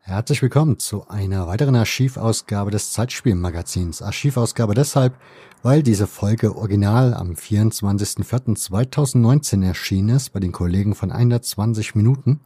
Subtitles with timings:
[0.00, 4.02] Herzlich willkommen zu einer weiteren Archivausgabe des Zeitspielmagazins.
[4.02, 5.14] Archivausgabe deshalb,
[5.62, 12.40] weil diese Folge original am 24.04.2019 erschienen ist bei den Kollegen von 120 Minuten.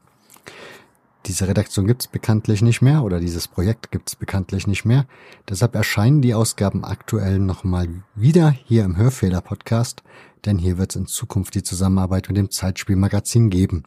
[1.27, 5.07] Diese Redaktion gibt's bekanntlich nicht mehr oder dieses Projekt gibt's bekanntlich nicht mehr.
[5.49, 10.03] Deshalb erscheinen die Ausgaben aktuell nochmal wieder hier im Hörfehler-Podcast,
[10.47, 13.85] denn hier wird's in Zukunft die Zusammenarbeit mit dem Zeitspielmagazin geben.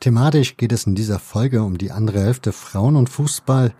[0.00, 3.72] Thematisch geht es in dieser Folge um die andere Hälfte Frauen und Fußball.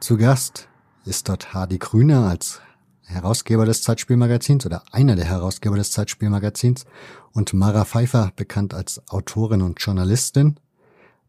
[0.00, 0.68] Zu Gast
[1.04, 2.62] ist dort Hardy Grüner als
[3.02, 6.86] Herausgeber des Zeitspielmagazins oder einer der Herausgeber des Zeitspielmagazins
[7.32, 10.58] und Mara Pfeiffer, bekannt als Autorin und Journalistin,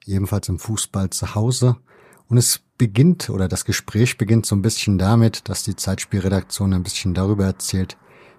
[0.07, 1.77] ebenfalls im Fußball zu Hause.
[2.27, 6.83] Und es beginnt oder das Gespräch beginnt so ein bisschen damit, dass die Zeitspielredaktion ein
[6.83, 7.97] bisschen darüber erzählt,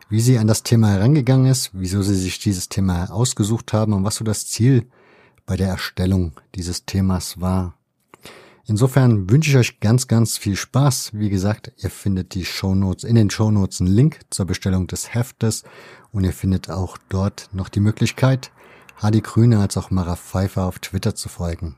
[0.09, 4.05] wie sie an das Thema herangegangen ist, wieso sie sich dieses Thema ausgesucht haben und
[4.05, 4.87] was so das Ziel
[5.47, 7.75] bei der Erstellung dieses Themas war.
[8.69, 11.13] Insofern wünsche ich euch ganz, ganz viel Spaß.
[11.15, 15.63] Wie gesagt, ihr findet die Shownotes in den Shownotes einen Link zur Bestellung des Heftes
[16.11, 18.51] und ihr findet auch dort noch die Möglichkeit,
[18.99, 21.77] Hadi Grüne als auch Mara Pfeiffer auf Twitter zu folgen.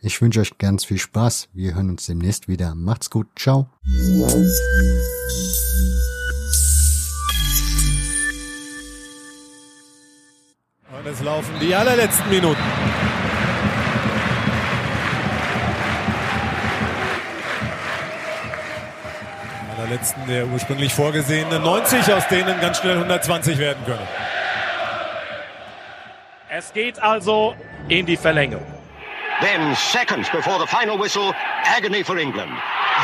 [0.00, 1.48] Ich wünsche euch ganz viel Spaß.
[1.52, 2.74] Wir hören uns demnächst wieder.
[2.74, 3.28] Macht's gut.
[3.36, 3.68] Ciao.
[10.90, 12.62] Und es laufen die allerletzten Minuten.
[19.78, 24.08] allerletzten der ursprünglich vorgesehenen 90, aus denen ganz schnell 120 werden können.
[26.58, 27.54] Es geht also
[27.88, 28.64] in die Verlängerung.
[29.42, 31.34] Then seconds before the final whistle,
[31.66, 32.50] agony for England.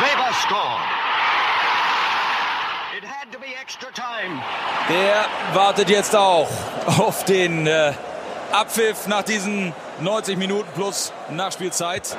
[0.01, 0.81] Weber scored.
[2.97, 4.41] It had to be extra time.
[4.89, 6.49] Der wartet jetzt auch
[6.99, 7.93] auf den äh,
[8.53, 12.17] Abpfiff nach diesen 90 Minuten plus Nachspielzeit.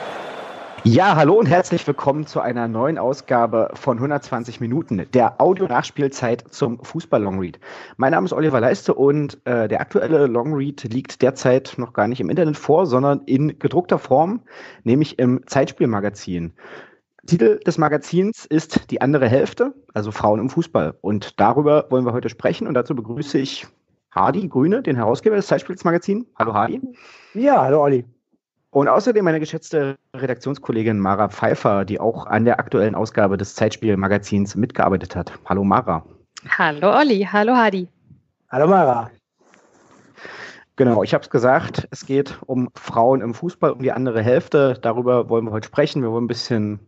[0.85, 6.83] Ja, hallo und herzlich willkommen zu einer neuen Ausgabe von 120 Minuten, der Audio-Nachspielzeit zum
[6.83, 7.57] Fußball-Longread.
[7.95, 12.19] Mein Name ist Oliver Leiste und äh, der aktuelle Longread liegt derzeit noch gar nicht
[12.19, 14.41] im Internet vor, sondern in gedruckter Form,
[14.83, 16.51] nämlich im Zeitspielmagazin.
[17.27, 20.97] Titel des Magazins ist Die andere Hälfte, also Frauen im Fußball.
[20.99, 23.65] Und darüber wollen wir heute sprechen und dazu begrüße ich
[24.11, 26.25] Hardy Grüne, den Herausgeber des Zeitspielsmagazins.
[26.37, 26.81] Hallo Hardy.
[27.33, 28.03] Ja, hallo Olli.
[28.73, 34.55] Und außerdem meine geschätzte Redaktionskollegin Mara Pfeiffer, die auch an der aktuellen Ausgabe des Zeitspielmagazins
[34.55, 35.31] mitgearbeitet hat.
[35.45, 36.03] Hallo Mara.
[36.57, 37.87] Hallo Olli, hallo Hadi.
[38.49, 39.11] Hallo Mara.
[40.75, 44.79] Genau, ich habe es gesagt, es geht um Frauen im Fußball, um die andere Hälfte.
[44.81, 46.01] Darüber wollen wir heute sprechen.
[46.01, 46.79] Wir wollen ein bisschen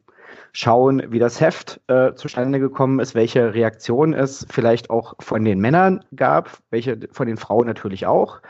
[0.54, 5.60] schauen, wie das Heft äh, zustande gekommen ist, welche Reaktionen es vielleicht auch von den
[5.60, 8.42] Männern gab, welche von den Frauen natürlich auch.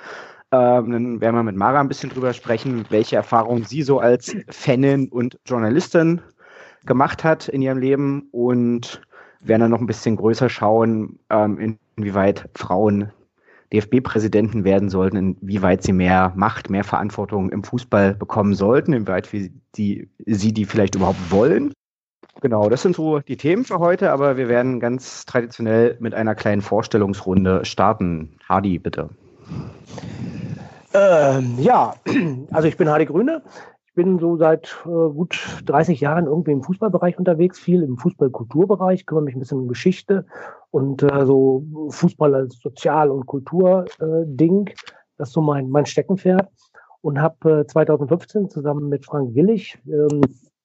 [0.55, 4.35] Ähm, dann werden wir mit Mara ein bisschen drüber sprechen, welche Erfahrungen sie so als
[4.49, 6.21] Fanin und Journalistin
[6.85, 9.01] gemacht hat in ihrem Leben und
[9.41, 13.11] werden dann noch ein bisschen größer schauen, ähm, inwieweit Frauen
[13.73, 19.29] DFB-Präsidenten werden sollten, inwieweit sie mehr Macht, mehr Verantwortung im Fußball bekommen sollten, inwieweit
[19.75, 21.73] die, sie die vielleicht überhaupt wollen.
[22.41, 26.35] Genau, das sind so die Themen für heute, aber wir werden ganz traditionell mit einer
[26.35, 28.38] kleinen Vorstellungsrunde starten.
[28.47, 29.09] Hardy, bitte.
[30.94, 31.94] Ähm, ja,
[32.51, 33.41] also ich bin Hardy Grüne.
[33.85, 39.06] Ich bin so seit äh, gut 30 Jahren irgendwie im Fußballbereich unterwegs, viel im Fußballkulturbereich,
[39.06, 40.25] kümmere mich ein bisschen um Geschichte
[40.72, 44.67] und äh, so Fußball als Sozial- und Kulturding.
[44.67, 44.73] Äh,
[45.17, 46.50] das ist so mein, mein Steckenpferd.
[47.01, 50.22] Und habe äh, 2015 zusammen mit Frank Willig, ähm,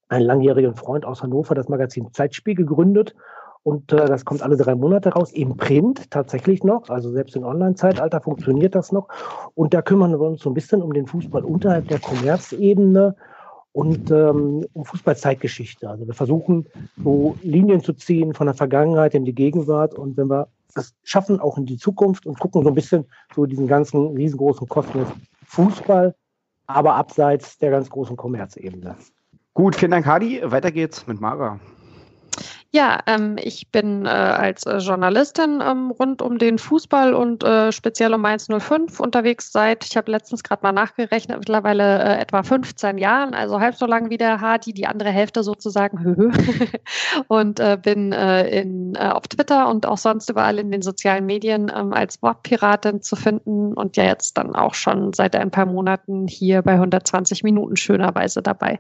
[0.08, 3.14] einen langjährigen Freund aus Hannover, das Magazin Zeitspiel gegründet
[3.62, 6.88] und äh, das kommt alle drei Monate raus, im Print tatsächlich noch.
[6.88, 9.08] Also selbst im Online-Zeitalter funktioniert das noch.
[9.54, 13.16] Und da kümmern wir uns so ein bisschen um den Fußball unterhalb der Kommerzebene
[13.72, 15.88] und ähm, um Fußballzeitgeschichte.
[15.88, 16.66] Also wir versuchen
[17.02, 21.40] so Linien zu ziehen von der Vergangenheit in die Gegenwart und wenn wir das schaffen,
[21.40, 23.04] auch in die Zukunft und gucken so ein bisschen
[23.34, 25.08] so diesen ganzen riesengroßen Kosmos
[25.46, 26.14] Fußball,
[26.66, 28.96] aber abseits der ganz großen Kommerzebene.
[29.52, 30.40] Gut, vielen Dank, Hadi.
[30.44, 31.58] Weiter geht's mit Mara.
[32.72, 37.72] Ja, ähm, ich bin äh, als äh, Journalistin ähm, rund um den Fußball und äh,
[37.72, 42.96] speziell um 105 unterwegs seit, ich habe letztens gerade mal nachgerechnet, mittlerweile äh, etwa 15
[42.98, 45.98] Jahren, also halb so lang wie der Hardy, die andere Hälfte sozusagen.
[47.26, 51.72] und äh, bin äh, in, auf Twitter und auch sonst überall in den sozialen Medien
[51.74, 56.28] ähm, als Wortpiratin zu finden und ja jetzt dann auch schon seit ein paar Monaten
[56.28, 58.78] hier bei 120 Minuten schönerweise dabei.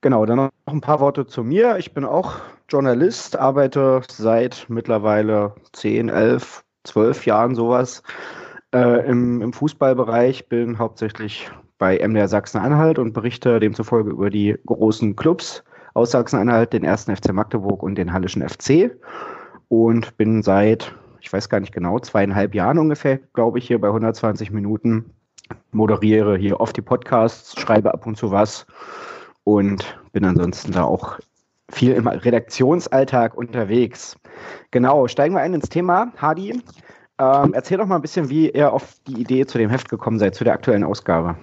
[0.00, 1.76] Genau, dann noch ein paar Worte zu mir.
[1.78, 2.36] Ich bin auch
[2.68, 8.04] Journalist, arbeite seit mittlerweile 10, 11, zwölf Jahren sowas
[8.72, 15.16] äh, im, im Fußballbereich, bin hauptsächlich bei MDR Sachsen-Anhalt und berichte demzufolge über die großen
[15.16, 15.64] Clubs
[15.94, 18.96] aus Sachsen-Anhalt, den ersten FC Magdeburg und den Hallischen FC.
[19.66, 23.88] Und bin seit, ich weiß gar nicht genau, zweieinhalb Jahren ungefähr, glaube ich, hier bei
[23.88, 25.10] 120 Minuten,
[25.72, 28.64] moderiere hier oft die Podcasts, schreibe ab und zu was
[29.48, 31.18] und bin ansonsten da auch
[31.70, 34.14] viel im Redaktionsalltag unterwegs.
[34.70, 36.12] Genau, steigen wir ein ins Thema.
[36.18, 36.62] Hadi,
[37.18, 40.18] ähm, erzähl doch mal ein bisschen, wie ihr auf die Idee zu dem Heft gekommen
[40.18, 41.36] seid, zu der aktuellen Ausgabe.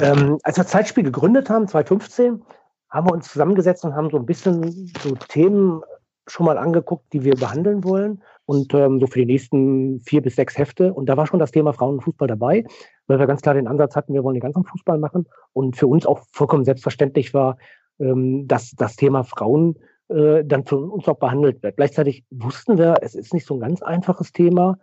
[0.00, 2.42] Ähm, als wir Zeitspiel gegründet haben, 2015,
[2.88, 5.82] haben wir uns zusammengesetzt und haben so ein bisschen so Themen
[6.30, 8.22] schon mal angeguckt, die wir behandeln wollen.
[8.46, 10.92] Und ähm, so für die nächsten vier bis sechs Hefte.
[10.92, 12.64] Und da war schon das Thema Frauenfußball dabei,
[13.06, 15.26] weil wir ganz klar den Ansatz hatten, wir wollen den ganzen Fußball machen.
[15.52, 17.58] Und für uns auch vollkommen selbstverständlich war,
[17.98, 19.76] ähm, dass das Thema Frauen
[20.08, 21.76] äh, dann für uns auch behandelt wird.
[21.76, 24.78] Gleichzeitig wussten wir, es ist nicht so ein ganz einfaches Thema.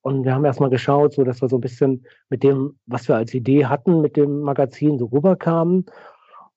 [0.00, 3.14] Und wir haben erstmal geschaut, so dass wir so ein bisschen mit dem, was wir
[3.14, 5.86] als Idee hatten, mit dem Magazin so rüberkamen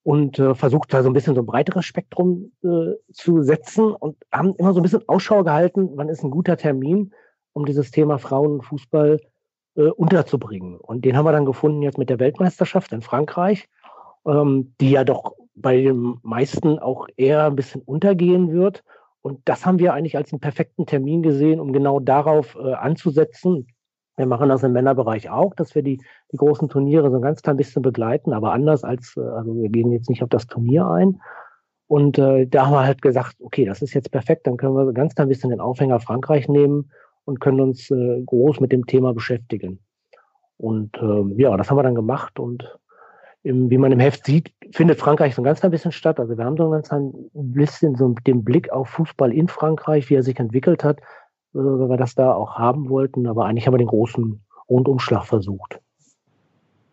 [0.06, 4.16] und äh, versucht da so ein bisschen so ein breiteres Spektrum äh, zu setzen und
[4.31, 7.12] haben immer so ein bisschen Ausschau gehalten, wann ist ein guter Termin,
[7.54, 9.19] um dieses Thema Frauenfußball
[9.75, 10.78] äh, unterzubringen.
[10.78, 13.68] Und den haben wir dann gefunden jetzt mit der Weltmeisterschaft in Frankreich,
[14.28, 18.84] ähm, die ja doch bei den meisten auch eher ein bisschen untergehen wird.
[19.24, 23.66] Und das haben wir eigentlich als einen perfekten Termin gesehen, um genau darauf äh, anzusetzen.
[24.18, 26.02] Wir machen das im Männerbereich auch, dass wir die,
[26.32, 29.70] die großen Turniere so ein ganz klein bisschen begleiten, aber anders als, äh, also wir
[29.70, 31.22] gehen jetzt nicht auf das Turnier ein.
[31.88, 34.92] Und äh, da haben wir halt gesagt, okay, das ist jetzt perfekt, dann können wir
[34.94, 36.90] ganz klein bisschen den Aufhänger Frankreich nehmen
[37.26, 39.80] und können uns äh, groß mit dem Thema beschäftigen.
[40.58, 42.78] Und äh, ja, das haben wir dann gemacht und
[43.44, 46.20] im, wie man im Heft sieht, findet Frankreich so ein ganz klein bisschen statt.
[46.20, 50.10] Also wir haben so ein ganz ein bisschen so den Blick auf Fußball in Frankreich,
[50.10, 51.00] wie er sich entwickelt hat,
[51.56, 53.28] weil wir das da auch haben wollten.
[53.28, 55.80] Aber eigentlich haben wir den großen Rundumschlag versucht.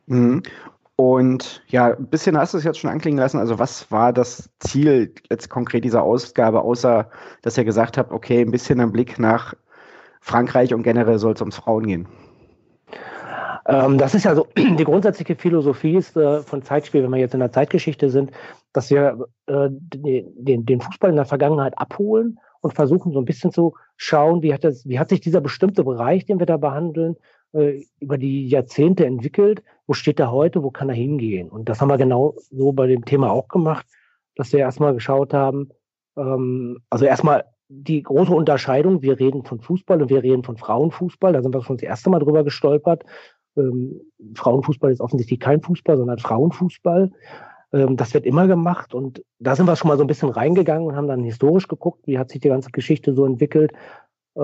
[0.07, 0.43] Mhm.
[0.97, 3.39] Und ja, ein bisschen hast du es jetzt schon anklingen lassen.
[3.39, 7.09] Also was war das Ziel jetzt konkret dieser Ausgabe, außer
[7.43, 9.55] dass ihr gesagt habt, okay, ein bisschen ein Blick nach
[10.21, 12.09] Frankreich und generell soll es ums Frauen gehen?
[13.67, 17.35] Ähm, das ist ja so, die grundsätzliche Philosophie ist äh, von Zeitspiel, wenn wir jetzt
[17.35, 18.31] in der Zeitgeschichte sind,
[18.73, 23.53] dass wir äh, den, den Fußball in der Vergangenheit abholen und versuchen so ein bisschen
[23.53, 27.17] zu schauen, wie hat, das, wie hat sich dieser bestimmte Bereich, den wir da behandeln,
[27.53, 31.51] äh, über die Jahrzehnte entwickelt, wo steht er heute, wo kann er hingehen?
[31.51, 33.87] Und das haben wir genau so bei dem Thema auch gemacht,
[34.37, 35.69] dass wir erstmal geschaut haben,
[36.17, 41.33] ähm, also erstmal die große Unterscheidung, wir reden von Fußball und wir reden von Frauenfußball,
[41.33, 43.05] da sind wir schon das erste Mal drüber gestolpert,
[43.57, 44.01] ähm,
[44.35, 47.11] Frauenfußball ist offensichtlich kein Fußball, sondern Frauenfußball.
[47.73, 50.87] Ähm, das wird immer gemacht und da sind wir schon mal so ein bisschen reingegangen
[50.87, 53.73] und haben dann historisch geguckt, wie hat sich die ganze Geschichte so entwickelt.
[54.35, 54.41] Äh,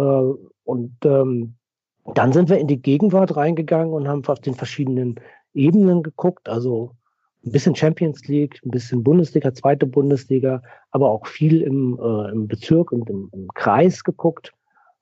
[0.64, 1.54] und ähm,
[2.14, 5.16] dann sind wir in die Gegenwart reingegangen und haben auf den verschiedenen
[5.54, 6.94] Ebenen geguckt, also
[7.44, 12.48] ein bisschen Champions League, ein bisschen Bundesliga, zweite Bundesliga, aber auch viel im, äh, im
[12.48, 14.52] Bezirk und im, im Kreis geguckt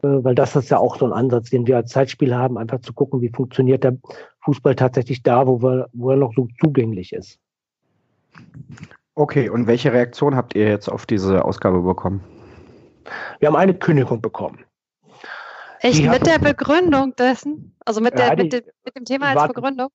[0.02, 2.81] äh, weil das ist ja auch so ein Ansatz, den wir als Zeitspiel haben, einfach
[2.81, 3.96] zu gucken, wie funktioniert der
[4.44, 7.38] Fußball tatsächlich da, wo, wir, wo er noch so zugänglich ist.
[9.14, 12.22] Okay, und welche Reaktion habt ihr jetzt auf diese Ausgabe bekommen?
[13.38, 14.64] Wir haben eine Kündigung bekommen.
[15.80, 17.74] Echt die mit der Begründung dessen?
[17.84, 19.88] Also mit, der, ja, die, mit, dem, mit, dem, Thema als warte, Begründung?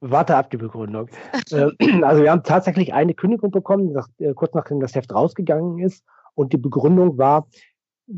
[0.00, 1.08] Warte ab die Begründung.
[1.50, 1.70] Äh,
[2.02, 6.04] also wir haben tatsächlich eine Kündigung bekommen, nach, äh, kurz nachdem das Heft rausgegangen ist.
[6.34, 7.48] Und die Begründung war,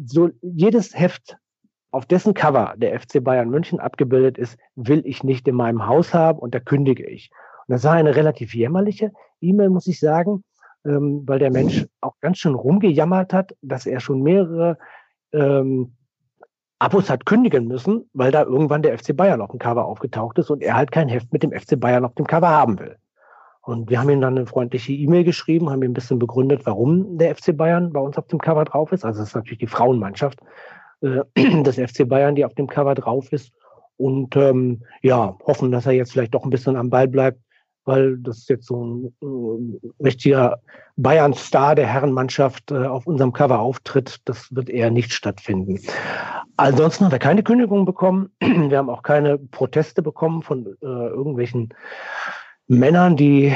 [0.04, 1.36] so jedes Heft,
[1.90, 6.14] auf dessen Cover der FC Bayern München abgebildet ist, will ich nicht in meinem Haus
[6.14, 7.30] haben und da kündige ich.
[7.72, 10.44] Das war eine relativ jämmerliche E-Mail, muss ich sagen,
[10.84, 14.76] ähm, weil der Mensch auch ganz schön rumgejammert hat, dass er schon mehrere
[15.32, 15.94] ähm,
[16.78, 20.50] Abos hat kündigen müssen, weil da irgendwann der FC Bayern auf dem Cover aufgetaucht ist
[20.50, 22.96] und er halt kein Heft mit dem FC Bayern auf dem Cover haben will.
[23.62, 27.16] Und wir haben ihm dann eine freundliche E-Mail geschrieben, haben ihm ein bisschen begründet, warum
[27.16, 29.04] der FC Bayern bei uns auf dem Cover drauf ist.
[29.04, 30.40] Also es ist natürlich die Frauenmannschaft
[31.00, 31.20] äh,
[31.62, 33.52] des FC Bayern, die auf dem Cover drauf ist.
[33.96, 37.40] Und ähm, ja, hoffen, dass er jetzt vielleicht doch ein bisschen am Ball bleibt,
[37.84, 40.60] weil das jetzt so ein äh, richtiger
[40.96, 44.20] Bayern-Star der Herrenmannschaft äh, auf unserem Cover auftritt.
[44.24, 45.80] Das wird eher nicht stattfinden.
[46.56, 48.30] Ansonsten hat er keine Kündigung bekommen.
[48.40, 51.70] Wir haben auch keine Proteste bekommen von äh, irgendwelchen
[52.68, 53.52] Männern, die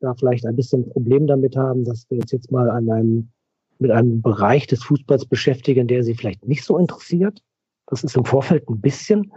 [0.00, 3.30] da vielleicht ein bisschen ein Problem damit haben, dass wir uns jetzt mal an einem,
[3.78, 7.42] mit einem Bereich des Fußballs beschäftigen, der sie vielleicht nicht so interessiert.
[7.86, 9.32] Das ist im Vorfeld ein bisschen,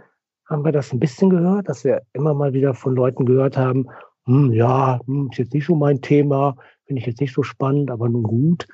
[0.50, 3.86] haben wir das ein bisschen gehört, dass wir immer mal wieder von Leuten gehört haben,
[4.26, 7.90] hm, ja, hm, ist jetzt nicht so mein Thema, finde ich jetzt nicht so spannend,
[7.90, 8.66] aber nun gut.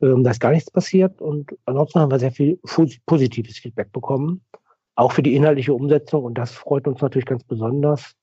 [0.00, 2.58] Ähm, da ist gar nichts passiert und ansonsten haben wir sehr viel
[3.06, 4.42] positives Feedback bekommen,
[4.94, 8.14] auch für die inhaltliche Umsetzung und das freut uns natürlich ganz besonders,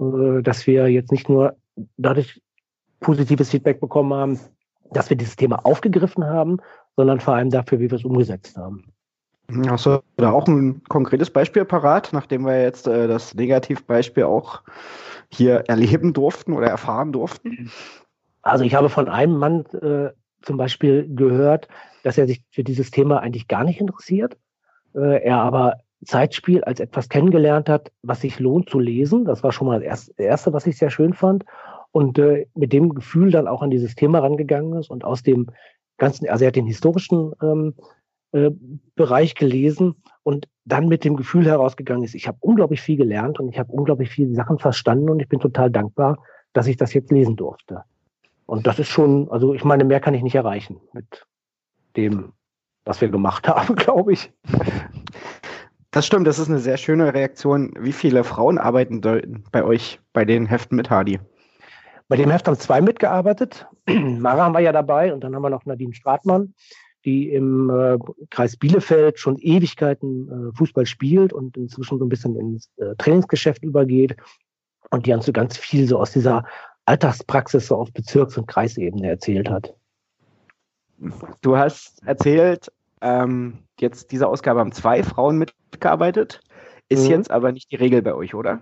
[0.00, 1.56] äh, dass wir jetzt nicht nur
[1.96, 2.40] dadurch
[3.00, 4.40] positives Feedback bekommen haben,
[4.92, 6.58] dass wir dieses Thema aufgegriffen haben,
[6.96, 8.92] sondern vor allem dafür, wie wir es umgesetzt haben.
[9.68, 14.62] Hast du da auch ein konkretes Beispiel parat, nachdem wir jetzt äh, das Negativbeispiel auch
[15.30, 17.70] hier erleben durften oder erfahren durften?
[18.42, 20.10] Also ich habe von einem Mann äh,
[20.42, 21.68] zum Beispiel gehört,
[22.02, 24.36] dass er sich für dieses Thema eigentlich gar nicht interessiert.
[24.94, 29.24] Äh, er aber Zeitspiel als etwas kennengelernt hat, was sich lohnt zu lesen.
[29.24, 31.44] Das war schon mal das Erste, was ich sehr schön fand.
[31.90, 35.46] Und äh, mit dem Gefühl dann auch an dieses Thema rangegangen ist und aus dem
[35.96, 37.74] ganzen, also er hat den historischen ähm,
[38.32, 38.50] äh,
[38.94, 43.48] Bereich gelesen und dann mit dem Gefühl herausgegangen ist, ich habe unglaublich viel gelernt und
[43.48, 46.18] ich habe unglaublich viele Sachen verstanden und ich bin total dankbar,
[46.52, 47.84] dass ich das jetzt lesen durfte.
[48.46, 51.26] Und das ist schon, also ich meine, mehr kann ich nicht erreichen mit
[51.96, 52.32] dem,
[52.84, 54.32] was wir gemacht haben, glaube ich.
[55.90, 57.72] Das stimmt, das ist eine sehr schöne Reaktion.
[57.78, 61.18] Wie viele Frauen arbeiten bei euch bei den Heften mit Hardy?
[62.08, 63.66] Bei dem Heft haben zwei mitgearbeitet.
[63.86, 66.54] Mara war ja dabei und dann haben wir noch Nadine Stratmann,
[67.04, 67.98] die im äh,
[68.30, 73.62] Kreis Bielefeld schon Ewigkeiten äh, Fußball spielt und inzwischen so ein bisschen ins äh, Trainingsgeschäft
[73.62, 74.16] übergeht
[74.90, 76.44] und die uns so ganz viel so aus dieser
[76.84, 79.74] Alltagspraxis so auf Bezirks- und Kreisebene erzählt hat.
[81.42, 86.40] Du hast erzählt, ähm, jetzt diese Ausgabe haben zwei Frauen mitgearbeitet.
[86.88, 87.10] Ist mhm.
[87.10, 88.60] jetzt aber nicht die Regel bei euch, oder?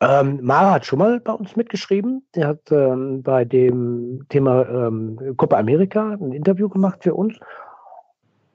[0.00, 2.26] Ähm, Mara hat schon mal bei uns mitgeschrieben.
[2.34, 7.38] Der hat ähm, bei dem Thema ähm, Copa America ein Interview gemacht für uns.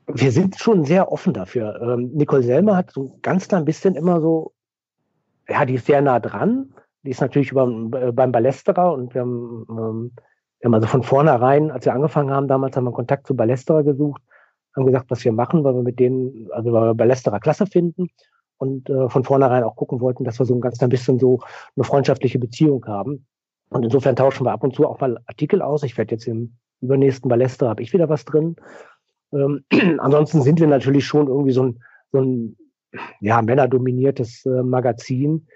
[0.07, 1.81] Wir sind schon sehr offen dafür.
[1.81, 4.53] Ähm, Nicole Selmer hat so ganz klein bisschen immer so,
[5.49, 6.73] ja, die ist sehr nah dran,
[7.03, 7.67] die ist natürlich über,
[7.99, 10.11] äh, beim Ballesterer und wir haben, ähm,
[10.59, 13.83] wir haben also von vornherein, als wir angefangen haben, damals haben wir Kontakt zu Ballesterer
[13.83, 14.21] gesucht,
[14.75, 18.07] haben gesagt, was wir machen, weil wir mit denen, also weil wir Ballesterer klasse finden
[18.57, 21.39] und äh, von vornherein auch gucken wollten, dass wir so ein ganz ein bisschen so
[21.75, 23.25] eine freundschaftliche Beziehung haben.
[23.69, 25.83] Und insofern tauschen wir ab und zu auch mal Artikel aus.
[25.83, 28.55] Ich werde jetzt im übernächsten Ballester habe ich wieder was drin.
[29.31, 29.65] Ähm,
[29.99, 32.57] ansonsten sind wir natürlich schon irgendwie so ein, so ein
[33.19, 35.47] ja, männerdominiertes äh, Magazin,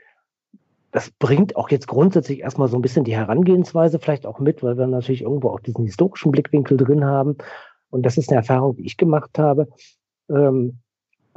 [0.91, 4.77] das bringt auch jetzt grundsätzlich erstmal so ein bisschen die Herangehensweise vielleicht auch mit, weil
[4.77, 7.37] wir natürlich irgendwo auch diesen historischen Blickwinkel drin haben.
[7.89, 9.67] Und das ist eine Erfahrung, die ich gemacht habe,
[10.29, 10.79] ähm,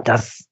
[0.04, 0.48] dass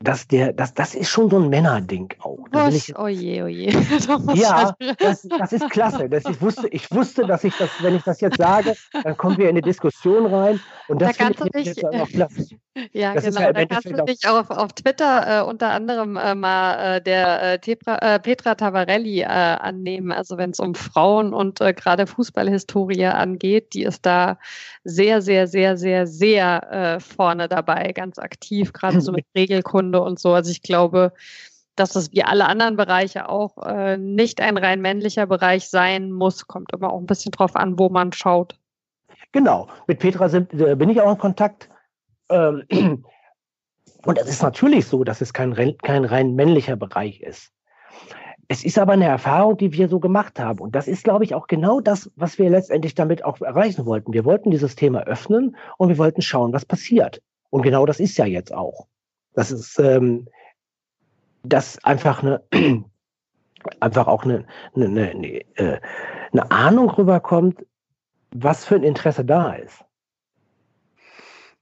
[0.00, 2.46] dass der, das, das ist schon so ein Männerding auch.
[2.52, 2.74] Da Was?
[2.74, 3.70] Ich, oje, oje.
[4.34, 6.08] ja, das, das ist klasse.
[6.08, 9.38] Das, ich, wusste, ich wusste, dass ich das, wenn ich das jetzt sage, dann kommen
[9.38, 10.60] wir in eine Diskussion rein.
[10.88, 12.46] Und das da finde ich dich, jetzt klasse.
[12.92, 13.40] Ja, das genau.
[13.40, 17.54] Ja da kannst du dich auf, auf Twitter äh, unter anderem äh, mal äh, der
[17.54, 20.12] äh, Tepra, äh, Petra Tavarelli äh, annehmen.
[20.12, 24.38] Also wenn es um Frauen und gerade Fußballhistorie angeht, die ist da
[24.84, 30.32] sehr, sehr, sehr, sehr, sehr vorne dabei, ganz aktiv, gerade so mit Regelkunde und so.
[30.32, 31.12] Also ich glaube,
[31.76, 33.56] dass das wie alle anderen Bereiche auch
[33.98, 36.46] nicht ein rein männlicher Bereich sein muss.
[36.46, 38.58] Kommt immer auch ein bisschen drauf an, wo man schaut.
[39.32, 39.68] Genau.
[39.86, 41.68] Mit Petra sind, bin ich auch in Kontakt
[42.30, 42.64] ähm,
[44.04, 47.52] und es ist natürlich so, dass es kein, kein rein männlicher Bereich ist.
[48.48, 50.60] Es ist aber eine Erfahrung, die wir so gemacht haben.
[50.60, 54.12] Und das ist, glaube ich, auch genau das, was wir letztendlich damit auch erreichen wollten.
[54.12, 57.20] Wir wollten dieses Thema öffnen und wir wollten schauen, was passiert.
[57.50, 58.86] Und genau das ist ja jetzt auch.
[59.36, 60.26] Das ist, ähm,
[61.44, 62.42] dass einfach eine,
[63.80, 65.26] einfach auch eine, eine, eine, eine,
[65.56, 65.80] äh,
[66.32, 67.64] eine Ahnung rüberkommt,
[68.34, 69.84] was für ein Interesse da ist.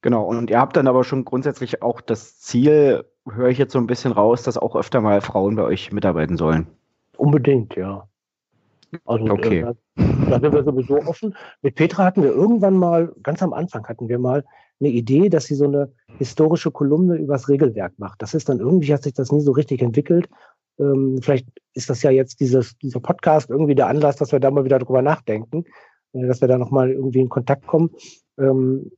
[0.01, 3.79] Genau, und ihr habt dann aber schon grundsätzlich auch das Ziel, höre ich jetzt so
[3.79, 6.67] ein bisschen raus, dass auch öfter mal Frauen bei euch mitarbeiten sollen.
[7.17, 8.07] Unbedingt, ja.
[9.05, 9.61] Also okay.
[9.61, 9.75] Äh,
[10.31, 11.35] da sind wir sowieso offen.
[11.63, 14.45] Mit Petra hatten wir irgendwann mal, ganz am Anfang hatten wir mal
[14.81, 18.23] eine Idee, dass sie so eine historische Kolumne übers Regelwerk macht.
[18.23, 20.29] Das ist dann irgendwie, hat sich das nie so richtig entwickelt.
[20.79, 24.51] Ähm, vielleicht ist das ja jetzt dieses, dieser Podcast irgendwie der Anlass, dass wir da
[24.51, 25.65] mal wieder drüber nachdenken,
[26.13, 27.91] äh, dass wir da nochmal irgendwie in Kontakt kommen.
[28.39, 28.91] Ähm,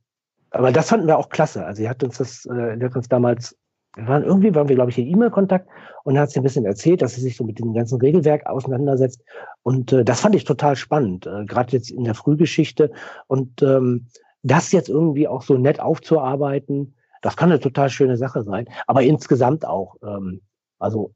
[0.49, 1.65] aber das fanden wir auch klasse.
[1.65, 3.55] Also sie hat uns das, äh, hat uns damals,
[3.95, 5.67] waren irgendwie waren wir, glaube ich, in E-Mail-Kontakt
[6.03, 9.21] und hat sie ein bisschen erzählt, dass sie sich so mit dem ganzen Regelwerk auseinandersetzt.
[9.63, 12.91] Und äh, das fand ich total spannend, äh, gerade jetzt in der Frühgeschichte.
[13.27, 14.07] Und ähm,
[14.47, 18.67] das jetzt irgendwie auch so nett aufzuarbeiten, das kann eine total schöne Sache sein.
[18.85, 20.41] Aber insgesamt auch, ähm,
[20.79, 21.13] also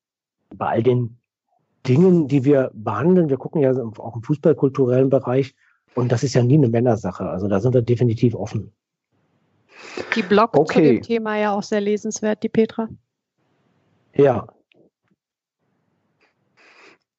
[0.54, 1.18] bei all den
[1.86, 5.54] Dingen, die wir behandeln, wir gucken ja auch im fußballkulturellen Bereich,
[5.94, 7.28] und das ist ja nie eine Männersache.
[7.28, 8.72] Also da sind wir definitiv offen.
[10.14, 10.74] Die Blog okay.
[10.74, 12.88] zu dem Thema ja auch sehr lesenswert, die Petra.
[14.14, 14.46] Ja.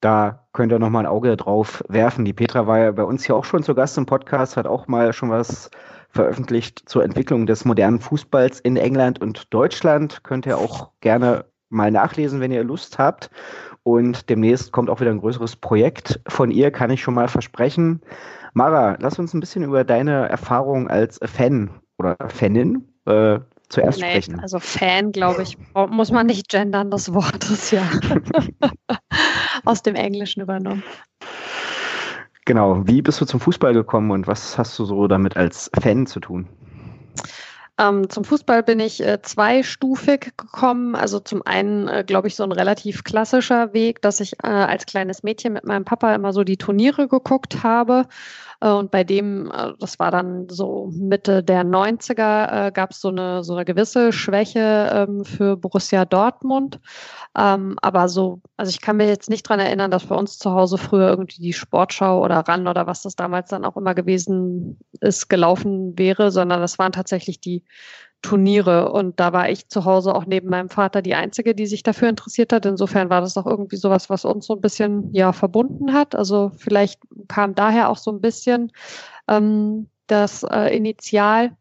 [0.03, 2.25] Da könnt ihr nochmal ein Auge drauf werfen.
[2.25, 4.87] Die Petra war ja bei uns hier auch schon zu Gast im Podcast, hat auch
[4.87, 5.71] mal schon was
[6.09, 10.21] veröffentlicht zur Entwicklung des modernen Fußballs in England und Deutschland.
[10.25, 13.29] Könnt ihr auch gerne mal nachlesen, wenn ihr Lust habt.
[13.83, 18.01] Und demnächst kommt auch wieder ein größeres Projekt von ihr, kann ich schon mal versprechen.
[18.53, 24.09] Mara, lass uns ein bisschen über deine Erfahrung als Fan oder Fanin äh, zuerst nee,
[24.09, 24.41] sprechen.
[24.41, 27.83] Also Fan, glaube ich, muss man nicht gendern, das Wort ist ja
[29.65, 30.83] aus dem Englischen übernommen.
[32.45, 36.05] Genau, wie bist du zum Fußball gekommen und was hast du so damit als Fan
[36.05, 36.47] zu tun?
[37.79, 40.95] Ähm, zum Fußball bin ich äh, zweistufig gekommen.
[40.95, 44.85] Also zum einen, äh, glaube ich, so ein relativ klassischer Weg, dass ich äh, als
[44.85, 48.05] kleines Mädchen mit meinem Papa immer so die Turniere geguckt habe.
[48.63, 53.01] Äh, und bei dem, äh, das war dann so Mitte der 90er, äh, gab es
[53.01, 56.79] so eine, so eine gewisse Schwäche ähm, für Borussia Dortmund.
[57.37, 60.51] Ähm, aber so, also ich kann mir jetzt nicht dran erinnern, dass bei uns zu
[60.51, 64.79] Hause früher irgendwie die Sportschau oder RAN oder was das damals dann auch immer gewesen
[65.01, 67.63] ist, gelaufen wäre, sondern das waren tatsächlich die
[68.23, 68.91] Turniere.
[68.91, 72.09] Und da war ich zu Hause auch neben meinem Vater die Einzige, die sich dafür
[72.09, 72.65] interessiert hat.
[72.65, 76.15] Insofern war das auch irgendwie sowas, was uns so ein bisschen ja verbunden hat.
[76.15, 78.71] Also vielleicht kam daher auch so ein bisschen
[79.27, 81.55] ähm, das äh, Initial.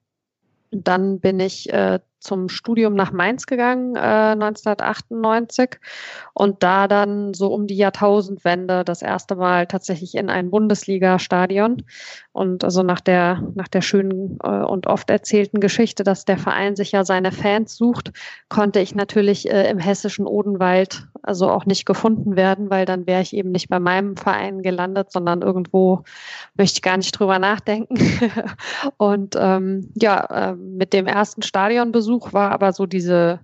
[0.71, 5.79] Dann bin ich äh, zum Studium nach Mainz gegangen, äh, 1998
[6.35, 11.83] und da dann so um die Jahrtausendwende das erste Mal tatsächlich in ein Bundesliga-Stadion.
[12.33, 16.77] Und also nach der, nach der schönen äh, und oft erzählten Geschichte, dass der Verein
[16.77, 18.13] sich ja seine Fans sucht,
[18.49, 23.23] konnte ich natürlich äh, im hessischen Odenwald also auch nicht gefunden werden, weil dann wäre
[23.23, 26.05] ich eben nicht bei meinem Verein gelandet, sondern irgendwo
[26.57, 27.97] möchte ich gar nicht drüber nachdenken.
[28.97, 33.41] und ähm, ja, äh, mit dem ersten Stadionbesuch war aber so diese,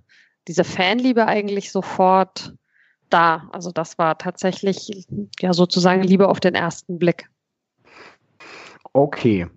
[0.47, 2.53] diese Fanliebe eigentlich sofort
[3.09, 3.49] da.
[3.51, 5.07] Also das war tatsächlich
[5.39, 7.29] ja sozusagen Liebe auf den ersten Blick.
[8.93, 9.47] Okay.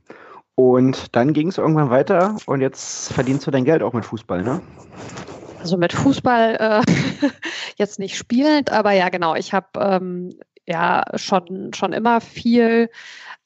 [0.55, 4.43] Und dann ging es irgendwann weiter und jetzt verdienst du dein Geld auch mit Fußball,
[4.43, 4.61] ne?
[5.59, 7.29] Also mit Fußball äh,
[7.77, 9.35] jetzt nicht spielend, aber ja, genau.
[9.35, 10.31] Ich habe ähm,
[10.67, 12.89] ja schon, schon immer viel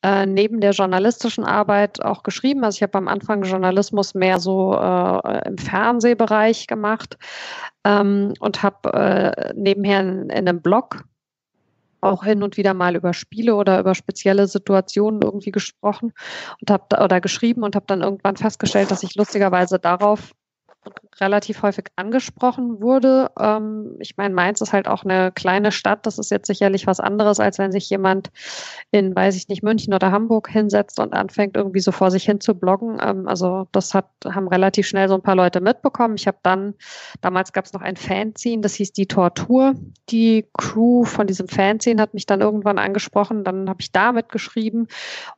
[0.02, 2.64] äh, neben der journalistischen Arbeit auch geschrieben.
[2.64, 7.16] Also ich habe am Anfang Journalismus mehr so äh, im Fernsehbereich gemacht
[7.84, 11.04] ähm, und habe äh, nebenher in, in einem Blog
[12.02, 16.12] auch hin und wieder mal über Spiele oder über spezielle Situationen irgendwie gesprochen
[16.60, 20.32] und habe oder geschrieben und habe dann irgendwann festgestellt, dass ich lustigerweise darauf
[21.20, 23.30] relativ häufig angesprochen wurde.
[23.38, 26.06] Ähm, ich meine, Mainz ist halt auch eine kleine Stadt.
[26.06, 28.30] Das ist jetzt sicherlich was anderes, als wenn sich jemand
[28.90, 32.40] in, weiß ich nicht, München oder Hamburg hinsetzt und anfängt, irgendwie so vor sich hin
[32.40, 32.98] zu bloggen.
[33.02, 36.16] Ähm, also das hat, haben relativ schnell so ein paar Leute mitbekommen.
[36.16, 36.74] Ich habe dann,
[37.20, 39.74] damals gab es noch ein Fanzine, das hieß die Tortur.
[40.10, 43.44] Die Crew von diesem Fanzine hat mich dann irgendwann angesprochen.
[43.44, 44.88] Dann habe ich da mitgeschrieben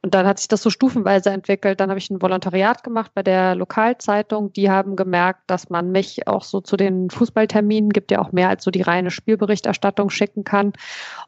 [0.02, 1.80] und dann hat sich das so stufenweise entwickelt.
[1.80, 4.52] Dann habe ich ein Volontariat gemacht bei der Lokalzeitung.
[4.52, 8.48] Die haben gemerkt, dass man mich auch so zu den Fußballterminen gibt ja auch mehr
[8.48, 10.72] als so die reine Spielberichterstattung schicken kann.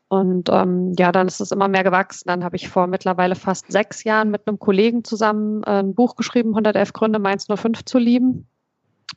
[0.08, 2.24] Und ähm, ja, dann ist es immer mehr gewachsen.
[2.26, 6.16] Dann habe ich vor mittlerweile fast sechs Jahren mit einem Kollegen zusammen äh, ein Buch
[6.16, 8.46] geschrieben, 111 Gründe, Mainz 05 zu lieben.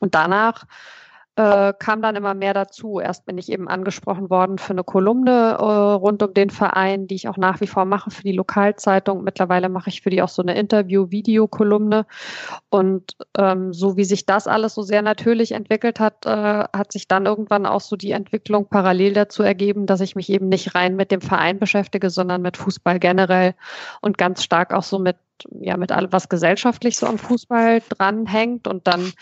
[0.00, 0.64] Und danach
[1.36, 3.00] äh, kam dann immer mehr dazu.
[3.00, 7.16] Erst bin ich eben angesprochen worden für eine Kolumne äh, rund um den Verein, die
[7.16, 9.24] ich auch nach wie vor mache für die Lokalzeitung.
[9.24, 12.06] Mittlerweile mache ich für die auch so eine Interview-Video-Kolumne.
[12.70, 17.08] Und ähm, so wie sich das alles so sehr natürlich entwickelt hat, äh, hat sich
[17.08, 20.94] dann irgendwann auch so die Entwicklung parallel dazu ergeben, dass ich mich eben nicht rein
[20.94, 23.54] mit dem Verein beschäftige, sondern mit Fußball generell
[24.00, 25.16] und ganz stark auch so mit
[25.50, 29.12] ja, mit allem, was gesellschaftlich so am Fußball dranhängt und dann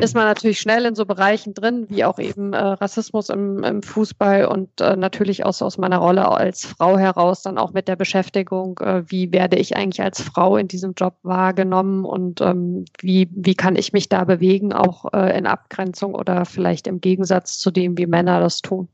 [0.00, 3.82] ist man natürlich schnell in so Bereichen drin, wie auch eben äh, Rassismus im, im,
[3.82, 7.96] Fußball und äh, natürlich aus, aus meiner Rolle als Frau heraus dann auch mit der
[7.96, 13.28] Beschäftigung, äh, wie werde ich eigentlich als Frau in diesem Job wahrgenommen und ähm, wie,
[13.32, 17.70] wie kann ich mich da bewegen, auch äh, in Abgrenzung oder vielleicht im Gegensatz zu
[17.70, 18.88] dem, wie Männer das tun.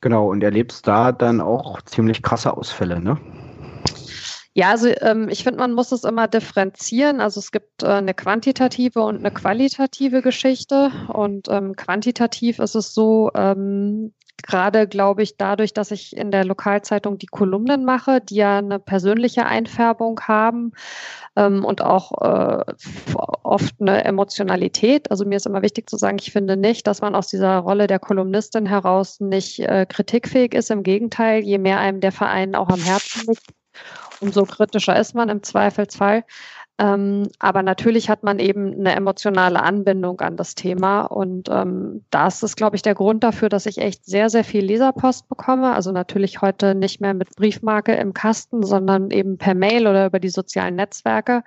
[0.00, 3.18] Genau, und erlebst da dann auch ziemlich krasse Ausfälle, ne?
[4.56, 7.20] Ja, also ähm, ich finde, man muss es immer differenzieren.
[7.20, 10.92] Also es gibt äh, eine quantitative und eine qualitative Geschichte.
[11.12, 14.12] Und ähm, quantitativ ist es so, ähm,
[14.44, 18.78] gerade glaube ich, dadurch, dass ich in der Lokalzeitung die Kolumnen mache, die ja eine
[18.78, 20.72] persönliche Einfärbung haben
[21.34, 22.64] ähm, und auch äh,
[23.42, 25.10] oft eine Emotionalität.
[25.10, 27.88] Also mir ist immer wichtig zu sagen, ich finde nicht, dass man aus dieser Rolle
[27.88, 30.70] der Kolumnistin heraus nicht äh, kritikfähig ist.
[30.70, 33.50] Im Gegenteil, je mehr einem der Verein auch am Herzen liegt,
[34.20, 36.24] umso kritischer ist man im Zweifelsfall.
[36.76, 41.02] Ähm, aber natürlich hat man eben eine emotionale Anbindung an das Thema.
[41.02, 44.64] Und ähm, das ist, glaube ich, der Grund dafür, dass ich echt sehr, sehr viel
[44.64, 45.72] Leserpost bekomme.
[45.72, 50.18] Also natürlich heute nicht mehr mit Briefmarke im Kasten, sondern eben per Mail oder über
[50.18, 51.44] die sozialen Netzwerke.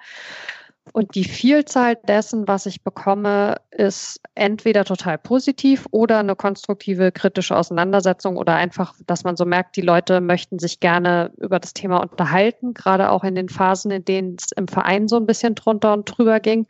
[0.94, 7.56] Und die Vielzahl dessen, was ich bekomme, ist entweder total positiv oder eine konstruktive kritische
[7.56, 11.98] Auseinandersetzung oder einfach, dass man so merkt, die Leute möchten sich gerne über das Thema
[11.98, 12.74] unterhalten.
[12.74, 16.06] Gerade auch in den Phasen, in denen es im Verein so ein bisschen drunter und
[16.06, 16.68] drüber ging,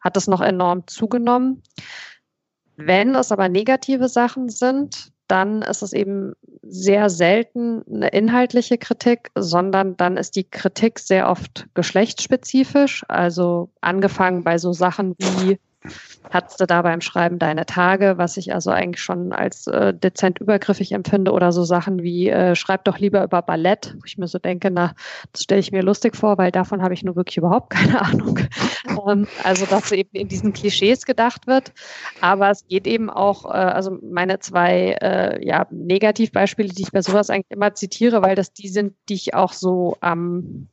[0.00, 1.62] hat es noch enorm zugenommen.
[2.76, 9.30] Wenn es aber negative Sachen sind, dann ist es eben sehr selten eine inhaltliche Kritik,
[9.34, 13.04] sondern dann ist die Kritik sehr oft geschlechtsspezifisch.
[13.08, 15.58] Also angefangen bei so Sachen wie
[16.30, 20.40] hattest du da beim Schreiben deine Tage, was ich also eigentlich schon als äh, dezent
[20.40, 24.26] übergriffig empfinde oder so Sachen wie äh, schreib doch lieber über Ballett, wo ich mir
[24.26, 24.94] so denke, na,
[25.32, 28.38] das stelle ich mir lustig vor, weil davon habe ich nur wirklich überhaupt keine Ahnung.
[29.08, 31.72] ähm, also, dass eben in diesen Klischees gedacht wird.
[32.20, 37.02] Aber es geht eben auch, äh, also meine zwei äh, ja, Negativbeispiele, die ich bei
[37.02, 40.68] sowas eigentlich immer zitiere, weil das die sind, die ich auch so am ähm,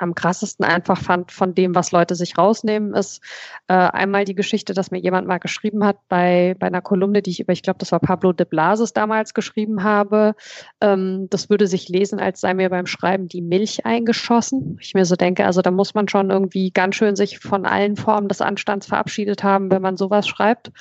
[0.00, 3.22] am krassesten einfach fand von dem, was Leute sich rausnehmen, ist
[3.68, 7.30] äh, einmal die Geschichte, dass mir jemand mal geschrieben hat bei, bei einer Kolumne, die
[7.30, 10.34] ich über, ich glaube, das war Pablo de Blasis damals geschrieben habe.
[10.80, 14.78] Ähm, das würde sich lesen, als sei mir beim Schreiben die Milch eingeschossen.
[14.80, 17.96] Ich mir so denke, also da muss man schon irgendwie ganz schön sich von allen
[17.96, 20.72] Formen des Anstands verabschiedet haben, wenn man sowas schreibt.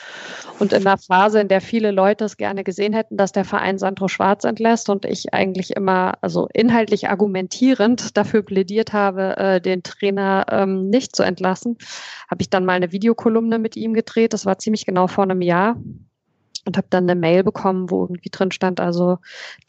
[0.59, 3.77] Und in einer Phase, in der viele Leute es gerne gesehen hätten, dass der Verein
[3.77, 9.61] Sandro Schwarz entlässt und ich eigentlich immer, also inhaltlich argumentierend dafür plädiert habe, habe, äh,
[9.61, 11.77] den Trainer ähm, nicht zu entlassen,
[12.29, 14.33] habe ich dann mal eine Videokolumne mit ihm gedreht.
[14.33, 15.75] Das war ziemlich genau vor einem Jahr
[16.65, 19.17] und habe dann eine Mail bekommen, wo irgendwie drin stand, also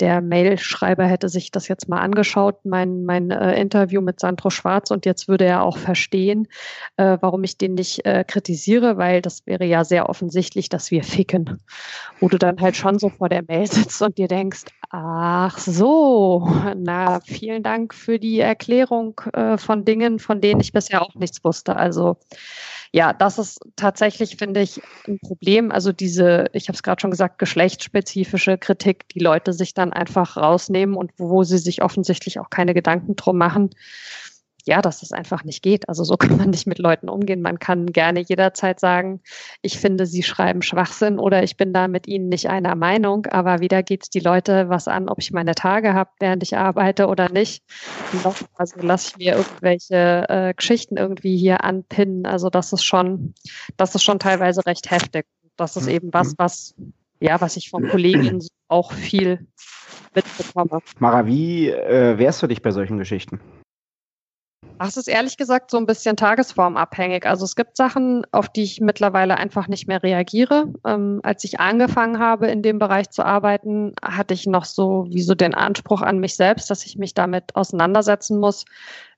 [0.01, 4.91] der Mailschreiber hätte sich das jetzt mal angeschaut, mein, mein äh, Interview mit Sandro Schwarz
[4.91, 6.49] und jetzt würde er auch verstehen,
[6.97, 11.03] äh, warum ich den nicht äh, kritisiere, weil das wäre ja sehr offensichtlich, dass wir
[11.05, 11.63] ficken.
[12.19, 16.51] Wo du dann halt schon so vor der Mail sitzt und dir denkst, ach so,
[16.77, 21.43] na, vielen Dank für die Erklärung äh, von Dingen, von denen ich bisher auch nichts
[21.45, 21.77] wusste.
[21.77, 22.17] Also
[22.93, 25.71] ja, das ist tatsächlich, finde ich, ein Problem.
[25.71, 30.37] Also diese, ich habe es gerade schon gesagt, geschlechtsspezifische Kritik, die Leute sich dann einfach
[30.37, 33.71] rausnehmen und wo sie sich offensichtlich auch keine Gedanken drum machen,
[34.67, 35.89] ja, dass es einfach nicht geht.
[35.89, 37.43] Also so kann man nicht mit Leuten umgehen.
[37.43, 39.21] Man kann gerne jederzeit sagen,
[39.63, 43.61] ich finde, sie schreiben Schwachsinn oder ich bin da mit ihnen nicht einer Meinung, aber
[43.61, 47.07] wieder geht es die Leute was an, ob ich meine Tage habe, während ich arbeite
[47.07, 47.63] oder nicht.
[48.57, 52.27] Also lasse ich mir irgendwelche äh, Geschichten irgendwie hier anpinnen.
[52.27, 53.35] Also das ist schon,
[53.77, 55.27] das ist schon teilweise recht heftig.
[55.57, 56.75] Das ist eben was, was,
[57.21, 59.47] ja, was ich von Kolleginnen auch viel
[60.15, 60.81] mitbekomme.
[60.99, 63.41] Mara, wie äh, wehrst du dich bei solchen Geschichten?
[64.83, 67.27] Es ist ehrlich gesagt so ein bisschen tagesformabhängig.
[67.27, 70.73] Also es gibt Sachen, auf die ich mittlerweile einfach nicht mehr reagiere.
[70.87, 75.21] Ähm, als ich angefangen habe, in dem Bereich zu arbeiten, hatte ich noch so wie
[75.21, 78.65] so den Anspruch an mich selbst, dass ich mich damit auseinandersetzen muss.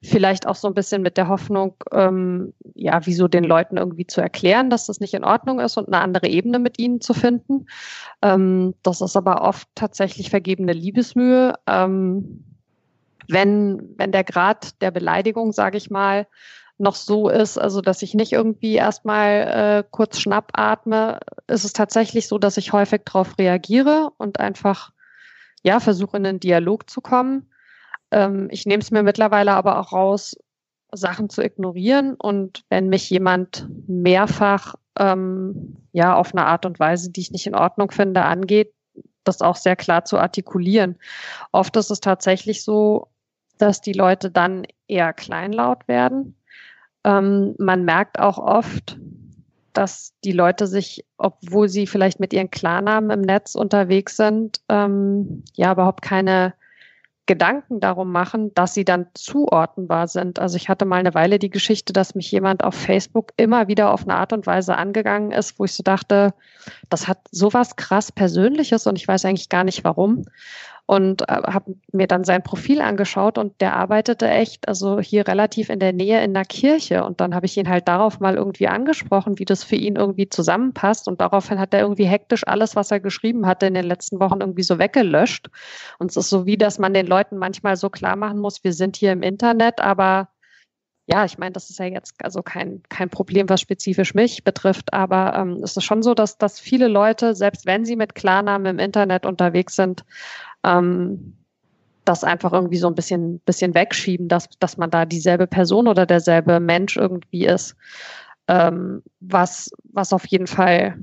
[0.03, 4.21] Vielleicht auch so ein bisschen mit der Hoffnung, ähm, ja, wieso den Leuten irgendwie zu
[4.21, 7.67] erklären, dass das nicht in Ordnung ist und eine andere Ebene mit ihnen zu finden.
[8.21, 11.55] Ähm, das ist aber oft tatsächlich vergebene Liebesmühe.
[11.69, 12.52] Ähm,
[13.29, 16.27] wenn, wenn der Grad der Beleidigung, sage ich mal,
[16.79, 22.27] noch so ist, also dass ich nicht irgendwie erstmal äh, kurz schnappatme, ist es tatsächlich
[22.27, 24.91] so, dass ich häufig darauf reagiere und einfach
[25.63, 27.51] ja versuche in einen Dialog zu kommen.
[28.11, 30.37] Ähm, ich nehme es mir mittlerweile aber auch raus,
[30.93, 37.11] Sachen zu ignorieren und wenn mich jemand mehrfach ähm, ja auf eine Art und Weise,
[37.11, 38.75] die ich nicht in Ordnung finde, angeht,
[39.25, 40.99] das auch sehr klar zu artikulieren.
[41.53, 43.09] Oft ist es tatsächlich so,
[43.59, 46.37] dass die Leute dann eher kleinlaut werden.
[47.05, 48.99] Ähm, man merkt auch oft,
[49.73, 55.45] dass die Leute sich, obwohl sie vielleicht mit ihren Klarnamen im Netz unterwegs sind, ähm,
[55.55, 56.55] ja überhaupt keine
[57.27, 60.41] Gedanken darum machen, dass sie dann zuordnenbar sind.
[60.41, 63.93] Also ich hatte mal eine Weile die Geschichte, dass mich jemand auf Facebook immer wieder
[63.93, 66.35] auf eine Art und Weise angegangen ist, wo ich so dachte,
[66.91, 70.25] das hat sowas krass Persönliches und ich weiß eigentlich gar nicht warum
[70.87, 75.71] und äh, habe mir dann sein Profil angeschaut und der arbeitete echt, also hier relativ
[75.71, 77.05] in der Nähe in der Kirche.
[77.05, 80.29] Und dann habe ich ihn halt darauf mal irgendwie angesprochen, wie das für ihn irgendwie
[80.29, 81.07] zusammenpasst.
[81.09, 84.41] Und daraufhin hat er irgendwie hektisch alles, was er geschrieben hatte, in den letzten Wochen
[84.41, 85.49] irgendwie so weggelöscht.
[85.99, 88.73] Und es ist so wie, dass man den Leuten manchmal so klar machen muss, wir
[88.73, 90.29] sind hier im Internet, aber
[91.07, 94.93] ja, ich meine, das ist ja jetzt also kein, kein Problem, was spezifisch mich betrifft,
[94.93, 98.67] aber ähm, es ist schon so, dass, dass viele Leute, selbst wenn sie mit Klarnamen
[98.67, 100.05] im Internet unterwegs sind,
[100.65, 101.37] ähm,
[102.05, 106.07] das einfach irgendwie so ein bisschen, bisschen wegschieben, dass, dass man da dieselbe Person oder
[106.07, 107.77] derselbe Mensch irgendwie ist.
[108.49, 110.99] Ähm, was, was auf jeden Fall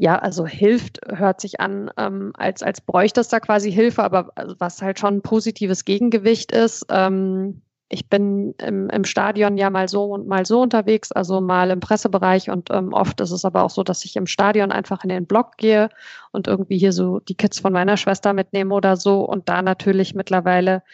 [0.00, 4.32] ja, also hilft, hört sich an, ähm, als, als bräuchte es da quasi Hilfe, aber
[4.58, 6.86] was halt schon ein positives Gegengewicht ist.
[6.88, 7.60] Ähm,
[7.92, 11.80] ich bin im, im Stadion ja mal so und mal so unterwegs, also mal im
[11.80, 15.10] Pressebereich und ähm, oft ist es aber auch so, dass ich im Stadion einfach in
[15.10, 15.90] den Blog gehe
[16.30, 20.14] und irgendwie hier so die Kids von meiner Schwester mitnehme oder so und da natürlich
[20.14, 20.84] mittlerweile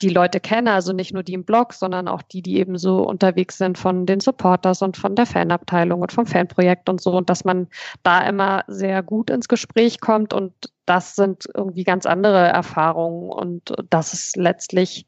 [0.00, 3.06] die Leute kenne, also nicht nur die im Blog, sondern auch die, die eben so
[3.06, 7.28] unterwegs sind von den Supporters und von der Fanabteilung und vom Fanprojekt und so und
[7.28, 7.68] dass man
[8.02, 10.54] da immer sehr gut ins Gespräch kommt und
[10.86, 15.06] das sind irgendwie ganz andere Erfahrungen und das ist letztlich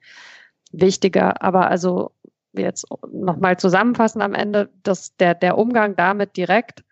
[0.81, 1.43] wichtiger.
[1.43, 2.12] Aber also
[2.53, 6.85] jetzt nochmal zusammenfassen am Ende, dass der, der Umgang damit direkt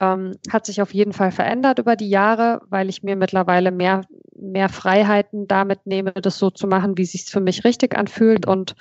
[0.00, 4.02] ähm, hat sich auf jeden Fall verändert über die Jahre, weil ich mir mittlerweile mehr,
[4.34, 8.46] mehr Freiheiten damit nehme, das so zu machen, wie es sich für mich richtig anfühlt
[8.46, 8.74] und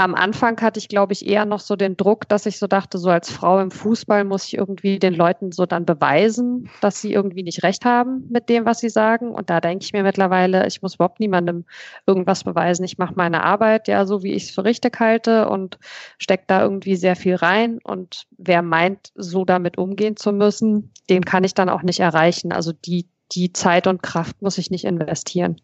[0.00, 2.96] am Anfang hatte ich, glaube ich, eher noch so den Druck, dass ich so dachte,
[2.96, 7.12] so als Frau im Fußball muss ich irgendwie den Leuten so dann beweisen, dass sie
[7.12, 9.32] irgendwie nicht recht haben mit dem, was sie sagen.
[9.32, 11.66] Und da denke ich mir mittlerweile, ich muss überhaupt niemandem
[12.06, 12.82] irgendwas beweisen.
[12.82, 15.78] Ich mache meine Arbeit ja so, wie ich es für richtig halte und
[16.16, 17.78] stecke da irgendwie sehr viel rein.
[17.84, 22.52] Und wer meint, so damit umgehen zu müssen, den kann ich dann auch nicht erreichen.
[22.52, 25.60] Also die, die Zeit und Kraft muss ich nicht investieren.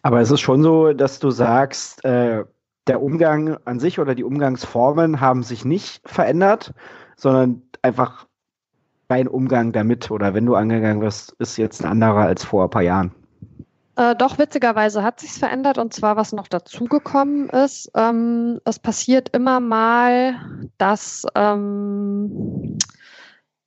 [0.00, 2.44] Aber es ist schon so, dass du sagst, äh,
[2.86, 6.72] der Umgang an sich oder die Umgangsformen haben sich nicht verändert,
[7.16, 8.26] sondern einfach
[9.08, 12.70] dein Umgang damit oder wenn du angegangen wirst, ist jetzt ein anderer als vor ein
[12.70, 13.12] paar Jahren.
[13.96, 17.90] Äh, doch, witzigerweise hat sich verändert und zwar, was noch dazugekommen ist.
[17.94, 20.34] Ähm, es passiert immer mal,
[20.78, 22.73] dass ähm,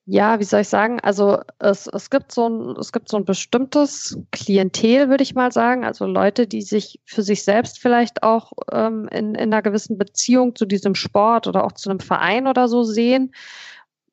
[0.10, 1.02] ja, wie soll ich sagen?
[1.02, 5.52] Also es, es gibt so ein, es gibt so ein bestimmtes Klientel, würde ich mal
[5.52, 5.84] sagen.
[5.84, 10.56] Also Leute, die sich für sich selbst vielleicht auch ähm, in, in einer gewissen Beziehung
[10.56, 13.34] zu diesem Sport oder auch zu einem Verein oder so sehen,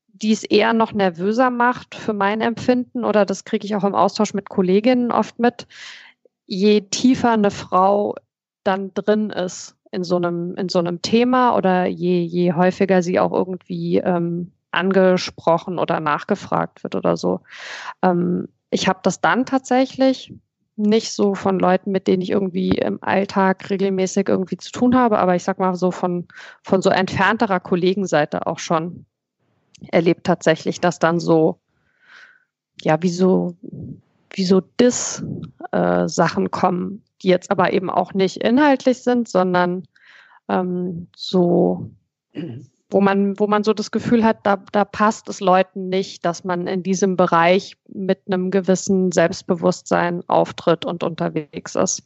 [0.09, 3.95] die es eher noch nervöser macht für mein Empfinden oder das kriege ich auch im
[3.95, 5.69] Austausch mit Kolleginnen oft mit.
[6.47, 8.17] Je tiefer eine Frau
[8.65, 13.21] dann drin ist in so einem, in so einem Thema oder je, je häufiger sie
[13.21, 17.41] auch irgendwie ähm, angesprochen oder nachgefragt wird oder so.
[18.03, 20.35] Ähm, ich habe das dann tatsächlich
[20.77, 25.19] nicht so von Leuten, mit denen ich irgendwie im Alltag regelmäßig irgendwie zu tun habe,
[25.19, 26.27] aber ich sag mal so von,
[26.63, 29.07] von so entfernterer Kollegenseite auch schon
[29.93, 31.61] erlebt tatsächlich, dass dann so,
[32.83, 33.57] ja, wie so,
[34.31, 39.85] wie so Diss-Sachen äh, kommen, die jetzt aber eben auch nicht inhaltlich sind, sondern
[40.49, 41.91] ähm, so
[42.95, 46.45] wo man, wo man so das Gefühl hat, da, da passt es Leuten nicht, dass
[46.45, 52.05] man in diesem Bereich mit einem gewissen Selbstbewusstsein auftritt und unterwegs ist.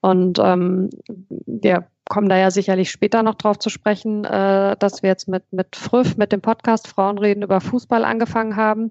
[0.00, 0.88] Und ähm,
[1.28, 5.52] wir kommen da ja sicherlich später noch drauf zu sprechen, äh, dass wir jetzt mit,
[5.52, 8.90] mit Früff, mit dem Podcast Frauen reden über Fußball angefangen haben.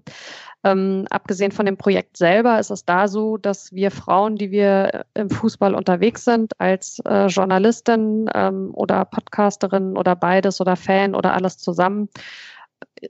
[0.63, 5.05] Ähm, abgesehen von dem Projekt selber ist es da so, dass wir Frauen, die wir
[5.15, 11.33] im Fußball unterwegs sind, als äh, Journalistin ähm, oder Podcasterin oder beides oder Fan oder
[11.33, 12.09] alles zusammen,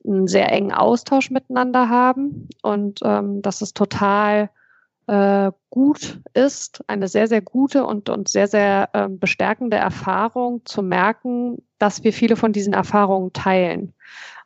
[0.05, 2.47] einen sehr engen Austausch miteinander haben.
[2.61, 4.49] Und ähm, das ist total
[5.07, 10.81] äh, gut ist, eine sehr, sehr gute und, und sehr, sehr äh, bestärkende Erfahrung zu
[10.81, 13.93] merken, dass wir viele von diesen Erfahrungen teilen.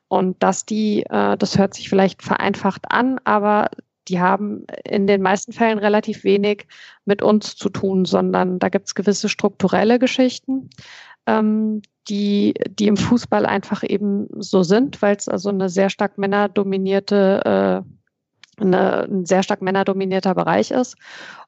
[0.07, 3.69] Und dass die, äh, das hört sich vielleicht vereinfacht an, aber
[4.07, 6.67] die haben in den meisten Fällen relativ wenig
[7.05, 10.69] mit uns zu tun, sondern da gibt es gewisse strukturelle Geschichten,
[11.25, 16.19] ähm, die, die im Fußball einfach eben so sind, weil es also eine sehr stark
[16.19, 17.83] männerdominierte,
[18.59, 20.95] äh, eine, ein sehr stark männerdominierter Bereich ist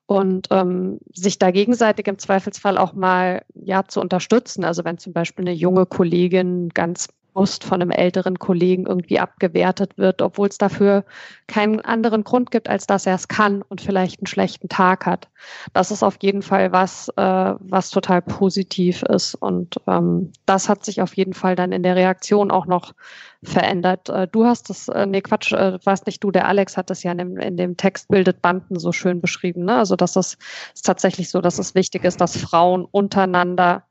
[0.08, 4.64] und ähm, sich da gegenseitig im Zweifelsfall auch mal ja zu unterstützen.
[4.64, 9.96] Also wenn zum Beispiel eine junge Kollegin ganz bewusst von einem älteren Kollegen irgendwie abgewertet
[10.00, 11.06] wird, obwohl es dafür
[11.46, 15.30] keinen anderen Grund gibt, als dass er es kann und vielleicht einen schlechten Tag hat.
[15.72, 17.22] Das ist auf jeden Fall was, äh,
[17.60, 19.36] was total positiv ist.
[19.36, 22.96] Und ähm, das hat sich auf jeden Fall dann in der Reaktion auch noch
[23.44, 24.10] verändert.
[24.10, 27.04] Äh, du hast das, äh, nee, Quatsch, äh, warst nicht du, der Alex hat das
[27.04, 29.66] ja in dem, in dem Text Bildet Banden so schön beschrieben.
[29.66, 29.76] Ne?
[29.76, 30.40] Also das ist,
[30.74, 33.84] ist tatsächlich so, dass es wichtig ist, dass Frauen untereinander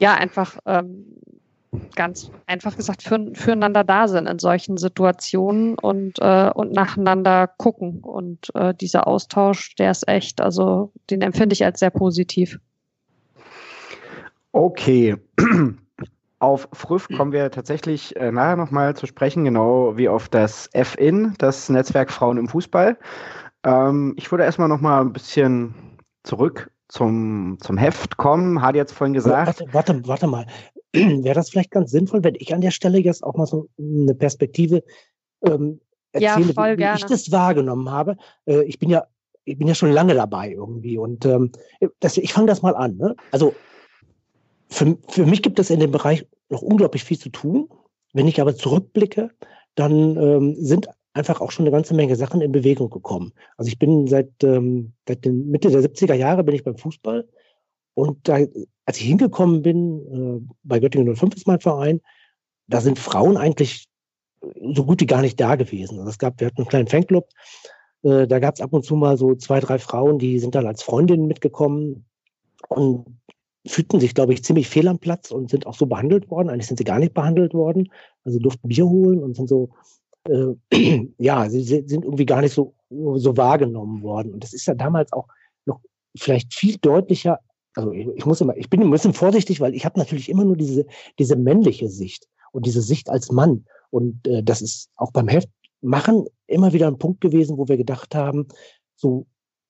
[0.00, 1.18] ja einfach ähm,
[1.94, 8.00] ganz einfach gesagt für, füreinander da sind in solchen Situationen und, äh, und nacheinander gucken.
[8.00, 12.58] Und äh, dieser Austausch, der ist echt, also den empfinde ich als sehr positiv.
[14.52, 15.16] Okay.
[16.40, 21.34] Auf Früff kommen wir tatsächlich äh, nachher nochmal zu sprechen, genau wie auf das FIN,
[21.38, 22.96] das Netzwerk Frauen im Fußball.
[23.64, 25.74] Ähm, ich würde erstmal noch mal ein bisschen
[26.22, 28.62] zurück zum, zum Heft kommen.
[28.62, 29.46] Hat jetzt vorhin gesagt.
[29.48, 30.46] Warte, warte, warte mal.
[30.94, 34.14] Wäre das vielleicht ganz sinnvoll, wenn ich an der Stelle jetzt auch mal so eine
[34.14, 34.82] Perspektive
[35.44, 35.80] ähm,
[36.12, 38.16] erzähle, ja, wie, wie ich das wahrgenommen habe.
[38.46, 39.04] Äh, ich bin ja,
[39.44, 41.52] ich bin ja schon lange dabei irgendwie und ähm,
[42.00, 42.96] das, ich fange das mal an.
[42.96, 43.16] Ne?
[43.30, 43.54] Also
[44.68, 47.68] für, für mich gibt es in dem Bereich noch unglaublich viel zu tun.
[48.12, 49.30] Wenn ich aber zurückblicke,
[49.74, 53.32] dann ähm, sind einfach auch schon eine ganze Menge Sachen in Bewegung gekommen.
[53.56, 57.26] Also ich bin seit, ähm, seit den Mitte der 70er Jahre bin ich beim Fußball
[57.98, 58.38] und da,
[58.86, 62.00] als ich hingekommen bin, äh, bei Göttingen 05 ist mein Verein,
[62.68, 63.88] da sind Frauen eigentlich
[64.72, 65.98] so gut wie gar nicht da gewesen.
[65.98, 67.28] Also es gab, wir hatten einen kleinen Fanclub,
[68.04, 70.68] äh, da gab es ab und zu mal so zwei, drei Frauen, die sind dann
[70.68, 72.06] als Freundinnen mitgekommen
[72.68, 73.18] und
[73.66, 76.50] fühlten sich, glaube ich, ziemlich fehl am Platz und sind auch so behandelt worden.
[76.50, 77.90] Eigentlich sind sie gar nicht behandelt worden.
[78.22, 79.70] Also durften Bier holen und sind so
[80.28, 80.54] äh,
[81.18, 84.34] ja, sie sind irgendwie gar nicht so, so wahrgenommen worden.
[84.34, 85.26] Und das ist ja damals auch
[85.66, 85.80] noch
[86.16, 87.40] vielleicht viel deutlicher.
[87.78, 90.44] Also ich, ich muss immer, ich bin ein bisschen vorsichtig, weil ich habe natürlich immer
[90.44, 90.84] nur diese,
[91.20, 93.66] diese männliche Sicht und diese Sicht als Mann.
[93.90, 95.48] Und äh, das ist auch beim Heft
[95.80, 98.48] machen immer wieder ein Punkt gewesen, wo wir gedacht haben,
[98.96, 99.26] so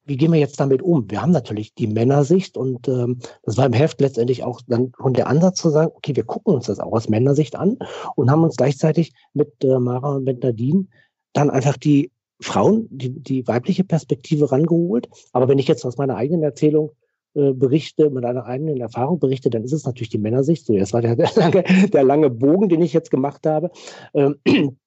[0.06, 1.10] wie gehen wir jetzt damit um?
[1.10, 5.12] Wir haben natürlich die Männersicht und ähm, das war im Heft letztendlich auch dann von
[5.12, 7.76] der Ansatz zu sagen, okay, wir gucken uns das auch aus Männersicht an
[8.16, 10.86] und haben uns gleichzeitig mit äh, Mara und mit Nadine
[11.34, 15.10] dann einfach die Frauen, die, die weibliche Perspektive rangeholt.
[15.32, 16.92] Aber wenn ich jetzt aus meiner eigenen Erzählung
[17.34, 20.66] äh, berichte, mit einer eigenen Erfahrung berichte, dann ist es natürlich die Männersicht.
[20.66, 23.70] So, das war der, der, lange, der lange Bogen, den ich jetzt gemacht habe.
[24.14, 24.36] Ähm,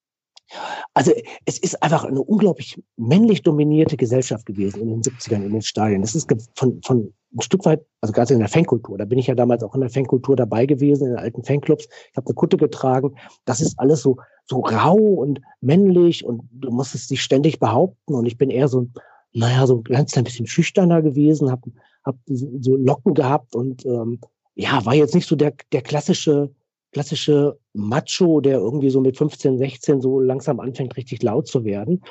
[0.93, 1.12] also
[1.45, 6.01] es ist einfach eine unglaublich männlich dominierte Gesellschaft gewesen in den 70ern in den Stadien.
[6.01, 9.27] Das ist von, von ein Stück weit, also gerade in der Fankultur, da bin ich
[9.27, 11.86] ja damals auch in der Fankultur dabei gewesen, in den alten Fanclubs.
[11.86, 13.15] Ich habe eine Kutte getragen.
[13.45, 18.15] Das ist alles so, so rau und männlich und du musstest dich ständig behaupten.
[18.15, 18.88] Und ich bin eher so,
[19.34, 21.71] naja, so ganz ein bisschen schüchterner gewesen, habe
[22.03, 24.19] hab so Locken gehabt und ähm,
[24.55, 26.51] ja, war jetzt nicht so der, der klassische
[26.91, 32.03] klassische Macho, der irgendwie so mit 15, 16 so langsam anfängt, richtig laut zu werden.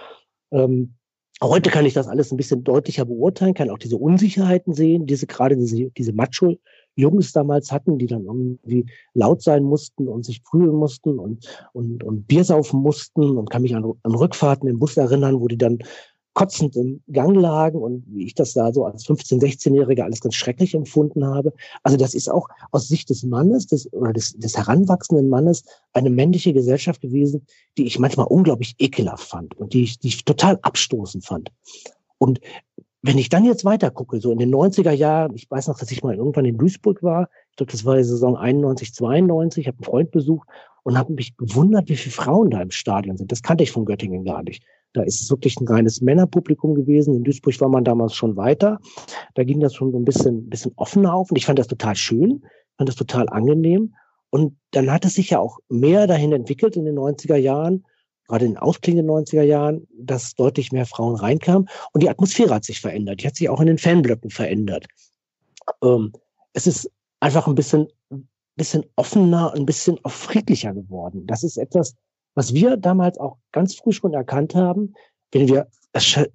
[0.53, 0.95] Ähm,
[1.43, 5.27] heute kann ich das alles ein bisschen deutlicher beurteilen, kann auch diese Unsicherheiten sehen, diese
[5.27, 10.75] gerade diese, diese Macho-Jungs damals hatten, die dann irgendwie laut sein mussten und sich prügeln
[10.75, 14.97] mussten und, und, und Bier saufen mussten und kann mich an, an Rückfahrten im Bus
[14.97, 15.79] erinnern, wo die dann
[16.35, 20.35] kotzend im Gang lagen und wie ich das da so als 15-, 16-Jähriger alles ganz
[20.35, 21.53] schrecklich empfunden habe.
[21.83, 26.11] Also das ist auch aus Sicht des Mannes des, oder des, des heranwachsenden Mannes eine
[26.11, 30.59] männliche Gesellschaft gewesen, die ich manchmal unglaublich ekelhaft fand und die ich, die ich total
[30.63, 31.51] abstoßend fand.
[32.19, 32.41] Und
[33.03, 35.91] wenn ich dann jetzt weiter gucke, so in den 90er Jahren, ich weiß noch, dass
[35.91, 39.69] ich mal irgendwann in Duisburg war, ich glaube, das war die Saison 91, 92, ich
[39.69, 40.47] habe einen Freund besucht
[40.83, 43.33] und habe mich gewundert, wie viele Frauen da im Stadion sind.
[43.33, 44.63] Das kannte ich von Göttingen gar nicht.
[44.93, 47.15] Da ist es wirklich ein reines Männerpublikum gewesen.
[47.15, 48.81] In Duisburg war man damals schon weiter.
[49.35, 51.31] Da ging das schon so ein bisschen, bisschen offener auf.
[51.31, 52.45] Und ich fand das total schön,
[52.77, 53.95] fand das total angenehm.
[54.31, 57.85] Und dann hat es sich ja auch mehr dahin entwickelt in den 90er Jahren,
[58.27, 61.69] gerade in den ausklingenden 90er Jahren, dass deutlich mehr Frauen reinkamen.
[61.93, 63.23] Und die Atmosphäre hat sich verändert.
[63.23, 64.87] Die hat sich auch in den Fanblöcken verändert.
[65.83, 66.13] Ähm,
[66.53, 67.89] es ist einfach ein bisschen,
[68.57, 71.27] bisschen offener, ein bisschen auch friedlicher geworden.
[71.27, 71.95] Das ist etwas,
[72.35, 74.95] was wir damals auch ganz früh schon erkannt haben,
[75.33, 75.69] wenn wir,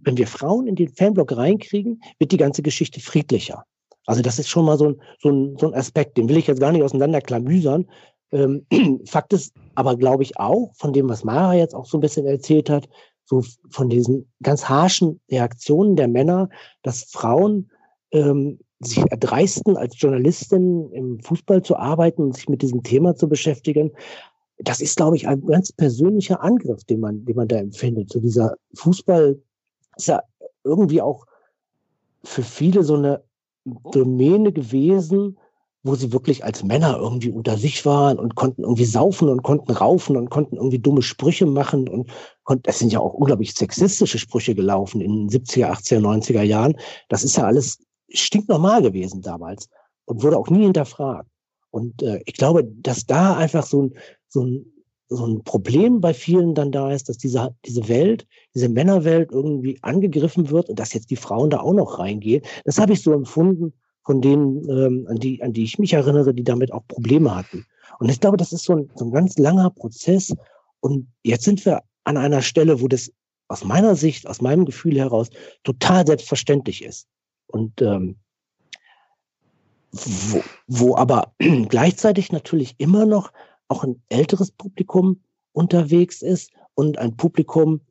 [0.01, 3.63] wenn wir Frauen in den Fanblock reinkriegen, wird die ganze Geschichte friedlicher.
[4.05, 6.47] Also das ist schon mal so ein, so ein, so ein Aspekt, den will ich
[6.47, 7.88] jetzt gar nicht auseinanderklamüsern.
[8.31, 8.65] Ähm,
[9.05, 12.25] Fakt ist aber, glaube ich, auch, von dem, was Mara jetzt auch so ein bisschen
[12.25, 12.88] erzählt hat,
[13.25, 16.49] so von diesen ganz harschen Reaktionen der Männer,
[16.84, 17.71] dass Frauen
[18.12, 23.27] ähm, sich erdreisten, als Journalistin im Fußball zu arbeiten und sich mit diesem Thema zu
[23.27, 23.91] beschäftigen,
[24.57, 28.09] das ist, glaube ich, ein ganz persönlicher Angriff, den man, den man da empfindet.
[28.09, 29.39] So dieser Fußball
[29.97, 30.21] ist ja
[30.63, 31.25] irgendwie auch
[32.23, 33.23] für viele so eine
[33.65, 35.37] Domäne gewesen,
[35.83, 39.71] wo sie wirklich als Männer irgendwie unter sich waren und konnten irgendwie saufen und konnten
[39.71, 42.09] raufen und konnten irgendwie dumme Sprüche machen und
[42.43, 46.75] konnten, es sind ja auch unglaublich sexistische Sprüche gelaufen in den 70er, 80er, 90er Jahren.
[47.07, 47.77] Das ist ja alles
[48.09, 49.69] stinknormal gewesen damals
[50.05, 51.29] und wurde auch nie hinterfragt.
[51.69, 53.93] Und äh, ich glaube, dass da einfach so ein,
[54.27, 54.65] so ein,
[55.07, 59.77] so ein Problem bei vielen dann da ist, dass diese, diese Welt, diese Männerwelt irgendwie
[59.81, 62.43] angegriffen wird und dass jetzt die Frauen da auch noch reingehen.
[62.63, 63.73] Das habe ich so empfunden
[64.04, 67.65] von denen, ähm, an, die, an die ich mich erinnere, die damit auch Probleme hatten.
[68.00, 70.33] Und ich glaube, das ist so ein, so ein ganz langer Prozess.
[70.79, 73.12] Und jetzt sind wir an einer Stelle, wo das
[73.47, 75.29] aus meiner Sicht, aus meinem Gefühl heraus
[75.63, 77.08] total selbstverständlich ist.
[77.47, 78.17] Und ähm,
[79.91, 81.33] wo, wo aber
[81.69, 83.31] gleichzeitig natürlich immer noch
[83.67, 85.21] auch ein älteres Publikum
[85.53, 87.81] unterwegs ist und ein Publikum,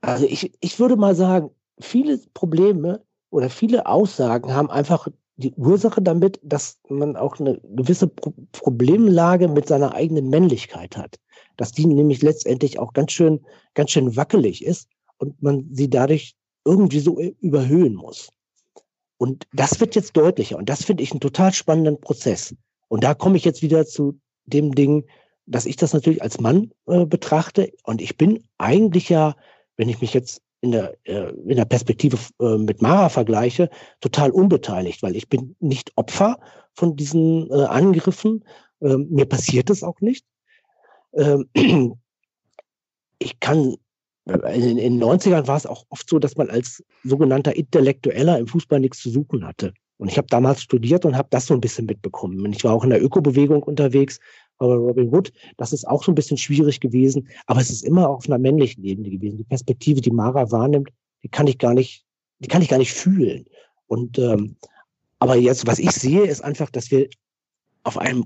[0.00, 1.50] also ich, ich würde mal sagen,
[1.80, 8.06] viele Probleme oder viele Aussagen haben einfach die Ursache damit, dass man auch eine gewisse
[8.06, 11.18] Pro Problemlage mit seiner eigenen Männlichkeit hat.
[11.56, 13.40] Dass die nämlich letztendlich auch ganz schön,
[13.74, 18.30] ganz schön wackelig ist und man sie dadurch irgendwie so überhöhen muss.
[19.16, 22.54] Und das wird jetzt deutlicher und das finde ich einen total spannenden Prozess.
[22.88, 24.18] Und da komme ich jetzt wieder zu
[24.50, 25.04] dem Ding,
[25.46, 29.34] dass ich das natürlich als Mann äh, betrachte und ich bin eigentlich ja,
[29.76, 33.70] wenn ich mich jetzt in der, äh, in der Perspektive äh, mit Mara vergleiche,
[34.00, 36.38] total unbeteiligt, weil ich bin nicht Opfer
[36.74, 38.44] von diesen äh, Angriffen.
[38.82, 40.24] Ähm, mir passiert es auch nicht.
[41.14, 41.48] Ähm,
[43.18, 43.76] ich kann,
[44.26, 48.46] in, in den 90ern war es auch oft so, dass man als sogenannter Intellektueller im
[48.46, 49.72] Fußball nichts zu suchen hatte.
[50.00, 52.40] Und ich habe damals studiert und habe das so ein bisschen mitbekommen.
[52.40, 54.18] Und ich war auch in der Ökobewegung unterwegs,
[54.56, 58.08] aber Robin Hood, das ist auch so ein bisschen schwierig gewesen, aber es ist immer
[58.08, 59.36] auf einer männlichen Ebene gewesen.
[59.36, 60.88] Die Perspektive, die Mara wahrnimmt,
[61.22, 62.06] die kann ich gar nicht,
[62.38, 63.44] die kann ich gar nicht fühlen.
[63.88, 64.56] Und ähm,
[65.18, 67.06] aber jetzt, was ich sehe, ist einfach, dass wir
[67.82, 68.24] auf einem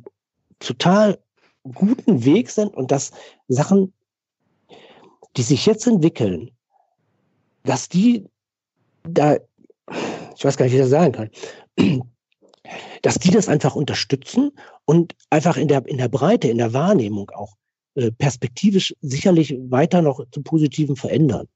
[0.61, 1.19] total
[1.65, 3.11] guten Weg sind und dass
[3.49, 3.93] Sachen,
[5.37, 6.53] die sich jetzt entwickeln,
[7.65, 8.27] dass die
[9.03, 9.39] da,
[10.37, 11.31] ich weiß gar nicht, wie ich das sagen kann,
[13.03, 14.53] dass die das einfach unterstützen
[14.85, 17.55] und einfach in der, in der Breite, in der Wahrnehmung auch
[17.95, 21.47] äh, perspektivisch sicherlich weiter noch zum Positiven verändern.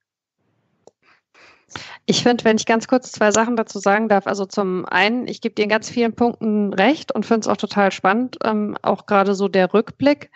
[2.06, 5.42] Ich finde, wenn ich ganz kurz zwei Sachen dazu sagen darf, also zum einen, ich
[5.42, 9.04] gebe dir in ganz vielen Punkten recht und finde es auch total spannend, ähm, auch
[9.06, 10.30] gerade so der Rückblick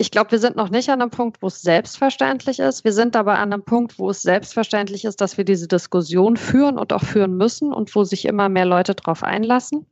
[0.00, 2.84] ich glaube, wir sind noch nicht an einem Punkt, wo es selbstverständlich ist.
[2.84, 6.78] Wir sind aber an einem Punkt, wo es selbstverständlich ist, dass wir diese Diskussion führen
[6.78, 9.84] und auch führen müssen und wo sich immer mehr Leute darauf einlassen.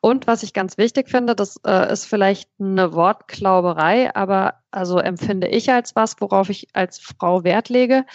[0.00, 5.46] Und was ich ganz wichtig finde, das äh, ist vielleicht eine Wortklauberei, aber also empfinde
[5.46, 8.06] ich als was, worauf ich als Frau Wert lege.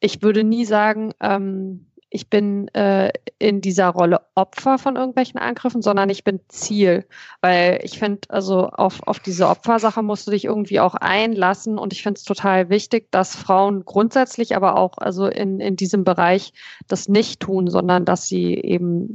[0.00, 5.82] Ich würde nie sagen, ähm, ich bin äh, in dieser Rolle Opfer von irgendwelchen Angriffen,
[5.82, 7.06] sondern ich bin Ziel.
[7.42, 11.78] Weil ich finde, also auf, auf diese Opfersache musst du dich irgendwie auch einlassen.
[11.78, 16.04] Und ich finde es total wichtig, dass Frauen grundsätzlich, aber auch also in, in diesem
[16.04, 16.52] Bereich
[16.86, 19.14] das nicht tun, sondern dass sie eben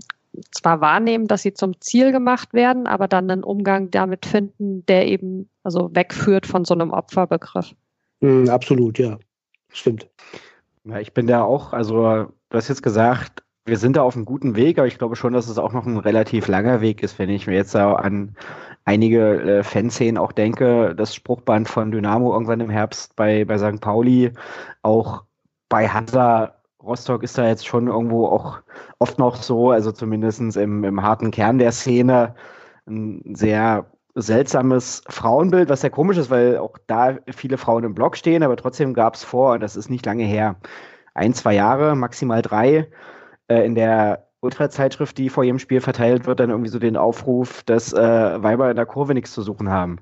[0.51, 5.07] zwar wahrnehmen, dass sie zum Ziel gemacht werden, aber dann einen Umgang damit finden, der
[5.07, 7.73] eben also wegführt von so einem Opferbegriff.
[8.21, 9.17] Mm, absolut, ja.
[9.69, 10.07] Stimmt.
[10.85, 14.25] Ja, ich bin da auch, also Du hast jetzt gesagt, wir sind da auf einem
[14.25, 17.17] guten Weg, aber ich glaube schon, dass es auch noch ein relativ langer Weg ist,
[17.17, 18.35] wenn ich mir jetzt an
[18.85, 23.81] einige äh, Fanszenen auch denke, das Spruchband von Dynamo irgendwann im Herbst bei, bei St.
[23.81, 24.33] Pauli,
[24.83, 25.23] auch
[25.67, 28.59] bei Hansa Rostock ist da jetzt schon irgendwo auch
[28.99, 32.35] oft noch so, also zumindest im, im harten Kern der Szene,
[32.85, 38.15] ein sehr seltsames Frauenbild, was sehr komisch ist, weil auch da viele Frauen im Block
[38.15, 40.55] stehen, aber trotzdem gab es vor, und das ist nicht lange her,
[41.15, 42.89] ein, zwei Jahre, maximal drei,
[43.47, 47.63] äh, in der Ultrazeitschrift, die vor jedem Spiel verteilt wird, dann irgendwie so den Aufruf,
[47.63, 49.99] dass äh, Weiber in der Kurve nichts zu suchen haben.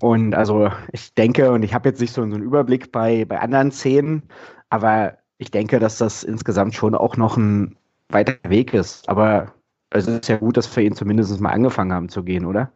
[0.00, 3.40] Und also ich denke, und ich habe jetzt nicht so, so einen Überblick bei, bei
[3.40, 4.24] anderen Szenen,
[4.68, 7.76] aber ich denke, dass das insgesamt schon auch noch ein
[8.08, 9.08] weiter Weg ist.
[9.08, 9.52] Aber
[9.96, 12.72] es ist ja gut, dass wir ihn zumindest mal angefangen haben zu gehen, oder?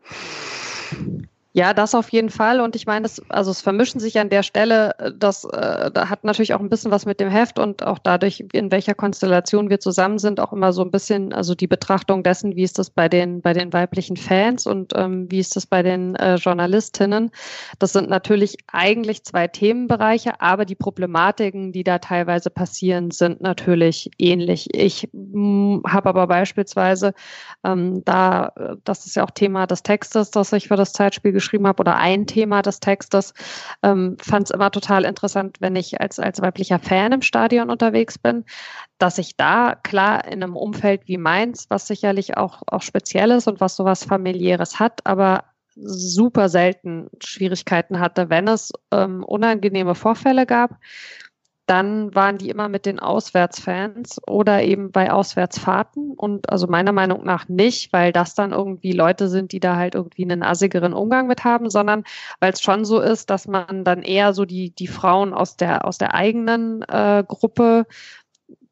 [1.53, 2.61] Ja, das auf jeden Fall.
[2.61, 6.09] Und ich meine, das, also es vermischen sich an der Stelle, äh, das äh, da
[6.09, 9.69] hat natürlich auch ein bisschen was mit dem Heft und auch dadurch, in welcher Konstellation
[9.69, 12.91] wir zusammen sind, auch immer so ein bisschen, also die Betrachtung dessen, wie ist das
[12.91, 17.33] bei den, bei den weiblichen Fans und ähm, wie ist das bei den äh, Journalistinnen.
[17.81, 24.09] Das sind natürlich eigentlich zwei Themenbereiche, aber die Problematiken, die da teilweise passieren, sind natürlich
[24.19, 24.69] ähnlich.
[24.73, 27.13] Ich hm, habe aber beispielsweise
[27.65, 31.39] ähm, da, äh, das ist ja auch Thema des Textes, das ich für das Zeitspiel
[31.41, 33.34] geschrieben habe oder ein Thema des Textes,
[33.82, 38.18] ähm, fand es immer total interessant, wenn ich als, als weiblicher Fan im Stadion unterwegs
[38.18, 38.45] bin,
[38.99, 43.49] dass ich da klar in einem Umfeld wie meins, was sicherlich auch, auch speziell ist
[43.49, 45.45] und was sowas familiäres hat, aber
[45.76, 50.78] super selten Schwierigkeiten hatte, wenn es ähm, unangenehme Vorfälle gab
[51.67, 57.25] dann waren die immer mit den Auswärtsfans oder eben bei Auswärtsfahrten und also meiner Meinung
[57.25, 61.29] nach nicht, weil das dann irgendwie Leute sind, die da halt irgendwie einen assigeren Umgang
[61.29, 62.05] mit haben, sondern
[62.41, 65.85] weil es schon so ist, dass man dann eher so die, die Frauen aus der,
[65.85, 67.87] aus der eigenen äh, Gruppe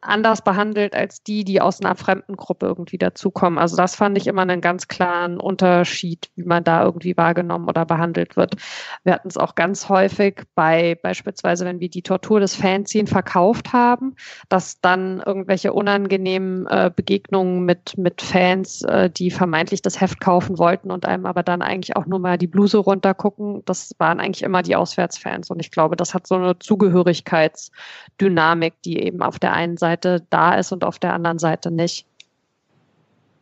[0.01, 3.59] anders behandelt als die, die aus einer fremden Gruppe irgendwie dazukommen.
[3.59, 7.85] Also das fand ich immer einen ganz klaren Unterschied, wie man da irgendwie wahrgenommen oder
[7.85, 8.55] behandelt wird.
[9.03, 13.73] Wir hatten es auch ganz häufig bei beispielsweise, wenn wir die Tortur des Fanzine verkauft
[13.73, 14.15] haben,
[14.49, 20.59] dass dann irgendwelche unangenehmen äh, Begegnungen mit, mit Fans, äh, die vermeintlich das Heft kaufen
[20.59, 24.45] wollten und einem aber dann eigentlich auch nur mal die Bluse runtergucken, das waren eigentlich
[24.45, 25.51] immer die Auswärtsfans.
[25.51, 30.55] Und ich glaube, das hat so eine Zugehörigkeitsdynamik, die eben auf der einen Seite da
[30.55, 32.07] ist und auf der anderen Seite nicht.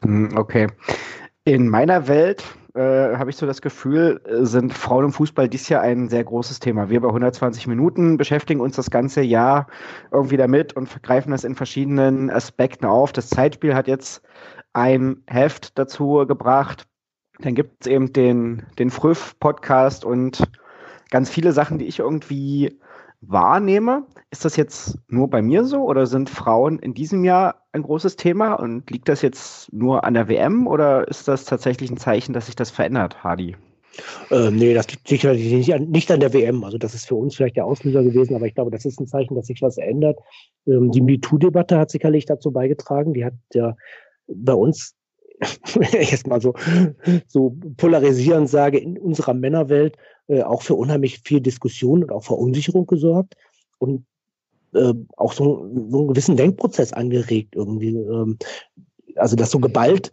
[0.03, 0.69] Hm, okay.
[1.45, 2.45] In meiner Welt
[2.75, 6.25] äh, habe ich so das Gefühl, äh, sind Frauen im Fußball dies Jahr ein sehr
[6.25, 6.91] großes Thema.
[6.91, 9.67] Wir bei 120 Minuten beschäftigen uns das ganze Jahr
[10.13, 13.13] irgendwie damit und greifen das in verschiedenen Aspekten auf.
[13.13, 14.23] Das Zeitspiel hat jetzt
[14.75, 16.87] ein Heft dazu gebracht.
[17.39, 20.43] Dann gibt es eben den, den Früff-Podcast und
[21.11, 22.79] ganz viele Sachen, die ich irgendwie
[23.21, 24.07] wahrnehme.
[24.31, 28.17] Ist das jetzt nur bei mir so oder sind Frauen in diesem Jahr ein großes
[28.17, 32.33] Thema und liegt das jetzt nur an der WM oder ist das tatsächlich ein Zeichen,
[32.33, 33.57] dass sich das verändert, Hardy?
[34.31, 36.65] Ähm, nee, das liegt sicherlich nicht an, nicht an der WM.
[36.65, 39.07] Also das ist für uns vielleicht der Auslöser gewesen, aber ich glaube, das ist ein
[39.07, 40.19] Zeichen, dass sich was ändert.
[40.67, 43.15] Ähm, die MeToo-Debatte hat sicherlich dazu beigetragen.
[43.15, 43.77] Die hat ja
[44.27, 44.95] bei uns
[45.75, 46.55] wenn ich jetzt mal so,
[47.27, 49.97] so polarisierend sage, in unserer Männerwelt
[50.29, 53.37] äh, auch für unheimlich viel Diskussion und auch Verunsicherung gesorgt
[53.79, 54.05] und
[54.75, 57.97] äh, auch so, so einen gewissen Denkprozess angeregt irgendwie.
[57.97, 58.39] Ähm,
[59.17, 60.13] also das so geballt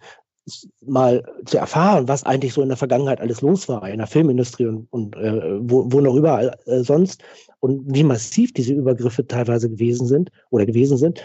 [0.86, 4.66] mal zu erfahren, was eigentlich so in der Vergangenheit alles los war, in der Filmindustrie
[4.66, 7.24] und, und äh, wo, wo noch überall äh, sonst
[7.60, 11.24] und wie massiv diese Übergriffe teilweise gewesen sind oder gewesen sind,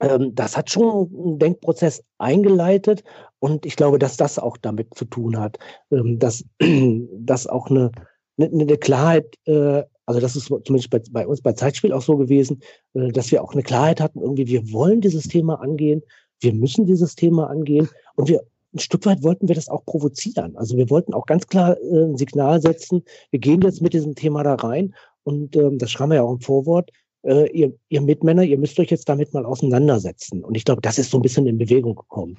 [0.00, 3.02] ähm, das hat schon einen Denkprozess eingeleitet
[3.40, 5.58] und ich glaube, dass das auch damit zu tun hat,
[5.90, 7.90] ähm, dass, dass auch eine,
[8.38, 12.60] eine, Klarheit, äh, also das ist zumindest bei, bei uns bei Zeitspiel auch so gewesen,
[12.94, 16.02] äh, dass wir auch eine Klarheit hatten, irgendwie, wir wollen dieses Thema angehen,
[16.40, 18.42] wir müssen dieses Thema angehen und wir
[18.74, 20.56] ein Stück weit wollten wir das auch provozieren.
[20.56, 24.14] Also wir wollten auch ganz klar äh, ein Signal setzen, wir gehen jetzt mit diesem
[24.14, 26.90] Thema da rein und ähm, das schreiben wir ja auch im Vorwort,
[27.22, 30.44] äh, ihr, ihr Mitmänner, ihr müsst euch jetzt damit mal auseinandersetzen.
[30.44, 32.36] Und ich glaube, das ist so ein bisschen in Bewegung gekommen.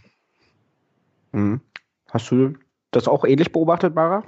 [1.32, 1.62] Mhm.
[2.10, 2.54] Hast du
[2.91, 4.24] das auch ähnlich beobachtet, Mara?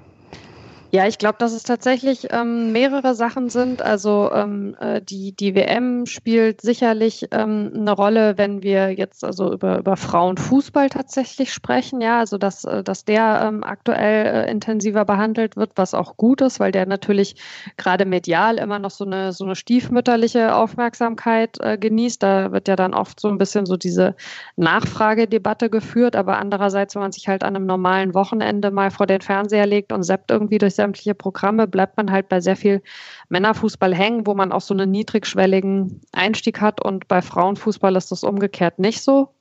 [0.89, 3.81] Ja, ich glaube, dass es tatsächlich ähm, mehrere Sachen sind.
[3.81, 9.51] Also ähm, äh, die, die WM spielt sicherlich ähm, eine Rolle, wenn wir jetzt also
[9.51, 11.99] über, über Frauenfußball tatsächlich sprechen.
[11.99, 16.39] Ja, also dass, äh, dass der ähm, aktuell äh, intensiver behandelt wird, was auch gut
[16.39, 17.35] ist, weil der natürlich
[17.75, 22.23] gerade medial immer noch so eine, so eine stiefmütterliche Aufmerksamkeit äh, genießt.
[22.23, 24.15] Da wird ja dann oft so ein bisschen so diese
[24.55, 26.15] Nachfragedebatte geführt.
[26.15, 29.91] Aber andererseits, wenn man sich halt an einem normalen Wochenende mal vor den Fernseher legt
[29.91, 32.81] und seppt irgendwie durch sämtliche Programme bleibt man halt bei sehr viel
[33.27, 36.81] Männerfußball hängen, wo man auch so einen niedrigschwelligen Einstieg hat.
[36.81, 39.33] Und bei Frauenfußball ist das umgekehrt nicht so.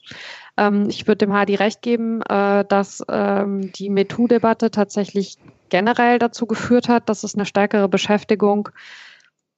[0.57, 5.37] Ähm, ich würde dem Hadi recht geben, äh, dass ähm, die MeToo-Debatte tatsächlich
[5.69, 8.71] generell dazu geführt hat, dass es eine stärkere Beschäftigung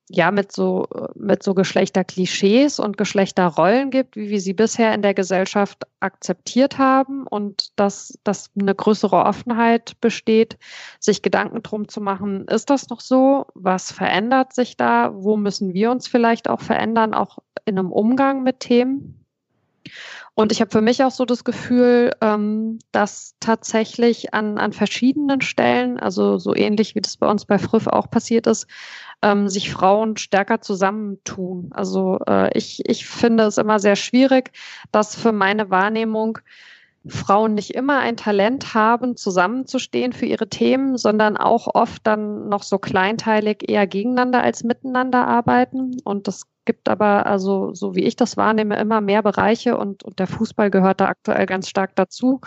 [0.08, 5.14] ja mit so mit so Geschlechterklischees und Geschlechterrollen gibt, wie wir sie bisher in der
[5.14, 10.58] Gesellschaft akzeptiert haben und dass, dass eine größere Offenheit besteht,
[10.98, 13.46] sich Gedanken drum zu machen, ist das noch so?
[13.54, 15.12] Was verändert sich da?
[15.14, 19.24] Wo müssen wir uns vielleicht auch verändern, auch in einem Umgang mit Themen?
[20.38, 25.40] Und ich habe für mich auch so das Gefühl, ähm, dass tatsächlich an, an verschiedenen
[25.40, 28.68] Stellen, also so ähnlich wie das bei uns bei Früff auch passiert ist,
[29.20, 31.70] ähm, sich Frauen stärker zusammentun.
[31.72, 34.52] Also äh, ich, ich finde es immer sehr schwierig,
[34.92, 36.38] dass für meine Wahrnehmung
[37.04, 42.62] Frauen nicht immer ein Talent haben, zusammenzustehen für ihre Themen, sondern auch oft dann noch
[42.62, 45.96] so kleinteilig eher gegeneinander als miteinander arbeiten.
[46.04, 50.18] Und das gibt aber, also so wie ich das wahrnehme, immer mehr Bereiche und, und
[50.18, 52.42] der Fußball gehört da aktuell ganz stark dazu,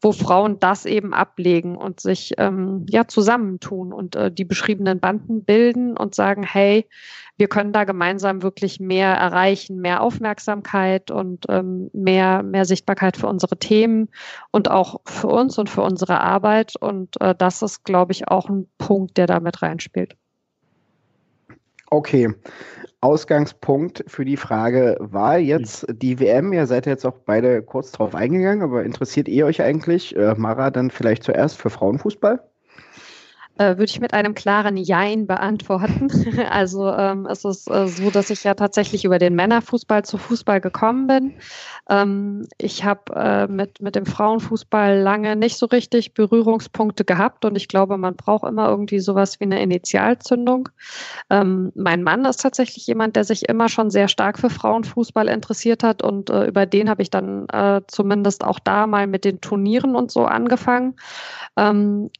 [0.00, 5.44] wo Frauen das eben ablegen und sich ähm, ja zusammentun und äh, die beschriebenen Banden
[5.44, 6.88] bilden und sagen, hey,
[7.36, 13.26] wir können da gemeinsam wirklich mehr erreichen, mehr Aufmerksamkeit und ähm, mehr, mehr Sichtbarkeit für
[13.26, 14.08] unsere Themen
[14.52, 16.76] und auch für uns und für unsere Arbeit.
[16.80, 20.16] Und äh, das ist, glaube ich, auch ein Punkt, der da mit reinspielt.
[21.90, 22.34] Okay.
[23.00, 26.52] Ausgangspunkt für die Frage war jetzt die WM.
[26.52, 30.70] Ihr seid jetzt auch beide kurz drauf eingegangen, aber interessiert ihr euch eigentlich, äh, Mara,
[30.70, 32.42] dann vielleicht zuerst für Frauenfußball?
[33.58, 36.08] Äh, würde ich mit einem klaren Jein beantworten.
[36.50, 40.60] also ähm, es ist äh, so, dass ich ja tatsächlich über den Männerfußball zu Fußball
[40.60, 41.34] gekommen bin.
[41.88, 47.56] Ähm, ich habe äh, mit, mit dem Frauenfußball lange nicht so richtig Berührungspunkte gehabt und
[47.56, 50.68] ich glaube, man braucht immer irgendwie sowas wie eine Initialzündung.
[51.30, 55.82] Ähm, mein Mann ist tatsächlich jemand, der sich immer schon sehr stark für Frauenfußball interessiert
[55.82, 59.40] hat und äh, über den habe ich dann äh, zumindest auch da mal mit den
[59.40, 60.96] Turnieren und so angefangen.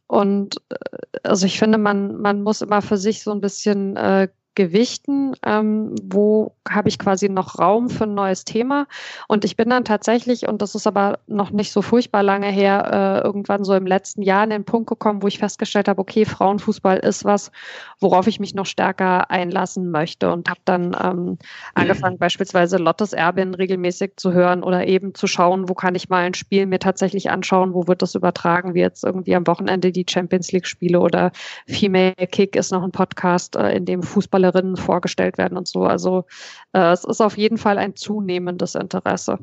[0.06, 0.76] Und äh,
[1.22, 5.94] also ich finde, man, man muss immer für sich so ein bisschen äh, gewichten, ähm,
[6.02, 8.86] wo habe ich quasi noch Raum für ein neues Thema.
[9.28, 13.20] Und ich bin dann tatsächlich, und das ist aber noch nicht so furchtbar lange her,
[13.22, 16.24] äh, irgendwann so im letzten Jahr an den Punkt gekommen, wo ich festgestellt habe, okay,
[16.24, 17.52] Frauenfußball ist was,
[18.00, 21.38] worauf ich mich noch stärker einlassen möchte und habe dann ähm,
[21.74, 26.24] angefangen, beispielsweise Lottes Erbin regelmäßig zu hören oder eben zu schauen, wo kann ich mal
[26.24, 30.06] ein Spiel mir tatsächlich anschauen, wo wird das übertragen, wie jetzt irgendwie am Wochenende die
[30.08, 31.30] Champions League Spiele oder
[31.66, 35.82] Female Kick ist noch ein Podcast, äh, in dem Fußballer Fußballerinnen vorgestellt werden und so.
[35.82, 36.24] Also
[36.72, 39.38] äh, es ist auf jeden Fall ein zunehmendes Interesse.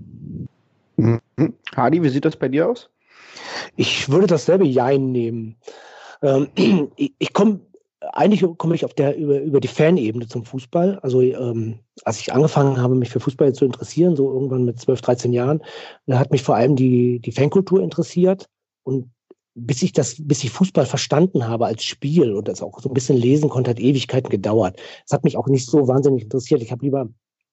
[0.97, 1.21] Mhm.
[1.75, 2.89] Hadi, wie sieht das bei dir aus?
[3.75, 5.55] Ich würde dasselbe Jein nehmen.
[6.21, 6.49] Ähm,
[6.95, 7.61] ich, ich komme
[8.11, 10.99] eigentlich komme ich auf der über, über die Fanebene zum Fußball.
[10.99, 15.01] Also ähm, als ich angefangen habe, mich für Fußball zu interessieren, so irgendwann mit 12,
[15.01, 15.63] 13 Jahren,
[16.05, 18.49] da hat mich vor allem die, die Fankultur interessiert.
[18.83, 19.09] Und
[19.55, 22.93] bis ich das, bis ich Fußball verstanden habe als Spiel und das auch so ein
[22.93, 24.79] bisschen lesen konnte, hat Ewigkeiten gedauert.
[25.05, 26.61] Es hat mich auch nicht so wahnsinnig interessiert.
[26.61, 27.09] Ich habe lieber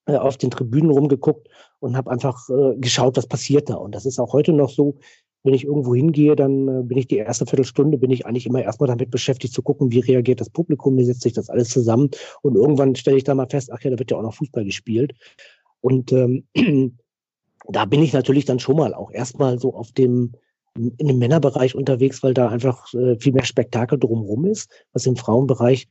[0.07, 1.49] äh, auf den Tribünen rumgeguckt
[1.79, 3.75] und habe einfach äh, geschaut, was passiert da.
[3.75, 4.99] Und das ist auch heute noch so.
[5.43, 8.63] Wenn ich irgendwo hingehe, dann äh, bin ich die erste Viertelstunde, bin ich eigentlich immer
[8.63, 12.11] erstmal damit beschäftigt zu gucken, wie reagiert das Publikum, wie setzt sich das alles zusammen.
[12.43, 14.65] Und irgendwann stelle ich da mal fest, ach ja, da wird ja auch noch Fußball
[14.65, 15.13] gespielt.
[15.81, 16.45] Und ähm,
[17.69, 20.33] da bin ich natürlich dann schon mal auch erstmal so auf dem
[20.77, 25.17] in dem Männerbereich unterwegs, weil da einfach äh, viel mehr Spektakel drumherum ist, was im
[25.17, 25.89] Frauenbereich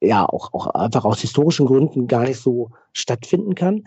[0.00, 3.84] ja auch, auch einfach aus historischen Gründen gar nicht so stattfinden kann.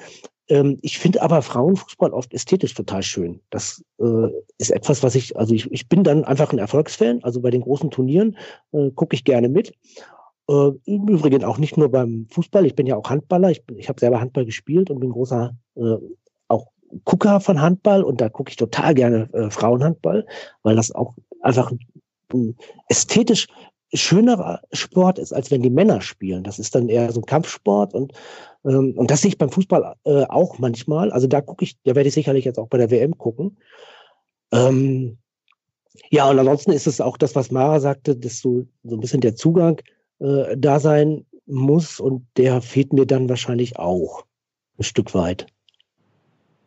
[0.47, 3.41] Ähm, ich finde aber Frauenfußball oft ästhetisch total schön.
[3.49, 4.27] Das äh,
[4.57, 7.23] ist etwas, was ich, also ich, ich bin dann einfach ein Erfolgsfan.
[7.23, 8.37] Also bei den großen Turnieren
[8.71, 9.73] äh, gucke ich gerne mit.
[10.47, 12.65] Äh, Im Übrigen auch nicht nur beim Fußball.
[12.65, 13.51] Ich bin ja auch Handballer.
[13.51, 15.97] Ich, ich habe selber Handball gespielt und bin großer äh,
[17.03, 20.25] Gucker von Handball und da gucke ich total gerne äh, Frauenhandball,
[20.63, 21.71] weil das auch einfach
[22.33, 22.57] ein
[22.89, 23.47] ästhetisch
[23.93, 26.43] schönerer Sport ist, als wenn die Männer spielen.
[26.43, 28.13] Das ist dann eher so ein Kampfsport und
[28.65, 31.11] ähm, und das sehe ich beim Fußball äh, auch manchmal.
[31.11, 33.57] Also da gucke ich, da werde ich sicherlich jetzt auch bei der WM gucken.
[34.51, 35.17] Ähm,
[36.09, 39.21] ja, und ansonsten ist es auch das, was Mara sagte, dass so, so ein bisschen
[39.21, 39.81] der Zugang
[40.19, 44.25] äh, da sein muss und der fehlt mir dann wahrscheinlich auch
[44.77, 45.47] ein Stück weit.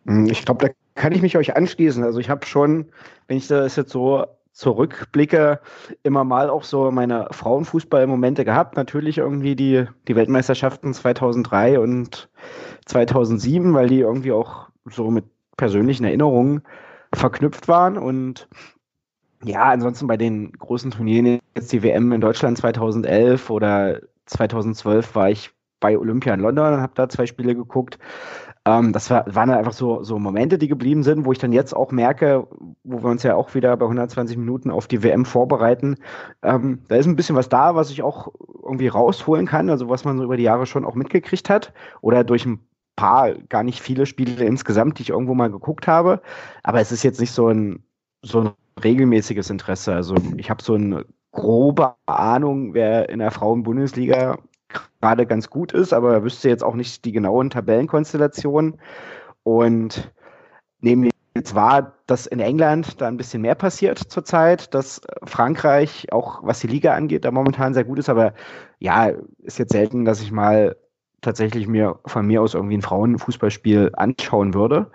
[0.08, 2.02] Hm, ich glaube, da kann ich mich euch anschließen.
[2.02, 2.86] Also ich habe schon,
[3.28, 5.60] wenn ich das jetzt so zurückblicke,
[6.02, 8.76] immer mal auch so meine Frauenfußballmomente gehabt.
[8.76, 12.28] Natürlich irgendwie die, die Weltmeisterschaften 2003 und
[12.86, 16.62] 2007, weil die irgendwie auch so mit persönlichen Erinnerungen
[17.14, 17.98] verknüpft waren.
[17.98, 18.48] Und
[19.44, 25.30] ja, ansonsten bei den großen Turnieren, jetzt die WM in Deutschland 2011 oder 2012 war
[25.30, 27.98] ich bei Olympia in London und habe da zwei Spiele geguckt.
[28.68, 31.74] Ähm, das war, waren einfach so, so Momente, die geblieben sind, wo ich dann jetzt
[31.74, 32.46] auch merke,
[32.84, 35.96] wo wir uns ja auch wieder bei 120 Minuten auf die WM vorbereiten.
[36.42, 38.28] Ähm, da ist ein bisschen was da, was ich auch
[38.62, 42.24] irgendwie rausholen kann, also was man so über die Jahre schon auch mitgekriegt hat oder
[42.24, 42.60] durch ein
[42.94, 46.20] paar, gar nicht viele Spiele insgesamt, die ich irgendwo mal geguckt habe.
[46.62, 47.82] Aber es ist jetzt nicht so ein,
[48.22, 48.50] so ein
[48.84, 49.94] regelmäßiges Interesse.
[49.94, 54.38] Also ich habe so eine grobe Ahnung, wer in der Frauen-Bundesliga
[55.00, 58.80] gerade ganz gut ist, aber wüsste jetzt auch nicht die genauen Tabellenkonstellationen.
[59.42, 60.12] Und
[60.80, 66.40] nehmen jetzt wahr, dass in England da ein bisschen mehr passiert zurzeit, dass Frankreich, auch
[66.42, 68.34] was die Liga angeht, da momentan sehr gut ist, aber
[68.78, 70.76] ja, ist jetzt selten, dass ich mal
[71.20, 74.90] tatsächlich mir von mir aus irgendwie ein Frauenfußballspiel anschauen würde.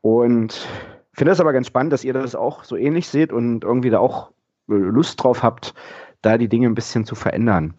[0.00, 0.66] Und
[1.12, 3.98] finde es aber ganz spannend, dass ihr das auch so ähnlich seht und irgendwie da
[3.98, 4.32] auch
[4.66, 5.74] Lust drauf habt,
[6.22, 7.74] da die Dinge ein bisschen zu verändern.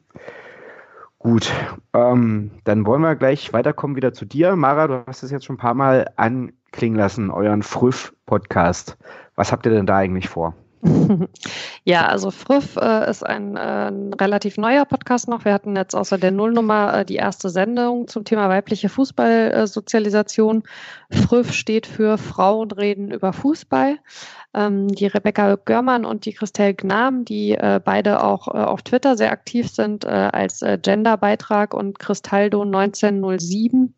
[1.23, 1.53] Gut,
[1.93, 4.57] ähm, dann wollen wir gleich weiterkommen wieder zu dir.
[4.57, 8.97] Mara, du hast es jetzt schon ein paar Mal anklingen lassen, euren Früff-Podcast.
[9.35, 10.53] Was habt ihr denn da eigentlich vor?
[11.85, 15.45] Ja, also Früff äh, ist ein, äh, relativ neuer Podcast noch.
[15.45, 20.63] Wir hatten jetzt außer der Nullnummer äh, die erste Sendung zum Thema weibliche Fußballsozialisation.
[21.09, 23.97] Früff steht für Frauen reden über Fußball.
[24.53, 29.17] ähm, die Rebecca Görmann und die Christelle Gnam, die äh, beide auch äh, auf Twitter
[29.17, 33.93] sehr aktiv sind äh, als Genderbeitrag und Cristaldo 1907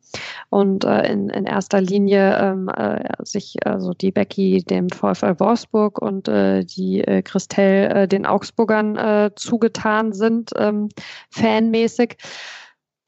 [0.49, 6.01] und äh, in, in erster Linie ähm, äh, sich also die Becky dem VfL Wolfsburg
[6.01, 10.89] und äh, die äh, Christelle äh, den Augsburgern äh, zugetan sind, ähm,
[11.29, 12.17] fanmäßig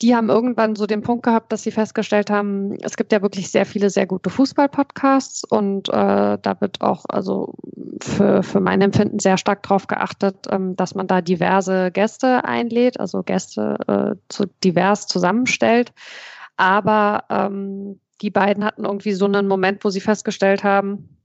[0.02, 3.50] die haben irgendwann so den Punkt gehabt, dass sie festgestellt haben, es gibt ja wirklich
[3.50, 5.91] sehr viele sehr gute Fußball-Podcasts und äh,
[6.39, 7.56] da wird auch also
[8.02, 13.00] für, für mein Empfinden sehr stark darauf geachtet, ähm, dass man da diverse Gäste einlädt,
[13.00, 15.93] also Gäste äh, zu divers zusammenstellt.
[16.58, 21.18] Aber ähm, die beiden hatten irgendwie so einen Moment, wo sie festgestellt haben,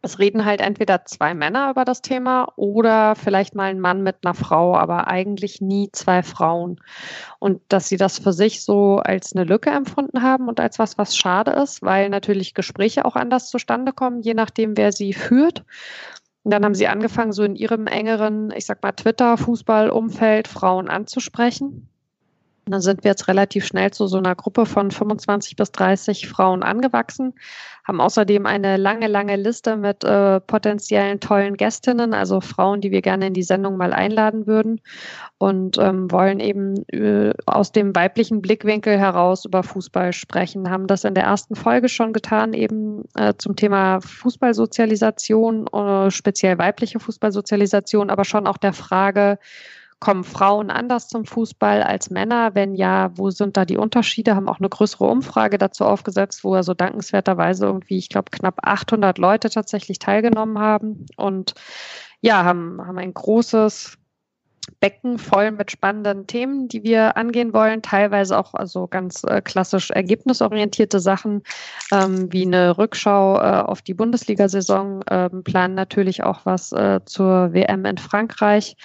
[0.00, 4.16] es reden halt entweder zwei Männer über das Thema oder vielleicht mal ein Mann mit
[4.22, 6.80] einer Frau, aber eigentlich nie zwei Frauen.
[7.40, 10.98] Und dass sie das für sich so als eine Lücke empfunden haben und als was,
[10.98, 15.64] was schade ist, weil natürlich Gespräche auch anders zustande kommen, je nachdem, wer sie führt.
[16.44, 21.88] Und dann haben sie angefangen, so in ihrem engeren, ich sag mal, Twitter-Fußball-Umfeld Frauen anzusprechen.
[22.70, 26.62] Dann sind wir jetzt relativ schnell zu so einer Gruppe von 25 bis 30 Frauen
[26.62, 27.34] angewachsen,
[27.84, 33.00] haben außerdem eine lange, lange Liste mit äh, potenziellen tollen Gästinnen, also Frauen, die wir
[33.00, 34.80] gerne in die Sendung mal einladen würden
[35.38, 40.68] und ähm, wollen eben äh, aus dem weiblichen Blickwinkel heraus über Fußball sprechen.
[40.68, 46.58] Haben das in der ersten Folge schon getan, eben äh, zum Thema Fußballsozialisation, äh, speziell
[46.58, 49.38] weibliche Fußballsozialisation, aber schon auch der Frage,
[50.00, 52.54] Kommen Frauen anders zum Fußball als Männer?
[52.54, 54.36] Wenn ja, wo sind da die Unterschiede?
[54.36, 59.18] Haben auch eine größere Umfrage dazu aufgesetzt, wo also dankenswerterweise irgendwie, ich glaube, knapp 800
[59.18, 61.54] Leute tatsächlich teilgenommen haben und
[62.20, 63.98] ja, haben, haben ein großes
[64.80, 67.82] Becken voll mit spannenden Themen, die wir angehen wollen.
[67.82, 71.42] Teilweise auch also ganz äh, klassisch ergebnisorientierte Sachen,
[71.92, 77.52] ähm, wie eine Rückschau äh, auf die Bundesliga-Saison, ähm, planen natürlich auch was äh, zur
[77.52, 78.76] WM in Frankreich.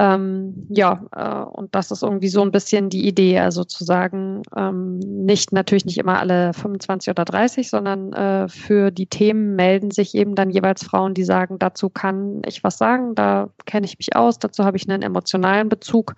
[0.00, 4.40] Ähm, ja, äh, und das ist irgendwie so ein bisschen die Idee, also zu sagen,
[4.56, 9.90] ähm, nicht natürlich nicht immer alle 25 oder 30, sondern äh, für die Themen melden
[9.90, 13.98] sich eben dann jeweils Frauen, die sagen, dazu kann ich was sagen, da kenne ich
[13.98, 16.14] mich aus, dazu habe ich einen emotionalen Bezug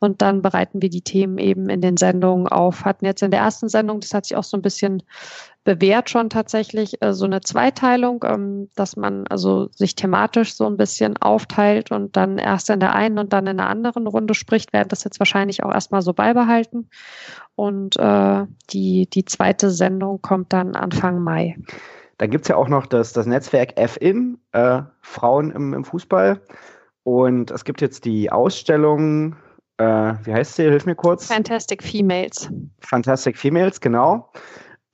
[0.00, 2.84] und dann bereiten wir die Themen eben in den Sendungen auf.
[2.84, 5.04] Hatten jetzt in der ersten Sendung, das hat sich auch so ein bisschen
[5.64, 10.76] bewährt schon tatsächlich äh, so eine Zweiteilung, ähm, dass man also sich thematisch so ein
[10.76, 14.72] bisschen aufteilt und dann erst in der einen und dann in der anderen Runde spricht,
[14.72, 16.88] werden das jetzt wahrscheinlich auch erstmal so beibehalten.
[17.56, 21.56] Und äh, die, die zweite Sendung kommt dann Anfang Mai.
[22.18, 26.40] Dann gibt es ja auch noch das, das Netzwerk FIM, äh, Frauen im, im Fußball.
[27.02, 29.36] Und es gibt jetzt die Ausstellung,
[29.78, 29.84] äh,
[30.22, 30.64] wie heißt sie?
[30.64, 31.26] Hilf mir kurz.
[31.26, 32.50] Fantastic Females.
[32.80, 34.30] Fantastic Females, genau.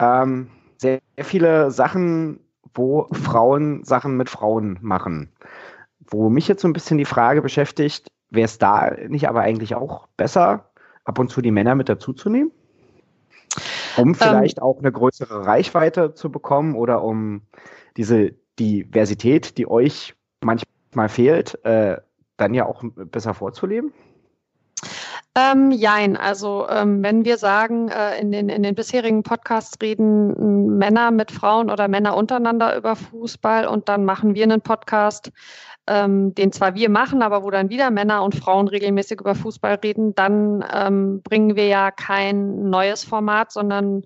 [0.00, 0.50] Ähm,
[0.80, 2.40] sehr viele Sachen,
[2.74, 5.30] wo Frauen Sachen mit Frauen machen.
[6.00, 9.74] Wo mich jetzt so ein bisschen die Frage beschäftigt, wäre es da nicht aber eigentlich
[9.74, 10.70] auch besser,
[11.04, 12.50] ab und zu die Männer mit dazuzunehmen?
[13.96, 14.14] Um ähm.
[14.14, 17.42] vielleicht ähm, auch eine größere Reichweite zu bekommen oder um
[17.96, 21.98] diese Diversität, die euch manchmal fehlt, äh,
[22.36, 23.92] dann ja auch besser vorzuleben?
[25.36, 30.76] Ähm, jein, also ähm, wenn wir sagen, äh, in, den, in den bisherigen Podcasts reden
[30.76, 35.30] Männer mit Frauen oder Männer untereinander über Fußball und dann machen wir einen Podcast,
[35.90, 39.80] ähm, den zwar wir machen, aber wo dann wieder Männer und Frauen regelmäßig über Fußball
[39.82, 44.02] reden, dann ähm, bringen wir ja kein neues Format, sondern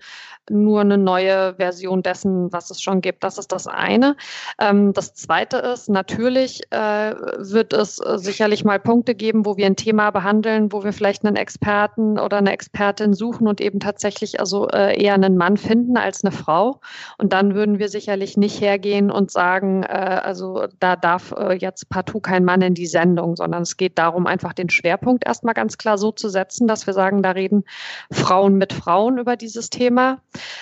[0.50, 3.22] nur eine neue Version dessen, was es schon gibt.
[3.22, 4.16] Das ist das eine.
[4.58, 9.66] Ähm, das zweite ist, natürlich äh, wird es äh, sicherlich mal Punkte geben, wo wir
[9.66, 14.40] ein Thema behandeln, wo wir vielleicht einen Experten oder eine Expertin suchen und eben tatsächlich
[14.40, 16.80] also äh, eher einen Mann finden als eine Frau.
[17.18, 19.86] Und dann würden wir sicherlich nicht hergehen und sagen, äh,
[20.22, 24.26] also da darf äh, jetzt partout kein Mann in die Sendung, sondern es geht darum,
[24.26, 27.64] einfach den Schwerpunkt erstmal ganz klar so zu setzen, dass wir sagen, da reden
[28.12, 30.20] Frauen mit Frauen über dieses Thema.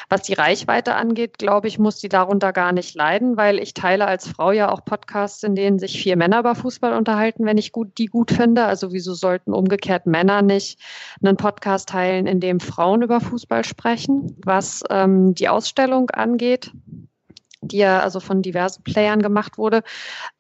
[0.08, 4.06] Was die Reichweite angeht, glaube ich, muss die darunter gar nicht leiden, weil ich teile
[4.06, 7.72] als Frau ja auch Podcasts, in denen sich vier Männer über Fußball unterhalten, wenn ich
[7.72, 8.64] gut, die gut finde.
[8.64, 10.80] Also wieso sollten umgekehrt Männer nicht
[11.22, 14.34] einen Podcast teilen, in dem Frauen über Fußball sprechen?
[14.44, 16.72] Was ähm, die Ausstellung angeht,
[17.62, 19.82] die ja also von diversen Playern gemacht wurde,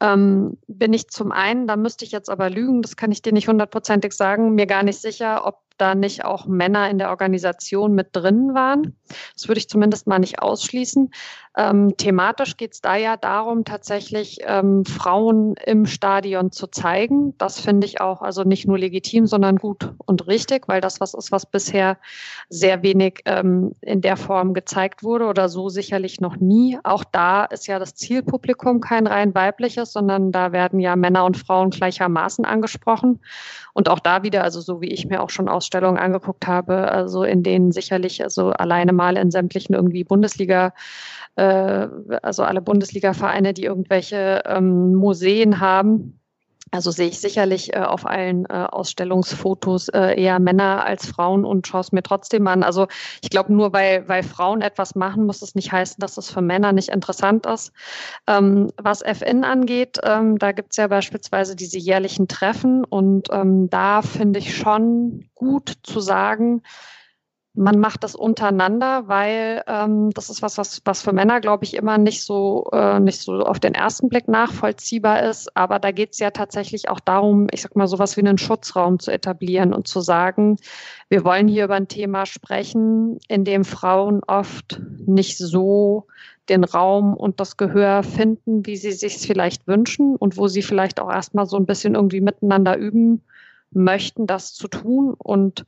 [0.00, 3.32] ähm, bin ich zum einen, da müsste ich jetzt aber lügen, das kann ich dir
[3.32, 7.94] nicht hundertprozentig sagen, mir gar nicht sicher, ob da nicht auch Männer in der Organisation
[7.94, 8.96] mit drin waren.
[9.34, 11.10] Das würde ich zumindest mal nicht ausschließen.
[11.54, 17.36] Ähm, thematisch geht es da ja darum, tatsächlich ähm, Frauen im Stadion zu zeigen.
[17.36, 21.12] Das finde ich auch also nicht nur legitim, sondern gut und richtig, weil das was
[21.12, 21.98] ist, was bisher
[22.48, 26.78] sehr wenig ähm, in der Form gezeigt wurde oder so sicherlich noch nie.
[26.84, 31.36] Auch da ist ja das Zielpublikum kein rein weibliches, sondern da werden ja Männer und
[31.36, 33.20] Frauen gleichermaßen angesprochen.
[33.74, 37.24] Und auch da wieder, also so wie ich mir auch schon Ausstellungen angeguckt habe, also
[37.24, 40.72] in denen sicherlich also alleine mal in sämtlichen irgendwie Bundesliga
[41.36, 41.88] äh,
[42.22, 46.18] also alle Bundesliga-Vereine, die irgendwelche ähm, Museen haben.
[46.74, 51.66] Also sehe ich sicherlich äh, auf allen äh, Ausstellungsfotos äh, eher Männer als Frauen und
[51.66, 52.62] schaue es mir trotzdem an.
[52.62, 52.86] Also
[53.20, 56.40] ich glaube, nur weil, weil Frauen etwas machen, muss es nicht heißen, dass es für
[56.40, 57.72] Männer nicht interessant ist.
[58.26, 63.68] Ähm, was FN angeht, ähm, da gibt es ja beispielsweise diese jährlichen Treffen und ähm,
[63.68, 66.62] da finde ich schon gut zu sagen,
[67.54, 71.74] man macht das untereinander, weil ähm, das ist was, was, was für Männer, glaube ich,
[71.74, 75.54] immer nicht so, äh, nicht so auf den ersten Blick nachvollziehbar ist.
[75.54, 78.98] Aber da geht es ja tatsächlich auch darum, ich sag mal, sowas wie einen Schutzraum
[78.98, 80.56] zu etablieren und zu sagen,
[81.10, 86.06] wir wollen hier über ein Thema sprechen, in dem Frauen oft nicht so
[86.48, 91.00] den Raum und das Gehör finden, wie sie sich vielleicht wünschen und wo sie vielleicht
[91.00, 93.22] auch erstmal so ein bisschen irgendwie miteinander üben
[93.72, 95.14] möchten, das zu tun.
[95.18, 95.66] Und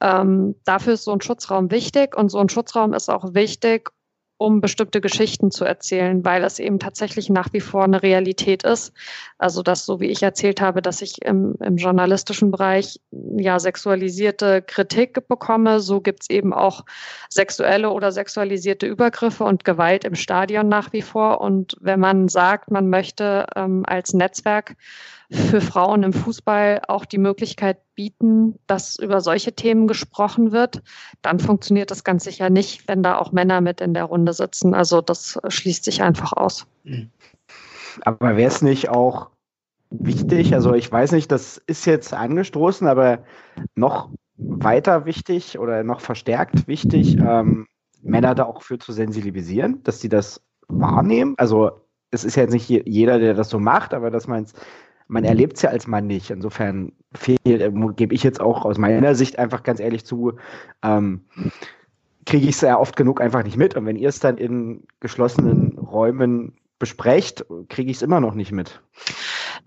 [0.00, 3.90] ähm, dafür ist so ein Schutzraum wichtig und so ein Schutzraum ist auch wichtig,
[4.38, 8.92] um bestimmte Geschichten zu erzählen, weil es eben tatsächlich nach wie vor eine Realität ist.
[9.36, 14.62] Also das, so wie ich erzählt habe, dass ich im, im journalistischen Bereich ja sexualisierte
[14.62, 16.84] Kritik bekomme, so gibt es eben auch
[17.28, 21.40] sexuelle oder sexualisierte Übergriffe und Gewalt im Stadion nach wie vor.
[21.40, 24.76] Und wenn man sagt, man möchte ähm, als Netzwerk
[25.30, 30.82] für Frauen im Fußball auch die Möglichkeit bieten, dass über solche Themen gesprochen wird,
[31.20, 34.74] dann funktioniert das ganz sicher nicht, wenn da auch Männer mit in der Runde sitzen.
[34.74, 36.66] Also das schließt sich einfach aus.
[38.02, 39.30] Aber wäre es nicht auch
[39.90, 43.24] wichtig, also ich weiß nicht, das ist jetzt angestoßen, aber
[43.74, 47.66] noch weiter wichtig oder noch verstärkt wichtig, ähm,
[48.02, 51.34] Männer da auch für zu sensibilisieren, dass sie das wahrnehmen.
[51.36, 51.72] Also
[52.10, 54.54] es ist ja jetzt nicht jeder, der das so macht, aber dass man es
[55.08, 56.30] man erlebt es ja als Mann nicht.
[56.30, 60.34] Insofern fehlt, äh, gebe ich jetzt auch aus meiner Sicht einfach ganz ehrlich zu,
[60.82, 61.22] ähm,
[62.26, 63.74] kriege ich es ja oft genug einfach nicht mit.
[63.74, 68.52] Und wenn ihr es dann in geschlossenen Räumen besprecht, kriege ich es immer noch nicht
[68.52, 68.82] mit.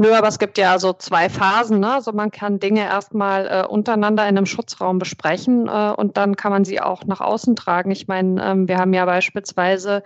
[0.02, 1.80] Nö, aber es gibt ja so zwei Phasen.
[1.80, 1.94] Ne?
[1.94, 6.52] Also man kann Dinge erstmal äh, untereinander in einem Schutzraum besprechen äh, und dann kann
[6.52, 7.92] man sie auch nach außen tragen.
[7.92, 10.02] Ich meine, ähm, wir haben ja beispielsweise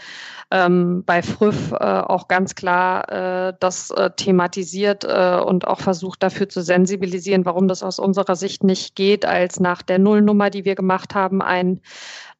[0.51, 6.23] ähm, bei Früff äh, auch ganz klar äh, das äh, thematisiert äh, und auch versucht
[6.23, 10.65] dafür zu sensibilisieren, warum das aus unserer Sicht nicht geht, als nach der Nullnummer, die
[10.65, 11.79] wir gemacht haben, ein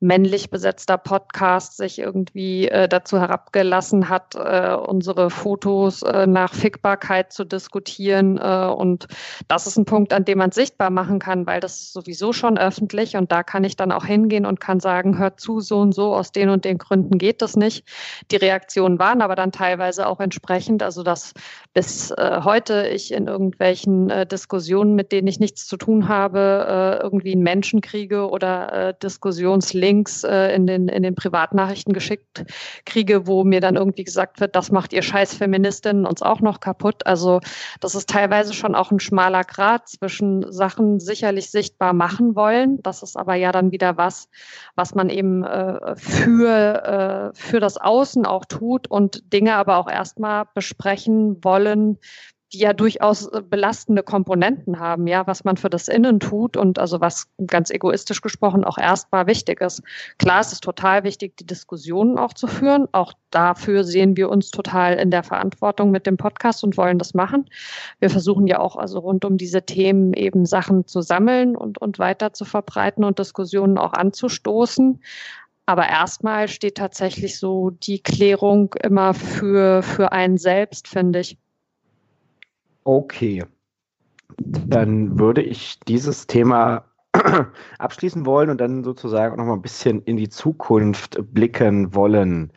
[0.01, 7.31] männlich besetzter Podcast sich irgendwie äh, dazu herabgelassen hat, äh, unsere Fotos äh, nach Fickbarkeit
[7.31, 8.37] zu diskutieren.
[8.37, 9.07] Äh, und
[9.47, 12.57] das ist ein Punkt, an dem man sichtbar machen kann, weil das ist sowieso schon
[12.57, 15.93] öffentlich und da kann ich dann auch hingehen und kann sagen, hört zu, so und
[15.93, 17.87] so, aus den und den Gründen geht das nicht.
[18.31, 21.33] Die Reaktionen waren aber dann teilweise auch entsprechend, also dass
[21.73, 26.99] bis äh, heute ich in irgendwelchen äh, Diskussionen, mit denen ich nichts zu tun habe,
[27.01, 32.45] irgendwie einen Menschen kriege oder Diskussionslinks Links äh, in, den, in den Privatnachrichten geschickt
[32.85, 36.59] kriege, wo mir dann irgendwie gesagt wird, das macht ihr scheiß Feministinnen uns auch noch
[36.59, 37.05] kaputt.
[37.05, 37.39] Also
[37.79, 42.81] das ist teilweise schon auch ein schmaler Grad zwischen Sachen sicherlich sichtbar machen wollen.
[42.83, 44.27] Das ist aber ja dann wieder was,
[44.75, 49.89] was man eben äh, für, äh, für das Außen auch tut und Dinge aber auch
[49.89, 51.97] erstmal besprechen wollen,
[52.55, 56.79] die ja durchaus äh, belastende Komponenten haben, ja, was man für das Innen tut und
[56.79, 59.83] also was ganz egoistisch gesprochen auch erstmal wichtig ist.
[60.17, 62.87] Klar, es ist total wichtig, die Diskussionen auch zu führen.
[62.93, 67.13] Auch dafür sehen wir uns total in der Verantwortung mit dem Podcast und wollen das
[67.13, 67.49] machen.
[67.99, 71.99] Wir versuchen ja auch also rund um diese Themen eben Sachen zu sammeln und, und
[71.99, 75.01] weiter zu verbreiten und Diskussionen auch anzustoßen.
[75.65, 81.37] Aber erstmal steht tatsächlich so die Klärung immer für, für einen selbst, finde ich.
[82.85, 83.43] Okay.
[84.37, 86.85] Dann würde ich dieses Thema
[87.79, 92.51] abschließen wollen und dann sozusagen noch mal ein bisschen in die Zukunft blicken wollen.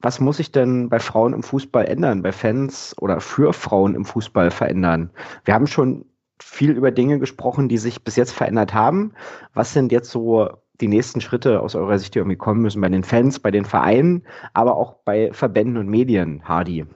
[0.00, 4.04] Was muss sich denn bei Frauen im Fußball ändern, bei Fans oder für Frauen im
[4.04, 5.10] Fußball verändern?
[5.44, 6.04] Wir haben schon
[6.42, 9.12] viel über Dinge gesprochen, die sich bis jetzt verändert haben.
[9.54, 10.48] Was sind jetzt so
[10.80, 13.66] die nächsten Schritte aus eurer Sicht, die irgendwie kommen müssen bei den Fans, bei den
[13.66, 16.86] Vereinen, aber auch bei Verbänden und Medien, Hardy?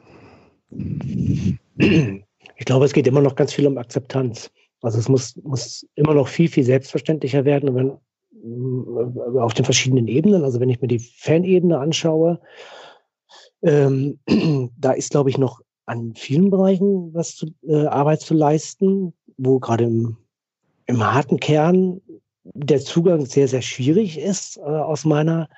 [2.65, 4.51] Ich glaube, es geht immer noch ganz viel um Akzeptanz.
[4.81, 7.91] Also es muss, muss immer noch viel, viel selbstverständlicher werden, wenn,
[8.43, 10.45] äh, auf den verschiedenen Ebenen.
[10.45, 12.41] Also wenn ich mir die Fanebene anschaue,
[13.63, 14.19] Ähm,
[14.79, 19.59] da ist, glaube ich, noch an vielen Bereichen was zu, äh, Arbeit zu leisten, wo
[19.59, 20.17] gerade im,
[20.87, 22.01] im harten Kern
[22.45, 25.51] der Zugang sehr, sehr schwierig ist, äh, aus meiner,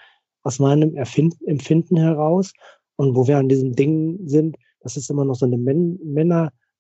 [0.43, 2.53] aus meinem Erfind Empfinden heraus.
[2.97, 6.01] Und wo wir an diesem Ding sind, das ist immer noch so eine Män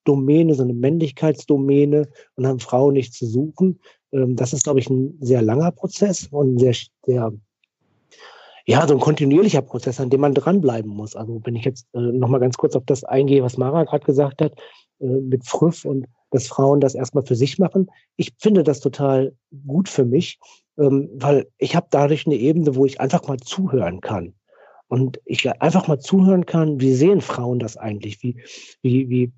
[0.06, 3.80] Männerdomäne, so eine Männlichkeitsdomäne und haben Frauen nicht zu suchen.
[4.12, 7.32] Ähm, das ist, glaube ich, ein sehr langer Prozess und sehr, sehr
[8.68, 11.14] ja, so ein kontinuierlicher Prozess, an dem man dranbleiben muss.
[11.14, 14.42] Also wenn ich jetzt äh, nochmal ganz kurz auf das eingehe, was Mara gerade gesagt
[14.42, 14.54] hat,
[15.00, 17.88] äh, mit Früff und dass Frauen das erstmal für sich machen.
[18.16, 19.36] Ich finde das total
[19.66, 20.40] gut für mich,
[20.78, 24.34] ähm, weil ich habe dadurch eine Ebene, wo ich einfach mal zuhören kann.
[24.88, 28.22] Und ich einfach mal zuhören kann, wie sehen Frauen das eigentlich?
[28.22, 28.36] Wie,
[28.82, 29.32] wie, wie,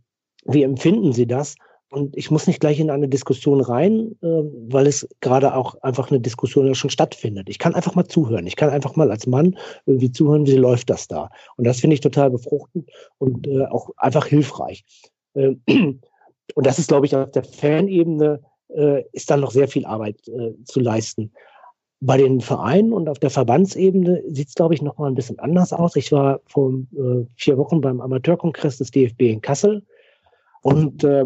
[0.49, 1.55] wie empfinden sie das?
[1.91, 6.11] Und ich muss nicht gleich in eine Diskussion rein, äh, weil es gerade auch einfach
[6.11, 7.49] eine Diskussion ja schon stattfindet.
[7.49, 8.47] Ich kann einfach mal zuhören.
[8.47, 11.31] Ich kann einfach mal als Mann irgendwie zuhören, wie läuft das da.
[11.57, 14.85] Und das finde ich total befruchtend und äh, auch einfach hilfreich.
[15.33, 19.87] Äh, und das ist, glaube ich, auf der Fanebene äh, ist dann noch sehr viel
[19.87, 21.33] Arbeit äh, zu leisten.
[22.01, 25.39] Bei den Vereinen und auf der Verbandsebene sieht es, glaube ich, noch mal ein bisschen
[25.39, 25.97] anders aus.
[25.97, 29.83] Ich war vor äh, vier Wochen beim Amateurkongress des DFB in Kassel
[30.63, 31.25] und äh,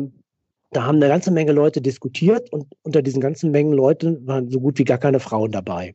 [0.70, 4.60] da haben eine ganze Menge Leute diskutiert und unter diesen ganzen Mengen Leute waren so
[4.60, 5.94] gut wie gar keine Frauen dabei.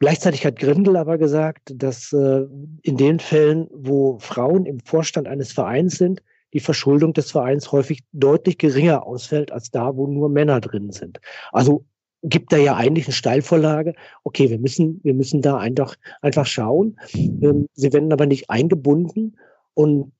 [0.00, 2.46] Gleichzeitig hat Grindel aber gesagt, dass äh,
[2.82, 6.22] in den Fällen, wo Frauen im Vorstand eines Vereins sind,
[6.54, 11.20] die Verschuldung des Vereins häufig deutlich geringer ausfällt als da, wo nur Männer drin sind.
[11.52, 11.84] Also
[12.22, 13.94] gibt da ja eigentlich eine Steilvorlage.
[14.24, 16.98] Okay, wir müssen, wir müssen da einfach, einfach schauen.
[17.14, 19.36] Ähm, sie werden aber nicht eingebunden
[19.74, 20.12] und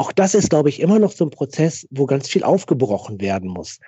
[0.00, 3.50] auch das ist, glaube ich, immer noch so ein Prozess, wo ganz viel aufgebrochen werden
[3.50, 3.78] muss.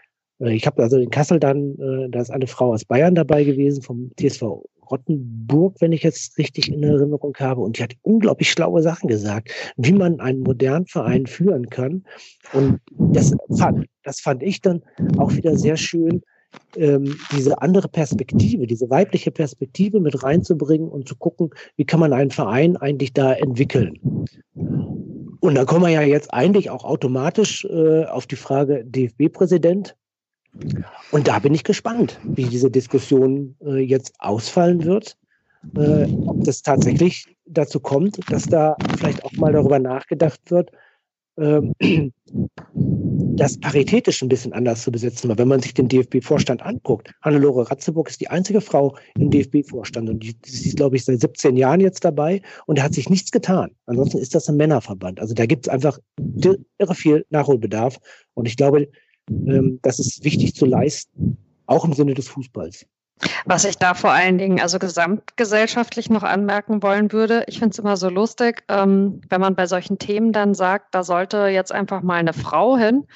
[0.40, 3.44] Äh, ich habe also in Kassel dann, äh, da ist eine Frau aus Bayern dabei
[3.44, 7.62] gewesen, vom TSV Rottenburg, wenn ich jetzt richtig in Erinnerung habe.
[7.62, 12.04] Und die hat unglaublich schlaue Sachen gesagt, wie man einen modernen Verein führen kann.
[12.52, 14.82] Und das fand, das fand ich dann
[15.16, 16.20] auch wieder sehr schön,
[16.76, 22.12] ähm, diese andere Perspektive, diese weibliche Perspektive mit reinzubringen und zu gucken, wie kann man
[22.12, 23.98] einen Verein eigentlich da entwickeln.
[25.42, 29.96] Und da kommen wir ja jetzt eigentlich auch automatisch äh, auf die Frage DFB-Präsident.
[31.10, 35.16] Und da bin ich gespannt, wie diese Diskussion äh, jetzt ausfallen wird.
[35.74, 40.70] Äh, ob das tatsächlich dazu kommt, dass da vielleicht auch mal darüber nachgedacht wird,
[43.36, 45.28] das paritätisch ein bisschen anders zu besetzen.
[45.28, 50.10] Weil wenn man sich den DFB-Vorstand anguckt, Hannelore Ratzeburg ist die einzige Frau im DFB-Vorstand
[50.10, 53.08] und die, die ist, glaube ich, seit 17 Jahren jetzt dabei und da hat sich
[53.08, 53.70] nichts getan.
[53.86, 55.20] Ansonsten ist das ein Männerverband.
[55.20, 57.98] Also da gibt es einfach irre viel Nachholbedarf
[58.34, 58.88] und ich glaube,
[59.30, 62.86] ähm, das ist wichtig zu leisten, auch im Sinne des Fußballs.
[63.44, 67.78] Was ich da vor allen Dingen also gesamtgesellschaftlich noch anmerken wollen würde, ich finde es
[67.78, 72.02] immer so lustig, ähm, wenn man bei solchen Themen dann sagt, da sollte jetzt einfach
[72.02, 73.06] mal eine Frau hin,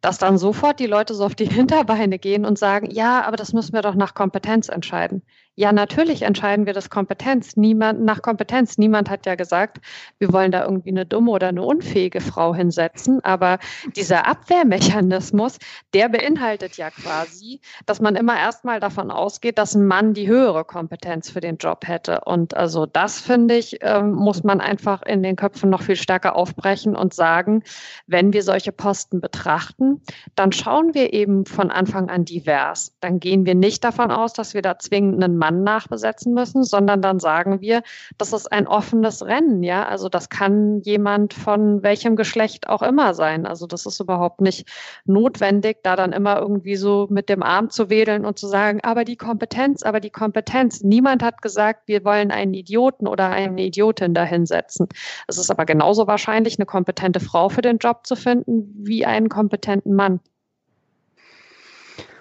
[0.00, 3.52] dass dann sofort die Leute so auf die Hinterbeine gehen und sagen, ja, aber das
[3.52, 5.22] müssen wir doch nach Kompetenz entscheiden.
[5.58, 7.56] Ja, natürlich entscheiden wir das Kompetenz.
[7.56, 8.78] Niemand nach Kompetenz.
[8.78, 9.78] Niemand hat ja gesagt,
[10.20, 13.24] wir wollen da irgendwie eine dumme oder eine unfähige Frau hinsetzen.
[13.24, 13.58] Aber
[13.96, 15.58] dieser Abwehrmechanismus,
[15.94, 20.64] der beinhaltet ja quasi, dass man immer erstmal davon ausgeht, dass ein Mann die höhere
[20.64, 22.20] Kompetenz für den Job hätte.
[22.24, 26.36] Und also das finde ich, ähm, muss man einfach in den Köpfen noch viel stärker
[26.36, 27.64] aufbrechen und sagen,
[28.06, 30.02] wenn wir solche Posten betrachten,
[30.36, 32.94] dann schauen wir eben von Anfang an divers.
[33.00, 36.62] Dann gehen wir nicht davon aus, dass wir da zwingend einen Mann Mann nachbesetzen müssen,
[36.62, 37.82] sondern dann sagen wir,
[38.18, 39.86] das ist ein offenes Rennen, ja.
[39.86, 43.46] Also das kann jemand von welchem Geschlecht auch immer sein.
[43.46, 44.68] Also das ist überhaupt nicht
[45.06, 49.04] notwendig, da dann immer irgendwie so mit dem Arm zu wedeln und zu sagen, aber
[49.04, 50.82] die Kompetenz, aber die Kompetenz.
[50.82, 54.88] Niemand hat gesagt, wir wollen einen Idioten oder eine Idiotin dahinsetzen.
[55.26, 59.28] Es ist aber genauso wahrscheinlich, eine kompetente Frau für den Job zu finden, wie einen
[59.28, 60.20] kompetenten Mann.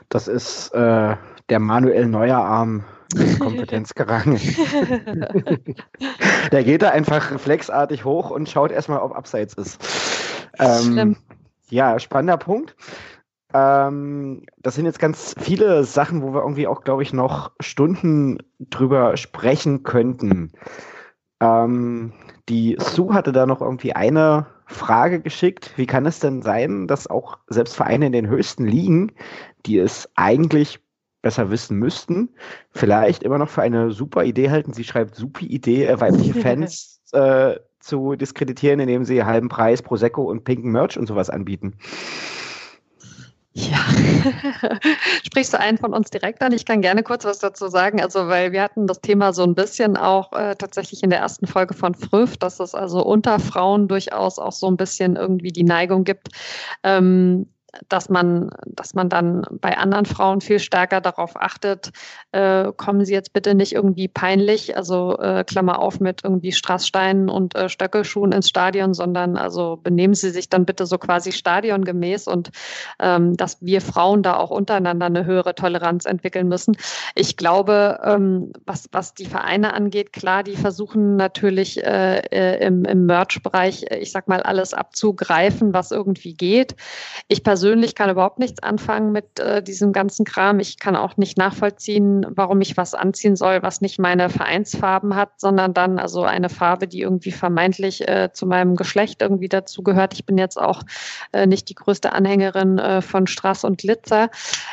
[0.10, 1.16] Das ist äh,
[1.50, 2.08] der Manuel
[3.14, 4.40] Neuerarm Kompetenzgerangel.
[6.52, 9.80] der geht da einfach reflexartig hoch und schaut erstmal, ob abseits ist.
[10.60, 11.18] Ähm,
[11.70, 12.76] ja, spannender Punkt.
[13.54, 18.38] Ähm, das sind jetzt ganz viele Sachen, wo wir irgendwie auch, glaube ich, noch Stunden
[18.60, 20.52] drüber sprechen könnten.
[21.40, 22.14] Ähm,
[22.50, 25.72] die Sue hatte da noch irgendwie eine Frage geschickt.
[25.78, 29.14] Wie kann es denn sein, dass auch selbst Vereine in den höchsten Ligen,
[29.66, 30.80] die es eigentlich
[31.28, 32.30] besser wissen müssten,
[32.72, 34.72] vielleicht immer noch für eine super Idee halten.
[34.72, 40.24] Sie schreibt super Idee, äh, weibliche Fans äh, zu diskreditieren, indem sie halben Preis Prosecco
[40.24, 41.74] und pinken Merch und sowas anbieten.
[43.52, 43.80] Ja,
[45.26, 46.54] sprichst du einen von uns direkt an?
[46.54, 48.00] Ich kann gerne kurz was dazu sagen.
[48.02, 51.46] Also, weil wir hatten das Thema so ein bisschen auch äh, tatsächlich in der ersten
[51.46, 55.64] Folge von Früff, dass es also unter Frauen durchaus auch so ein bisschen irgendwie die
[55.64, 56.30] Neigung gibt,
[56.84, 57.48] ähm,
[57.90, 61.92] dass man, dass man dann bei anderen Frauen viel stärker darauf achtet,
[62.32, 67.30] äh, kommen sie jetzt bitte nicht irgendwie peinlich, also äh, Klammer auf mit irgendwie Strasssteinen
[67.30, 72.28] und äh, Stöckelschuhen ins Stadion, sondern also benehmen sie sich dann bitte so quasi stadiongemäß
[72.28, 72.50] und
[73.00, 76.78] ähm, dass wir Frauen da auch untereinander eine höhere Toleranz entwickeln müssen.
[77.16, 82.86] Ich glaube, ähm, was, was die Vereine angeht, klar, die versuchen natürlich äh, äh im,
[82.86, 86.76] im Merch-Bereich, ich sag mal, alles abzugreifen, was irgendwie geht.
[87.28, 90.62] Ich persönlich persönlich kann überhaupt nichts anfangen mit äh, diesem ganzen Kram.
[90.62, 95.32] Ich kann auch nicht nachvollziehen, warum ich was anziehen soll, was nicht meine Vereinsfarben hat,
[95.38, 100.14] sondern dann also eine Farbe, die irgendwie vermeintlich äh, zu meinem Geschlecht irgendwie dazugehört.
[100.14, 100.84] Ich bin jetzt auch
[101.34, 104.30] äh, nicht die größte Anhängerin äh, von Strass und Glitzer.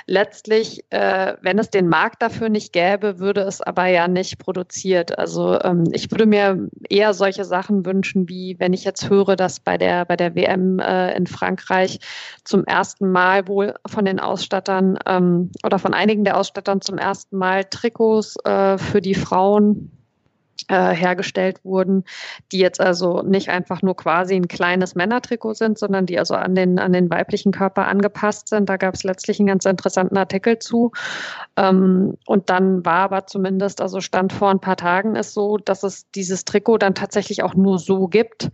[0.06, 5.18] Letztlich, äh, wenn es den Markt dafür nicht gäbe, würde es aber ja nicht produziert.
[5.18, 9.58] Also ähm, ich würde mir eher solche Sachen wünschen, wie wenn ich jetzt höre, dass
[9.58, 11.98] bei der bei der WM äh, in Frankreich
[12.44, 17.36] zum ersten Mal wohl von den Ausstattern ähm, oder von einigen der Ausstattern zum ersten
[17.36, 19.90] Mal Trikots äh, für die Frauen
[20.68, 22.04] äh, hergestellt wurden,
[22.52, 26.54] die jetzt also nicht einfach nur quasi ein kleines Männertrikot sind, sondern die also an
[26.54, 28.68] den, an den weiblichen Körper angepasst sind.
[28.68, 30.92] Da gab es letztlich einen ganz interessanten Artikel zu.
[31.56, 35.82] Ähm, und dann war aber zumindest, also Stand vor ein paar Tagen ist so, dass
[35.82, 38.50] es dieses Trikot dann tatsächlich auch nur so gibt.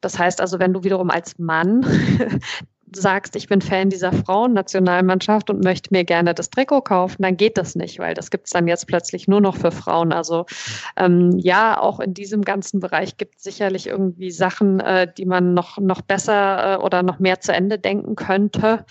[0.00, 1.86] Das heißt also, wenn du wiederum als Mann
[2.94, 7.58] sagst, ich bin Fan dieser Frauennationalmannschaft und möchte mir gerne das Trikot kaufen, dann geht
[7.58, 10.12] das nicht, weil das gibt es dann jetzt plötzlich nur noch für Frauen.
[10.12, 10.46] Also
[10.96, 15.54] ähm, ja, auch in diesem ganzen Bereich gibt es sicherlich irgendwie Sachen, äh, die man
[15.54, 18.84] noch, noch besser äh, oder noch mehr zu Ende denken könnte.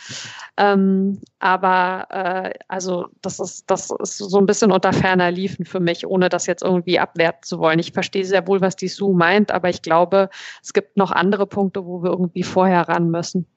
[0.57, 5.79] Ähm, aber äh, also das ist, das ist so ein bisschen unter ferner Liefen für
[5.79, 7.79] mich, ohne das jetzt irgendwie abwerten zu wollen.
[7.79, 10.29] Ich verstehe sehr wohl, was die Sue meint, aber ich glaube,
[10.61, 13.47] es gibt noch andere Punkte, wo wir irgendwie vorher ran müssen.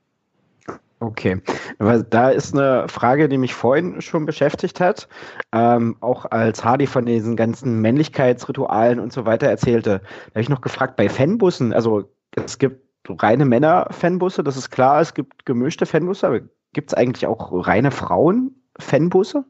[0.99, 1.43] Okay,
[1.79, 5.09] aber da ist eine Frage, die mich vorhin schon beschäftigt hat,
[5.53, 10.01] ähm, auch als Hardy von diesen ganzen Männlichkeitsritualen und so weiter erzählte.
[10.01, 12.11] Da habe ich noch gefragt, bei Fanbussen, also
[12.43, 16.41] es gibt reine Männer-Fanbusse, das ist klar, es gibt gemischte Fanbusse, aber
[16.73, 19.45] gibt es eigentlich auch reine Frauen-Fanbusse?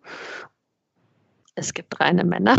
[1.55, 2.57] Es gibt reine Männer.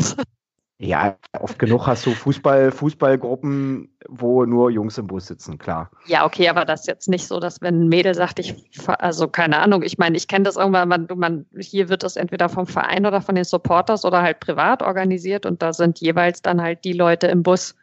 [0.78, 5.88] Ja, oft genug hast du Fußball, Fußballgruppen, wo nur Jungs im Bus sitzen, klar.
[6.06, 8.56] Ja, okay, aber das ist jetzt nicht so, dass wenn ein Mädel sagt, ich,
[8.88, 12.48] also keine Ahnung, ich meine, ich kenne das irgendwann, man, man, hier wird das entweder
[12.48, 16.60] vom Verein oder von den Supporters oder halt privat organisiert und da sind jeweils dann
[16.60, 17.76] halt die Leute im Bus,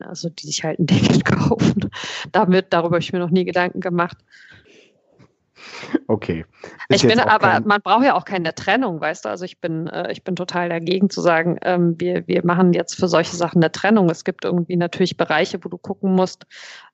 [0.00, 1.88] also die sich halt ein Ticket kaufen.
[2.32, 4.18] Damit, darüber habe ich mir noch nie Gedanken gemacht.
[6.06, 6.44] Okay.
[6.88, 9.28] Ist ich bin aber, man braucht ja auch keine Trennung, weißt du?
[9.28, 12.94] Also ich bin, äh, ich bin total dagegen zu sagen, ähm, wir, wir machen jetzt
[12.94, 14.08] für solche Sachen eine Trennung.
[14.10, 16.46] Es gibt irgendwie natürlich Bereiche, wo du gucken musst,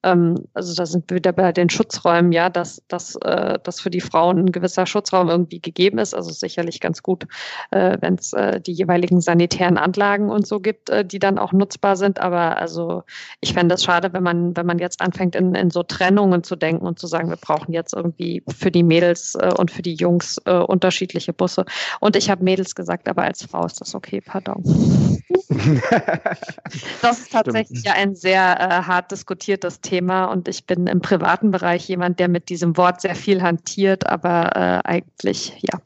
[0.05, 3.91] ähm, also da sind wir wieder bei den Schutzräumen, ja, dass, dass, äh, dass für
[3.91, 6.15] die Frauen ein gewisser Schutzraum irgendwie gegeben ist.
[6.15, 7.27] Also sicherlich ganz gut,
[7.71, 11.53] äh, wenn es äh, die jeweiligen sanitären Anlagen und so gibt, äh, die dann auch
[11.53, 12.21] nutzbar sind.
[12.21, 13.03] Aber also
[13.41, 16.57] ich fände es schade, wenn man, wenn man jetzt anfängt, in, in so Trennungen zu
[16.57, 19.95] denken und zu sagen, wir brauchen jetzt irgendwie für die Mädels äh, und für die
[19.95, 21.65] Jungs äh, unterschiedliche Busse.
[22.01, 24.63] Und ich habe Mädels gesagt, aber als Frau ist das okay, pardon.
[27.03, 27.87] das ist tatsächlich Stimmt.
[27.87, 29.94] ja ein sehr äh, hart diskutiertes Thema.
[29.95, 34.09] Thema und ich bin im privaten Bereich jemand, der mit diesem Wort sehr viel hantiert,
[34.09, 35.79] aber äh, eigentlich, ja.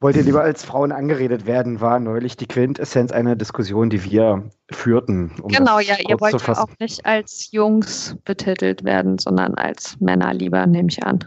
[0.00, 4.50] Wollt ihr lieber als Frauen angeredet werden, war neulich die Quintessenz einer Diskussion, die wir
[4.70, 5.30] führten.
[5.42, 10.32] Um genau, ja, ihr wollt ja auch nicht als Jungs betitelt werden, sondern als Männer
[10.32, 11.22] lieber, nehme ich an.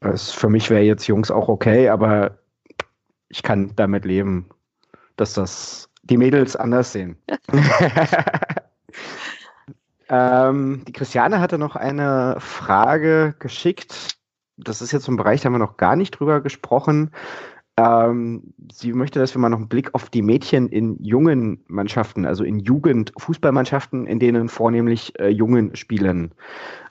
[0.00, 2.38] Das für mich wäre jetzt Jungs auch okay, aber
[3.28, 4.48] ich kann damit leben,
[5.16, 7.18] dass das die Mädels anders sehen.
[10.12, 14.18] Ähm, die Christiane hatte noch eine Frage geschickt.
[14.58, 17.10] Das ist jetzt so ein Bereich, da haben wir noch gar nicht drüber gesprochen.
[17.78, 22.26] Ähm, sie möchte, dass wir mal noch einen Blick auf die Mädchen in jungen Mannschaften,
[22.26, 26.32] also in Jugendfußballmannschaften, in denen vornehmlich äh, Jungen spielen,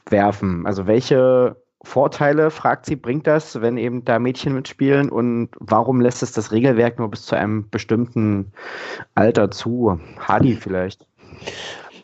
[0.10, 0.66] werfen.
[0.66, 6.24] Also welche Vorteile, fragt sie, bringt das, wenn eben da Mädchen mitspielen und warum lässt
[6.24, 8.52] es das Regelwerk nur bis zu einem bestimmten
[9.14, 10.00] Alter zu?
[10.20, 11.06] Hadi vielleicht.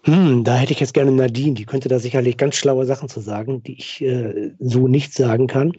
[0.08, 3.20] Hm, da hätte ich jetzt gerne Nadine, die könnte da sicherlich ganz schlaue Sachen zu
[3.20, 5.74] sagen, die ich äh, so nicht sagen kann.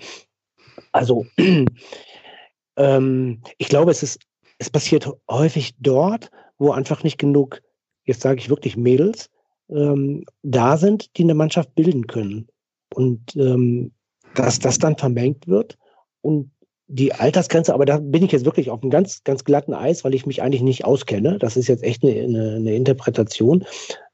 [0.92, 1.24] Also,
[2.76, 4.20] ähm, ich glaube, es ist,
[4.58, 7.62] es passiert häufig dort, wo einfach nicht genug,
[8.04, 9.30] jetzt sage ich wirklich Mädels,
[9.70, 12.48] ähm, da sind, die eine Mannschaft bilden können.
[12.94, 13.92] Und ähm,
[14.34, 15.78] dass das dann vermengt wird
[16.20, 16.50] und
[16.88, 20.14] die Altersgrenze, aber da bin ich jetzt wirklich auf einem ganz, ganz glatten Eis, weil
[20.14, 21.38] ich mich eigentlich nicht auskenne.
[21.38, 23.64] Das ist jetzt echt eine, eine, eine Interpretation,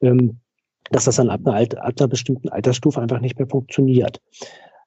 [0.00, 0.38] ähm,
[0.90, 4.20] dass das dann ab einer, ab einer bestimmten Altersstufe einfach nicht mehr funktioniert.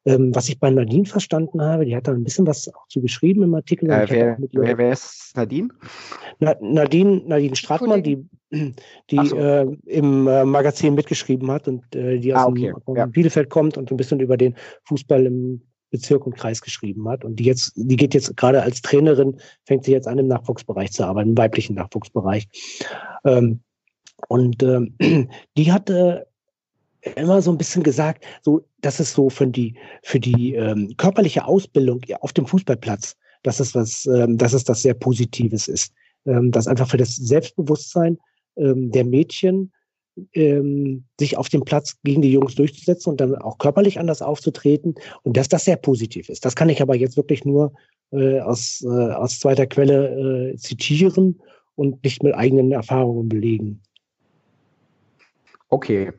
[0.05, 3.01] Ähm, was ich bei Nadine verstanden habe, die hat da ein bisschen was auch zu
[3.01, 3.89] geschrieben im Artikel.
[3.89, 5.69] Äh, wer, wer, wer, ist Nadine?
[6.39, 9.37] Na, Nadine, Nadine Stratmann, die, die so.
[9.37, 12.73] äh, im äh, Magazin mitgeschrieben hat und äh, die aus ah, okay.
[12.87, 13.05] dem, ja.
[13.05, 17.23] Bielefeld kommt und ein bisschen über den Fußball im Bezirk und Kreis geschrieben hat.
[17.23, 20.91] Und die jetzt, die geht jetzt gerade als Trainerin, fängt sie jetzt an, im Nachwuchsbereich
[20.91, 22.47] zu arbeiten, im weiblichen Nachwuchsbereich.
[23.25, 23.61] Ähm,
[24.27, 24.95] und ähm,
[25.57, 26.27] die hatte
[27.15, 31.45] immer so ein bisschen gesagt, so, dass es so für die, für die ähm, körperliche
[31.45, 35.93] Ausbildung auf dem Fußballplatz, dass es was, ähm, dass es das sehr Positives ist.
[36.25, 38.17] Ähm, dass einfach für das Selbstbewusstsein
[38.57, 39.71] ähm, der Mädchen
[40.33, 44.95] ähm, sich auf dem Platz gegen die Jungs durchzusetzen und dann auch körperlich anders aufzutreten
[45.23, 46.45] und dass das sehr positiv ist.
[46.45, 47.73] Das kann ich aber jetzt wirklich nur
[48.11, 51.39] äh, aus, äh, aus zweiter Quelle äh, zitieren
[51.75, 53.81] und nicht mit eigenen Erfahrungen belegen.
[55.69, 56.13] Okay.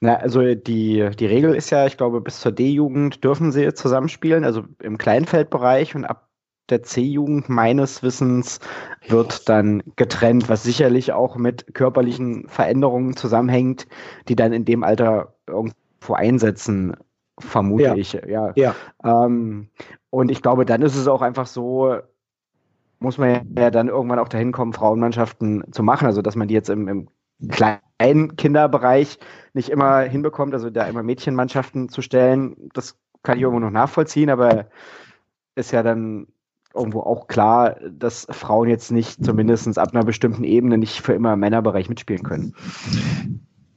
[0.00, 4.44] Na, also die, die Regel ist ja, ich glaube, bis zur D-Jugend dürfen sie zusammenspielen,
[4.44, 6.25] also im Kleinfeldbereich und ab
[6.70, 8.60] der C-Jugend meines Wissens
[9.08, 13.86] wird dann getrennt, was sicherlich auch mit körperlichen Veränderungen zusammenhängt,
[14.28, 16.96] die dann in dem Alter irgendwo einsetzen,
[17.38, 17.94] vermute ja.
[17.94, 18.12] ich.
[18.12, 18.52] Ja.
[18.56, 18.74] ja.
[19.04, 19.68] Ähm,
[20.10, 21.96] und ich glaube, dann ist es auch einfach so,
[22.98, 26.54] muss man ja dann irgendwann auch dahin kommen, Frauenmannschaften zu machen, also dass man die
[26.54, 27.08] jetzt im, im
[27.50, 29.18] kleinen Kinderbereich
[29.52, 34.30] nicht immer hinbekommt, also da immer Mädchenmannschaften zu stellen, das kann ich irgendwo noch nachvollziehen,
[34.30, 34.66] aber
[35.54, 36.28] ist ja dann
[36.76, 41.32] irgendwo auch klar, dass Frauen jetzt nicht zumindest ab einer bestimmten Ebene nicht für immer
[41.32, 42.54] im Männerbereich mitspielen können.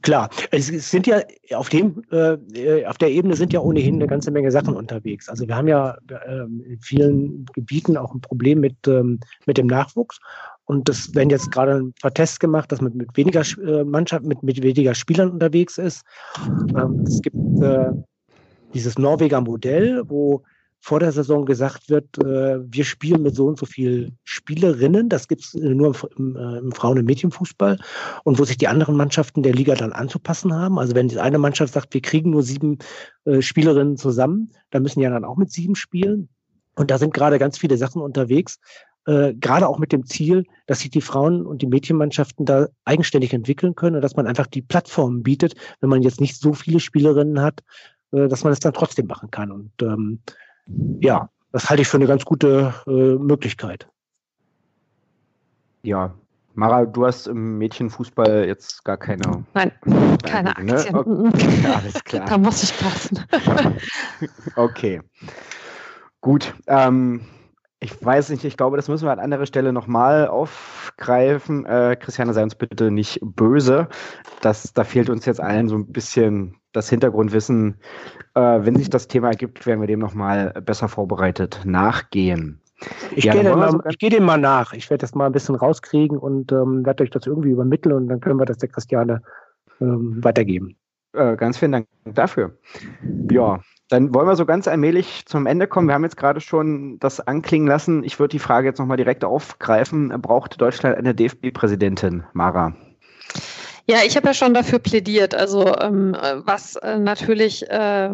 [0.02, 1.20] Klar, es sind ja
[1.54, 5.28] auf dem, äh, auf der Ebene sind ja ohnehin eine ganze Menge Sachen unterwegs.
[5.28, 9.66] Also wir haben ja äh, in vielen Gebieten auch ein Problem mit, ähm, mit dem
[9.66, 10.18] Nachwuchs.
[10.64, 14.24] Und das werden jetzt gerade ein paar Tests gemacht, dass man mit weniger äh, Mannschaft,
[14.24, 16.02] mit, mit weniger Spielern unterwegs ist.
[16.74, 17.90] Ähm, es gibt äh,
[18.72, 20.44] dieses Norweger Modell, wo
[20.80, 25.28] vor der Saison gesagt wird, äh, wir spielen mit so und so viel Spielerinnen, das
[25.28, 27.78] gibt's äh, nur im, äh, im Frauen- und Mädchenfußball,
[28.24, 30.78] und wo sich die anderen Mannschaften der Liga dann anzupassen haben.
[30.78, 32.78] Also wenn die eine Mannschaft sagt, wir kriegen nur sieben
[33.26, 36.28] äh, Spielerinnen zusammen, dann müssen die ja dann auch mit sieben spielen.
[36.76, 38.58] Und da sind gerade ganz viele Sachen unterwegs,
[39.06, 43.34] äh, gerade auch mit dem Ziel, dass sich die Frauen- und die Mädchenmannschaften da eigenständig
[43.34, 46.80] entwickeln können und dass man einfach die Plattformen bietet, wenn man jetzt nicht so viele
[46.80, 47.60] Spielerinnen hat,
[48.12, 49.52] äh, dass man es dann trotzdem machen kann.
[49.52, 50.20] Und ähm,
[51.00, 53.88] ja, das halte ich für eine ganz gute äh, Möglichkeit.
[55.82, 56.14] Ja,
[56.54, 59.44] Mara, du hast im Mädchenfußball jetzt gar keine.
[59.54, 59.72] Nein,
[60.22, 60.56] keine ne?
[60.56, 60.94] Aktien.
[60.94, 61.30] Ne?
[61.32, 62.26] Okay, alles klar.
[62.26, 63.24] da muss ich passen.
[64.56, 65.00] okay.
[66.20, 66.54] Gut.
[66.66, 67.22] Ähm,
[67.80, 71.64] ich weiß nicht, ich glaube, das müssen wir an anderer Stelle nochmal aufgreifen.
[71.64, 73.88] Äh, Christiane, sei uns bitte nicht böse.
[74.42, 77.76] Das, da fehlt uns jetzt allen so ein bisschen das Hintergrundwissen.
[78.34, 82.60] Äh, wenn sich das Thema ergibt, werden wir dem nochmal besser vorbereitet nachgehen.
[83.16, 84.74] Ich ja, gehe dem, geh dem mal nach.
[84.74, 88.08] Ich werde das mal ein bisschen rauskriegen und ähm, werde euch das irgendwie übermitteln und
[88.08, 89.22] dann können wir das der Christiane
[89.80, 90.76] ähm, weitergeben.
[91.12, 92.58] Äh, ganz vielen Dank dafür.
[93.30, 95.88] Ja, dann wollen wir so ganz allmählich zum Ende kommen.
[95.88, 98.04] Wir haben jetzt gerade schon das anklingen lassen.
[98.04, 100.10] Ich würde die Frage jetzt nochmal direkt aufgreifen.
[100.22, 102.74] Braucht Deutschland eine DFB-Präsidentin, Mara?
[103.86, 105.34] Ja, ich habe ja schon dafür plädiert.
[105.34, 108.10] Also ähm, was äh, natürlich äh,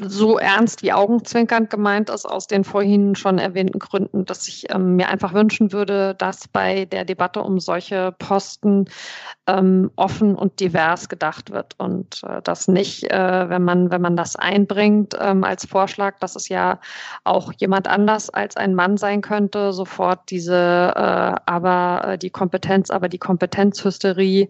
[0.00, 4.94] so ernst wie augenzwinkernd gemeint ist, aus den vorhin schon erwähnten Gründen, dass ich ähm,
[4.94, 8.84] mir einfach wünschen würde, dass bei der Debatte um solche Posten
[9.48, 14.16] ähm, offen und divers gedacht wird und äh, dass nicht, äh, wenn man, wenn man
[14.16, 16.78] das einbringt ähm, als Vorschlag, dass es ja
[17.24, 22.90] auch jemand anders als ein Mann sein könnte, sofort diese äh, aber äh, die Kompetenz,
[22.90, 24.48] aber die Kompetenzhysterie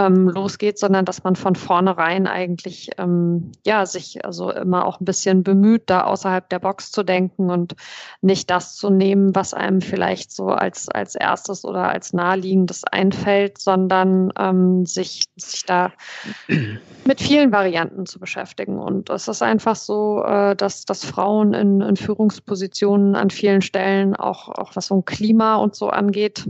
[0.00, 5.04] ähm, losgeht, sondern dass man von vornherein eigentlich ähm, ja sich also immer auch ein
[5.04, 7.74] bisschen bemüht, da außerhalb der Box zu denken und
[8.22, 13.58] nicht das zu nehmen, was einem vielleicht so als als erstes oder als naheliegendes einfällt,
[13.58, 15.92] sondern ähm, sich sich da
[17.04, 18.78] mit vielen Varianten zu beschäftigen.
[18.78, 24.16] Und es ist einfach so, äh, dass dass Frauen in, in Führungspositionen an vielen Stellen
[24.16, 26.46] auch auch was so ein Klima und so angeht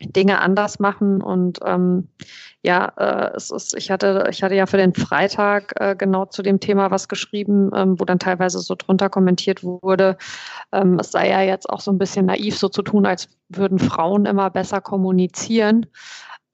[0.00, 2.08] Dinge anders machen und ähm,
[2.62, 6.42] ja, äh, es ist, ich hatte, ich hatte ja für den Freitag äh, genau zu
[6.42, 10.16] dem Thema was geschrieben, ähm, wo dann teilweise so drunter kommentiert wurde,
[10.72, 13.78] ähm, es sei ja jetzt auch so ein bisschen naiv, so zu tun, als würden
[13.78, 15.86] Frauen immer besser kommunizieren.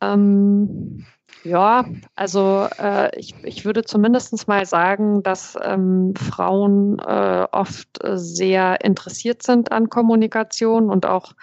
[0.01, 1.07] Ähm,
[1.45, 1.85] Ja,
[2.17, 9.43] also äh, ich, ich würde zumindest mal sagen, dass ähm, Frauen äh, oft sehr interessiert
[9.43, 11.35] sind an Kommunikation und auch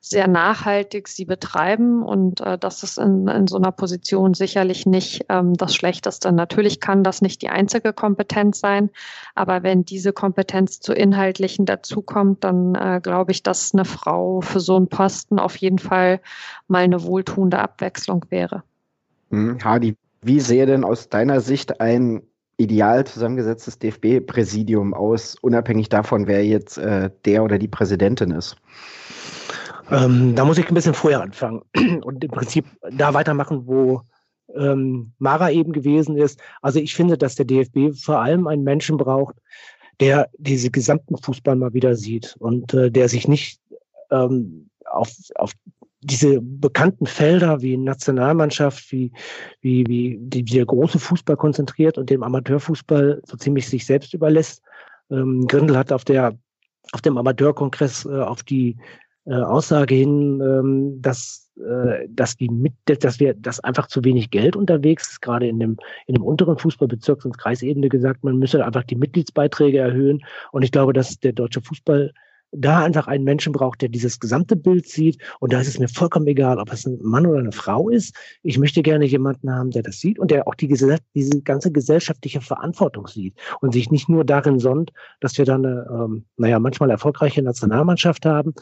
[0.00, 2.02] sehr nachhaltig sie betreiben.
[2.02, 6.32] Und äh, das ist in, in so einer Position sicherlich nicht ähm, das Schlechteste.
[6.32, 8.88] Natürlich kann das nicht die einzige Kompetenz sein,
[9.34, 14.60] aber wenn diese Kompetenz zu inhaltlichen dazukommt, dann äh, glaube ich, dass eine Frau für
[14.60, 16.22] so einen Posten auf jeden Fall
[16.66, 18.62] mal eine wohltuende Abwechslung wäre.
[19.30, 22.22] Hm, Hadi, wie sähe denn aus deiner Sicht ein
[22.56, 28.56] ideal zusammengesetztes DFB-Präsidium aus, unabhängig davon, wer jetzt äh, der oder die Präsidentin ist?
[29.90, 31.62] Ähm, da muss ich ein bisschen vorher anfangen
[32.04, 34.02] und im Prinzip da weitermachen, wo
[34.54, 36.40] ähm, Mara eben gewesen ist.
[36.60, 39.36] Also ich finde, dass der DFB vor allem einen Menschen braucht,
[40.00, 43.60] der diese gesamten Fußball mal wieder sieht und äh, der sich nicht
[44.10, 45.52] ähm, auf, auf
[46.02, 49.12] diese bekannten Felder wie Nationalmannschaft, wie,
[49.60, 54.62] wie, wie die, der große Fußball konzentriert und dem Amateurfußball so ziemlich sich selbst überlässt.
[55.10, 56.38] Ähm, Grindel hat auf der
[56.92, 58.76] auf dem Amateurkongress äh, auf die
[59.26, 64.30] äh, Aussage hin, ähm, dass, äh, dass die mit, dass wir, dass einfach zu wenig
[64.30, 68.64] Geld unterwegs ist, gerade in dem, in dem unteren Fußballbezirks- und Kreisebene gesagt, man müsse
[68.64, 70.24] einfach die Mitgliedsbeiträge erhöhen.
[70.52, 72.12] Und ich glaube, dass der deutsche Fußball
[72.52, 75.22] da einfach einen Menschen braucht, der dieses gesamte Bild sieht.
[75.38, 78.14] Und da ist es mir vollkommen egal, ob es ein Mann oder eine Frau ist.
[78.42, 82.40] Ich möchte gerne jemanden haben, der das sieht und der auch die, diese ganze gesellschaftliche
[82.40, 86.90] Verantwortung sieht und sich nicht nur darin sonnt, dass wir dann eine, ähm, naja, manchmal
[86.90, 88.54] erfolgreiche Nationalmannschaft haben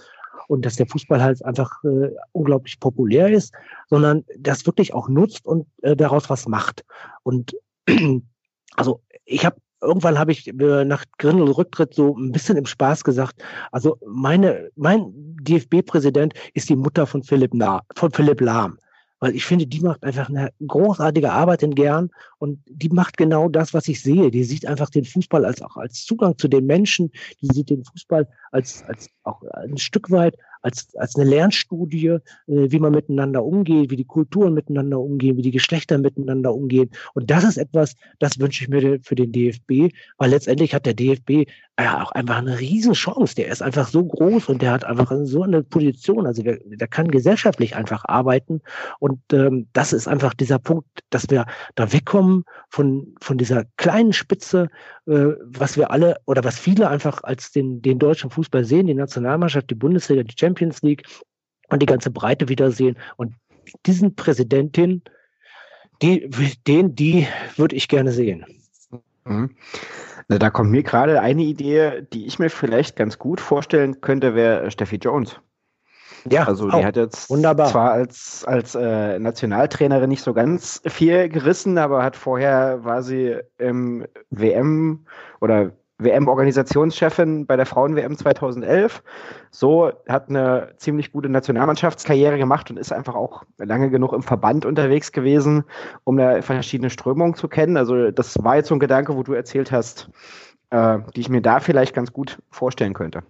[0.48, 3.54] und dass der Fußball halt einfach äh, unglaublich populär ist,
[3.88, 6.84] sondern das wirklich auch nutzt und äh, daraus was macht.
[7.22, 7.56] Und
[8.76, 13.42] also ich habe irgendwann habe ich nach Grindel Rücktritt so ein bisschen im Spaß gesagt,
[13.72, 18.78] also meine, mein DFB-Präsident ist die Mutter von Philipp, Na, von Philipp Lahm.
[19.20, 23.48] Weil ich finde, die macht einfach eine großartige Arbeit in Gern und die macht genau
[23.48, 24.30] das, was ich sehe.
[24.30, 27.10] Die sieht einfach den Fußball als auch als Zugang zu den Menschen.
[27.40, 30.36] Die sieht den Fußball als, als auch ein Stück weit
[30.68, 35.42] als, als eine Lernstudie, äh, wie man miteinander umgeht, wie die Kulturen miteinander umgehen, wie
[35.42, 36.90] die Geschlechter miteinander umgehen.
[37.14, 40.94] Und das ist etwas, das wünsche ich mir für den DFB, weil letztendlich hat der
[40.94, 41.48] DFB
[41.84, 43.34] ja auch einfach eine Riesenchance.
[43.34, 46.26] Der ist einfach so groß und der hat einfach so eine Position.
[46.26, 48.60] Also der, der kann gesellschaftlich einfach arbeiten.
[48.98, 51.46] Und ähm, das ist einfach dieser Punkt, dass wir
[51.76, 54.68] da wegkommen von, von dieser kleinen Spitze,
[55.06, 58.94] äh, was wir alle oder was viele einfach als den, den deutschen Fußball sehen, die
[58.94, 61.04] Nationalmannschaft, die Bundesliga, die Champions League
[61.68, 62.98] und die ganze Breite wiedersehen.
[63.16, 63.34] Und
[63.86, 65.02] diesen Präsidentin,
[66.02, 66.28] die,
[66.66, 67.26] den, die
[67.56, 68.44] würde ich gerne sehen.
[69.24, 69.50] Mhm.
[70.28, 74.70] Da kommt mir gerade eine Idee, die ich mir vielleicht ganz gut vorstellen könnte, wäre
[74.70, 75.40] Steffi Jones.
[76.28, 77.68] Ja, also die hat jetzt wunderbar.
[77.68, 83.36] zwar als, als äh, Nationaltrainerin nicht so ganz viel gerissen, aber hat vorher war sie
[83.56, 85.06] im WM
[85.40, 89.02] oder WM-Organisationschefin bei der Frauen-WM 2011.
[89.50, 94.64] So hat eine ziemlich gute Nationalmannschaftskarriere gemacht und ist einfach auch lange genug im Verband
[94.64, 95.64] unterwegs gewesen,
[96.04, 97.76] um da verschiedene Strömungen zu kennen.
[97.76, 100.08] Also das war jetzt so ein Gedanke, wo du erzählt hast,
[100.70, 103.22] äh, die ich mir da vielleicht ganz gut vorstellen könnte.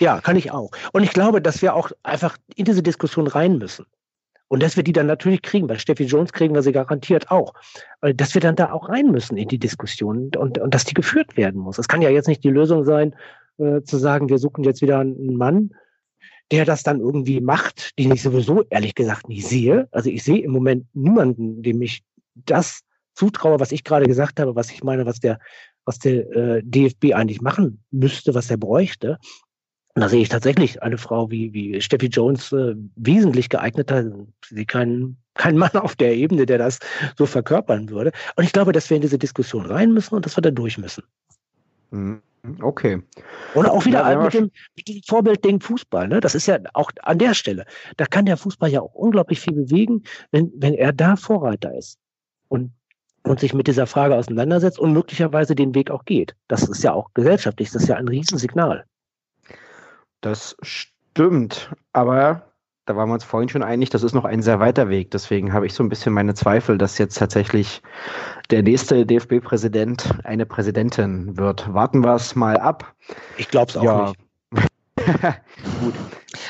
[0.00, 0.70] Ja, kann ich auch.
[0.92, 3.86] Und ich glaube, dass wir auch einfach in diese Diskussion rein müssen.
[4.48, 5.66] Und dass wir die dann natürlich kriegen.
[5.66, 7.54] Bei Steffi Jones kriegen wir sie garantiert auch.
[8.00, 11.36] Dass wir dann da auch rein müssen in die Diskussion und, und dass die geführt
[11.36, 11.78] werden muss.
[11.78, 13.14] Es kann ja jetzt nicht die Lösung sein,
[13.58, 15.70] äh, zu sagen, wir suchen jetzt wieder einen Mann,
[16.52, 19.88] der das dann irgendwie macht, den ich sowieso ehrlich gesagt nicht sehe.
[19.92, 22.04] Also ich sehe im Moment niemanden, dem ich
[22.34, 22.82] das
[23.14, 25.38] zutraue, was ich gerade gesagt habe, was ich meine, was der,
[25.86, 29.18] was der äh, DFB eigentlich machen müsste, was er bräuchte.
[29.96, 34.04] Und da sehe ich tatsächlich eine Frau wie, wie Steffi Jones äh, wesentlich geeigneter.
[34.46, 36.80] Sie kein, kein Mann auf der Ebene, der das
[37.16, 38.12] so verkörpern würde.
[38.36, 40.76] Und ich glaube, dass wir in diese Diskussion rein müssen und dass wir da durch
[40.76, 41.02] müssen.
[41.92, 42.20] Mhm.
[42.60, 43.02] Okay.
[43.54, 46.08] Und auch wieder ja, mit, dem, mit dem Vorbildding Fußball.
[46.08, 46.20] Ne?
[46.20, 47.64] Das ist ja auch an der Stelle.
[47.96, 51.98] Da kann der Fußball ja auch unglaublich viel bewegen, wenn, wenn er da Vorreiter ist.
[52.48, 52.70] Und
[53.22, 56.36] und sich mit dieser Frage auseinandersetzt und möglicherweise den Weg auch geht.
[56.46, 58.84] Das ist ja auch gesellschaftlich, das ist ja ein Riesensignal.
[60.26, 62.50] Das stimmt, aber
[62.84, 65.12] da waren wir uns vorhin schon einig, das ist noch ein sehr weiter Weg.
[65.12, 67.80] Deswegen habe ich so ein bisschen meine Zweifel, dass jetzt tatsächlich
[68.50, 71.72] der nächste DFB-Präsident eine Präsidentin wird.
[71.72, 72.92] Warten wir es mal ab.
[73.36, 74.12] Ich glaube es auch ja.
[74.50, 74.68] nicht.
[75.80, 75.94] Gut.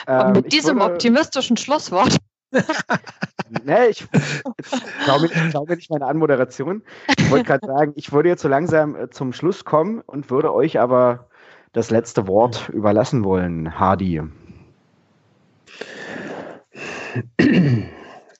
[0.09, 2.17] Ähm, mit diesem würde, optimistischen Schlusswort.
[3.65, 4.09] nee, ich
[5.05, 6.83] glaube glaub nicht meine Anmoderation.
[7.19, 10.55] Ich wollte gerade sagen, ich würde jetzt so langsam äh, zum Schluss kommen und würde
[10.55, 11.26] euch aber
[11.77, 14.23] das letzte Wort überlassen wollen, Hardy?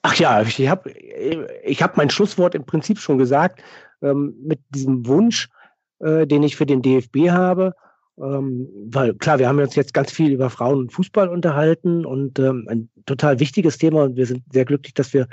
[0.03, 3.63] Ach ja, ich habe ich hab mein Schlusswort im Prinzip schon gesagt,
[4.01, 5.51] ähm, mit diesem Wunsch,
[5.99, 7.75] äh, den ich für den DFB habe.
[8.19, 12.39] Ähm, weil klar, wir haben uns jetzt ganz viel über Frauen und Fußball unterhalten und
[12.39, 15.29] ähm, ein total wichtiges Thema und wir sind sehr glücklich, dass wir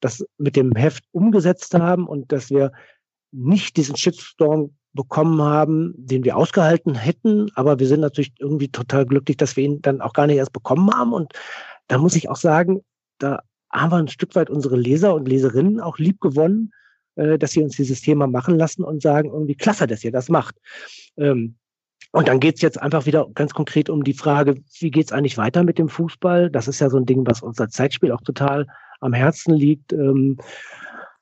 [0.00, 2.72] das mit dem Heft umgesetzt haben und dass wir
[3.32, 9.04] nicht diesen Shitstorm bekommen haben, den wir ausgehalten hätten, aber wir sind natürlich irgendwie total
[9.06, 11.32] glücklich, dass wir ihn dann auch gar nicht erst bekommen haben und
[11.88, 12.82] da muss ich auch sagen,
[13.18, 16.72] da haben wir ein Stück weit unsere Leser und Leserinnen auch lieb gewonnen,
[17.16, 20.28] äh, dass sie uns dieses Thema machen lassen und sagen, irgendwie klasse, dass ihr das
[20.28, 20.56] macht.
[21.16, 21.56] Ähm,
[22.12, 25.64] und dann geht's jetzt einfach wieder ganz konkret um die Frage, wie geht's eigentlich weiter
[25.64, 26.48] mit dem Fußball?
[26.48, 28.66] Das ist ja so ein Ding, was uns als Zeitspiel auch total
[29.00, 29.92] am Herzen liegt.
[29.92, 30.38] Ähm,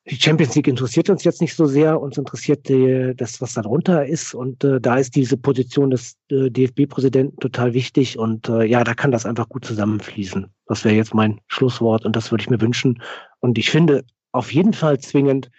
[0.06, 4.04] die Champions League interessiert uns jetzt nicht so sehr, uns interessiert die, das, was darunter
[4.04, 4.34] ist.
[4.34, 8.18] Und äh, da ist diese Position des äh, DFB-Präsidenten total wichtig.
[8.18, 10.46] Und äh, ja, da kann das einfach gut zusammenfließen.
[10.66, 13.00] Das wäre jetzt mein Schlusswort und das würde ich mir wünschen.
[13.38, 15.50] Und ich finde auf jeden Fall zwingend,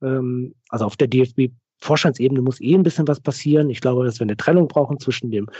[0.00, 1.52] ähm, also auf der DFB
[1.82, 3.68] Vorstandsebene muss eh ein bisschen was passieren.
[3.68, 5.50] Ich glaube, dass wir eine Trennung brauchen zwischen dem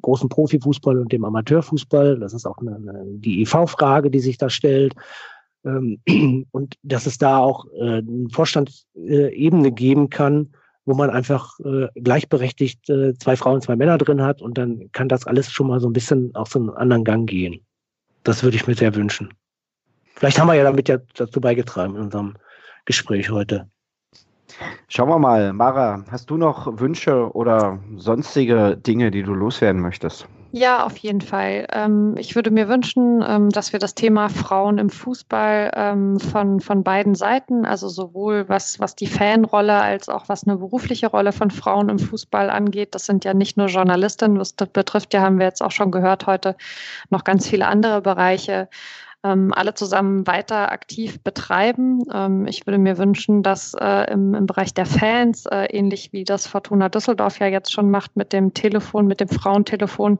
[0.00, 2.20] großen Profifußball und dem Amateurfußball.
[2.20, 4.94] Das ist auch eine, eine, die EV-Frage, die sich da stellt.
[5.64, 6.00] Ähm,
[6.50, 10.52] und dass es da auch äh, eine Vorstandsebene geben kann,
[10.84, 15.08] wo man einfach äh, gleichberechtigt äh, zwei Frauen, zwei Männer drin hat und dann kann
[15.08, 17.64] das alles schon mal so ein bisschen auf so einen anderen Gang gehen.
[18.24, 19.32] Das würde ich mir sehr wünschen.
[20.14, 22.34] Vielleicht haben wir ja damit ja dazu beigetragen in unserem
[22.84, 23.68] Gespräch heute.
[24.88, 30.28] Schauen wir mal, Mara, hast du noch Wünsche oder sonstige Dinge, die du loswerden möchtest?
[30.54, 31.66] Ja, auf jeden Fall.
[31.72, 36.60] Ähm, ich würde mir wünschen, ähm, dass wir das Thema Frauen im Fußball ähm, von,
[36.60, 41.32] von beiden Seiten, also sowohl was, was die Fanrolle als auch was eine berufliche Rolle
[41.32, 45.38] von Frauen im Fußball angeht, das sind ja nicht nur Journalistinnen, das betrifft ja, haben
[45.38, 46.54] wir jetzt auch schon gehört heute,
[47.08, 48.68] noch ganz viele andere Bereiche,
[49.24, 52.02] ähm, alle zusammen weiter aktiv betreiben.
[52.12, 56.24] Ähm, ich würde mir wünschen, dass äh, im, im Bereich der Fans, äh, ähnlich wie
[56.24, 60.18] das Fortuna Düsseldorf ja jetzt schon macht mit dem Telefon, mit dem Frauentelefon,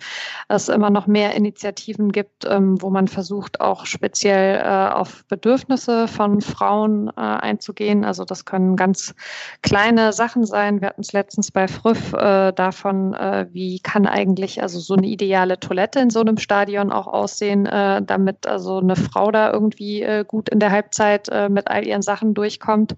[0.49, 6.07] es immer noch mehr Initiativen gibt, ähm, wo man versucht, auch speziell äh, auf Bedürfnisse
[6.07, 8.05] von Frauen äh, einzugehen.
[8.05, 9.15] Also das können ganz
[9.63, 10.81] kleine Sachen sein.
[10.81, 15.07] Wir hatten es letztens bei Früff äh, davon, äh, wie kann eigentlich also so eine
[15.09, 20.03] ideale Toilette in so einem Stadion auch aussehen, damit also eine eine Frau da irgendwie
[20.03, 22.95] äh, gut in der Halbzeit äh, mit all ihren Sachen durchkommt.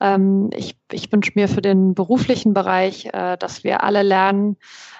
[0.00, 4.56] Ähm, ich ich wünsche mir für den beruflichen Bereich, äh, dass wir alle lernen,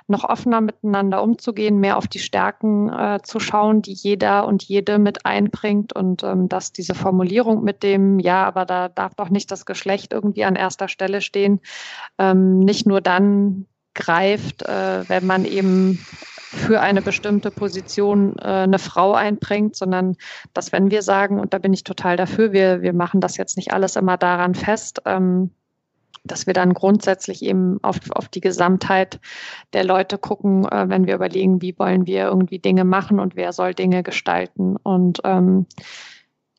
[0.06, 4.98] noch offener miteinander umzugehen, mehr auf die Stärken äh, zu schauen, die jeder und jede
[4.98, 9.50] mit einbringt und ähm, dass diese Formulierung mit dem, ja, aber da darf doch nicht
[9.50, 11.60] das Geschlecht irgendwie an erster Stelle stehen,
[12.18, 16.04] ähm, nicht nur dann greift, äh, wenn man eben
[16.54, 20.16] für eine bestimmte Position äh, eine Frau einbringt, sondern
[20.52, 23.56] dass wenn wir sagen, und da bin ich total dafür, wir, wir machen das jetzt
[23.56, 25.50] nicht alles immer daran fest, ähm,
[26.24, 29.20] dass wir dann grundsätzlich eben auf, auf die Gesamtheit
[29.74, 33.52] der Leute gucken, äh, wenn wir überlegen, wie wollen wir irgendwie Dinge machen und wer
[33.52, 34.76] soll Dinge gestalten.
[34.76, 35.66] Und ähm,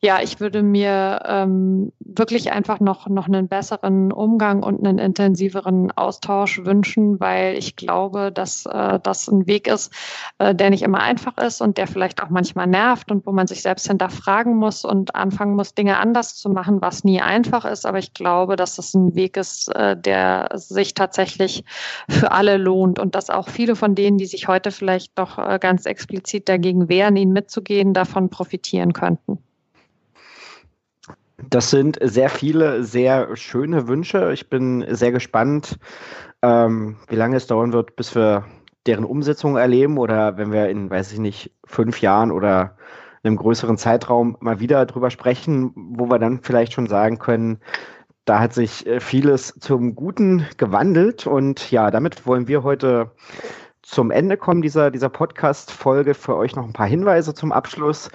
[0.01, 5.91] ja, ich würde mir ähm, wirklich einfach noch, noch einen besseren Umgang und einen intensiveren
[5.91, 9.91] Austausch wünschen, weil ich glaube, dass äh, das ein Weg ist,
[10.37, 13.47] äh, der nicht immer einfach ist und der vielleicht auch manchmal nervt und wo man
[13.47, 17.85] sich selbst hinterfragen muss und anfangen muss, Dinge anders zu machen, was nie einfach ist.
[17.85, 21.63] Aber ich glaube, dass das ein Weg ist, äh, der sich tatsächlich
[22.09, 25.57] für alle lohnt und dass auch viele von denen, die sich heute vielleicht doch äh,
[25.59, 29.39] ganz explizit dagegen wehren, ihn mitzugehen, davon profitieren könnten.
[31.37, 34.31] Das sind sehr viele, sehr schöne Wünsche.
[34.31, 35.77] Ich bin sehr gespannt,
[36.41, 38.45] ähm, wie lange es dauern wird, bis wir
[38.85, 42.77] deren Umsetzung erleben oder wenn wir in, weiß ich nicht, fünf Jahren oder
[43.23, 47.59] einem größeren Zeitraum mal wieder drüber sprechen, wo wir dann vielleicht schon sagen können,
[48.25, 53.11] da hat sich äh, vieles zum Guten gewandelt und ja, damit wollen wir heute
[53.81, 56.15] zum Ende kommen dieser, dieser Podcast-Folge.
[56.15, 58.09] Für euch noch ein paar Hinweise zum Abschluss.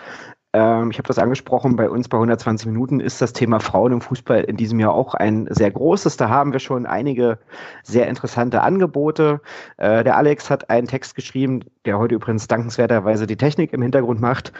[0.52, 4.01] Ähm, ich habe das angesprochen, bei uns bei 120 Minuten ist das Thema Frauen im
[4.01, 6.16] Fußball in diesem Jahr auch ein sehr großes.
[6.16, 7.39] Da haben wir schon einige
[7.85, 9.40] sehr interessante Angebote.
[9.77, 14.20] Äh, der Alex hat einen Text geschrieben, der heute übrigens dankenswerterweise die Technik im Hintergrund
[14.20, 14.52] macht.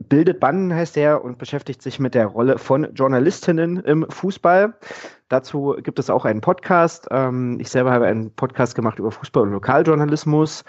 [0.00, 4.74] Bildet Bannen heißt er und beschäftigt sich mit der Rolle von Journalistinnen im Fußball.
[5.28, 7.08] Dazu gibt es auch einen Podcast.
[7.10, 10.64] Ähm, ich selber habe einen Podcast gemacht über Fußball und Lokaljournalismus.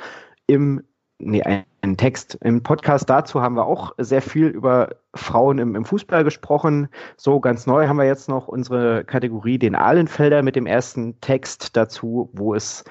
[0.47, 0.81] Im
[1.19, 2.37] nee, einen Text.
[2.41, 6.87] Im Podcast dazu haben wir auch sehr viel über Frauen im, im, Fußball gesprochen.
[7.17, 11.75] So ganz neu haben wir jetzt noch unsere Kategorie den Ahlenfelder mit dem ersten Text
[11.75, 12.83] dazu, wo es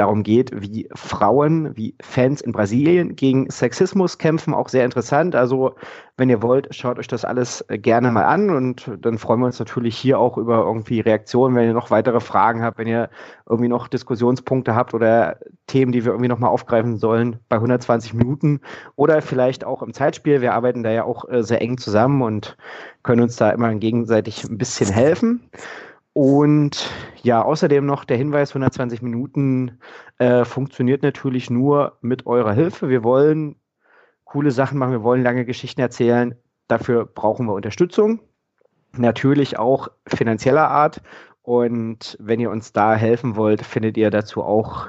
[0.00, 4.54] darum geht, wie Frauen, wie Fans in Brasilien gegen Sexismus kämpfen.
[4.54, 5.36] Auch sehr interessant.
[5.36, 5.74] Also,
[6.16, 9.46] wenn ihr wollt, schaut euch das alles äh, gerne mal an und dann freuen wir
[9.46, 13.08] uns natürlich hier auch über irgendwie Reaktionen, wenn ihr noch weitere Fragen habt, wenn ihr
[13.48, 18.60] irgendwie noch Diskussionspunkte habt oder Themen, die wir irgendwie nochmal aufgreifen sollen bei 120 Minuten
[18.96, 20.40] oder vielleicht auch im Zeitspiel.
[20.40, 22.56] Wir arbeiten da ja auch äh, sehr eng zusammen und
[23.02, 25.48] können uns da immer gegenseitig ein bisschen helfen.
[26.12, 26.90] Und
[27.22, 29.78] ja, außerdem noch der Hinweis, 120 Minuten
[30.18, 32.88] äh, funktioniert natürlich nur mit eurer Hilfe.
[32.88, 33.56] Wir wollen
[34.24, 36.34] coole Sachen machen, wir wollen lange Geschichten erzählen.
[36.68, 38.20] Dafür brauchen wir Unterstützung.
[38.96, 41.02] Natürlich auch finanzieller Art.
[41.42, 44.88] Und wenn ihr uns da helfen wollt, findet ihr dazu auch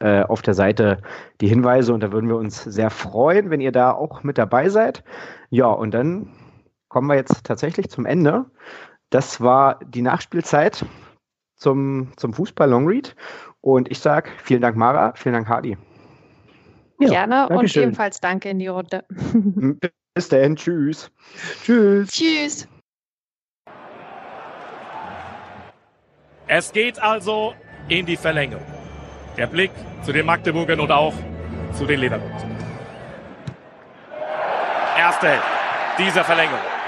[0.00, 1.02] äh, auf der Seite
[1.40, 1.92] die Hinweise.
[1.92, 5.04] Und da würden wir uns sehr freuen, wenn ihr da auch mit dabei seid.
[5.50, 6.32] Ja, und dann
[6.88, 8.46] kommen wir jetzt tatsächlich zum Ende.
[9.10, 10.84] Das war die Nachspielzeit
[11.56, 13.14] zum, zum Fußball Longread.
[13.60, 15.76] Und ich sage vielen Dank, Mara, vielen Dank, Hardy.
[17.00, 17.84] Ja, Gerne und schön.
[17.84, 19.04] ebenfalls danke in die Runde.
[20.14, 21.10] Bis dann, tschüss.
[21.64, 22.08] Tschüss.
[22.10, 22.68] Tschüss.
[26.46, 27.54] Es geht also
[27.88, 28.66] in die Verlängerung.
[29.36, 29.70] Der Blick
[30.02, 31.14] zu den Magdeburgern und auch
[31.72, 32.50] zu den Leverkusen.
[34.98, 35.46] Erste Hälfte
[35.98, 36.79] dieser Verlängerung.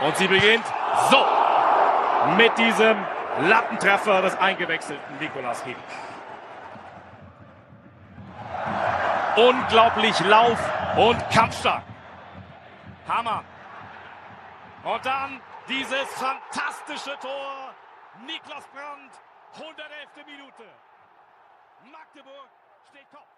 [0.00, 0.64] Und sie beginnt
[1.10, 1.24] so.
[2.36, 2.96] Mit diesem
[3.40, 5.78] Lattentreffer des eingewechselten Nikolas Hink.
[9.36, 10.58] Unglaublich Lauf
[10.96, 11.84] und kampfstark.
[13.08, 13.44] Hammer.
[14.84, 17.74] Und dann dieses fantastische Tor.
[18.26, 19.12] Niklas Brandt,
[19.54, 20.26] 111.
[20.26, 20.64] Minute.
[21.92, 22.48] Magdeburg
[22.90, 23.37] steht Kopf.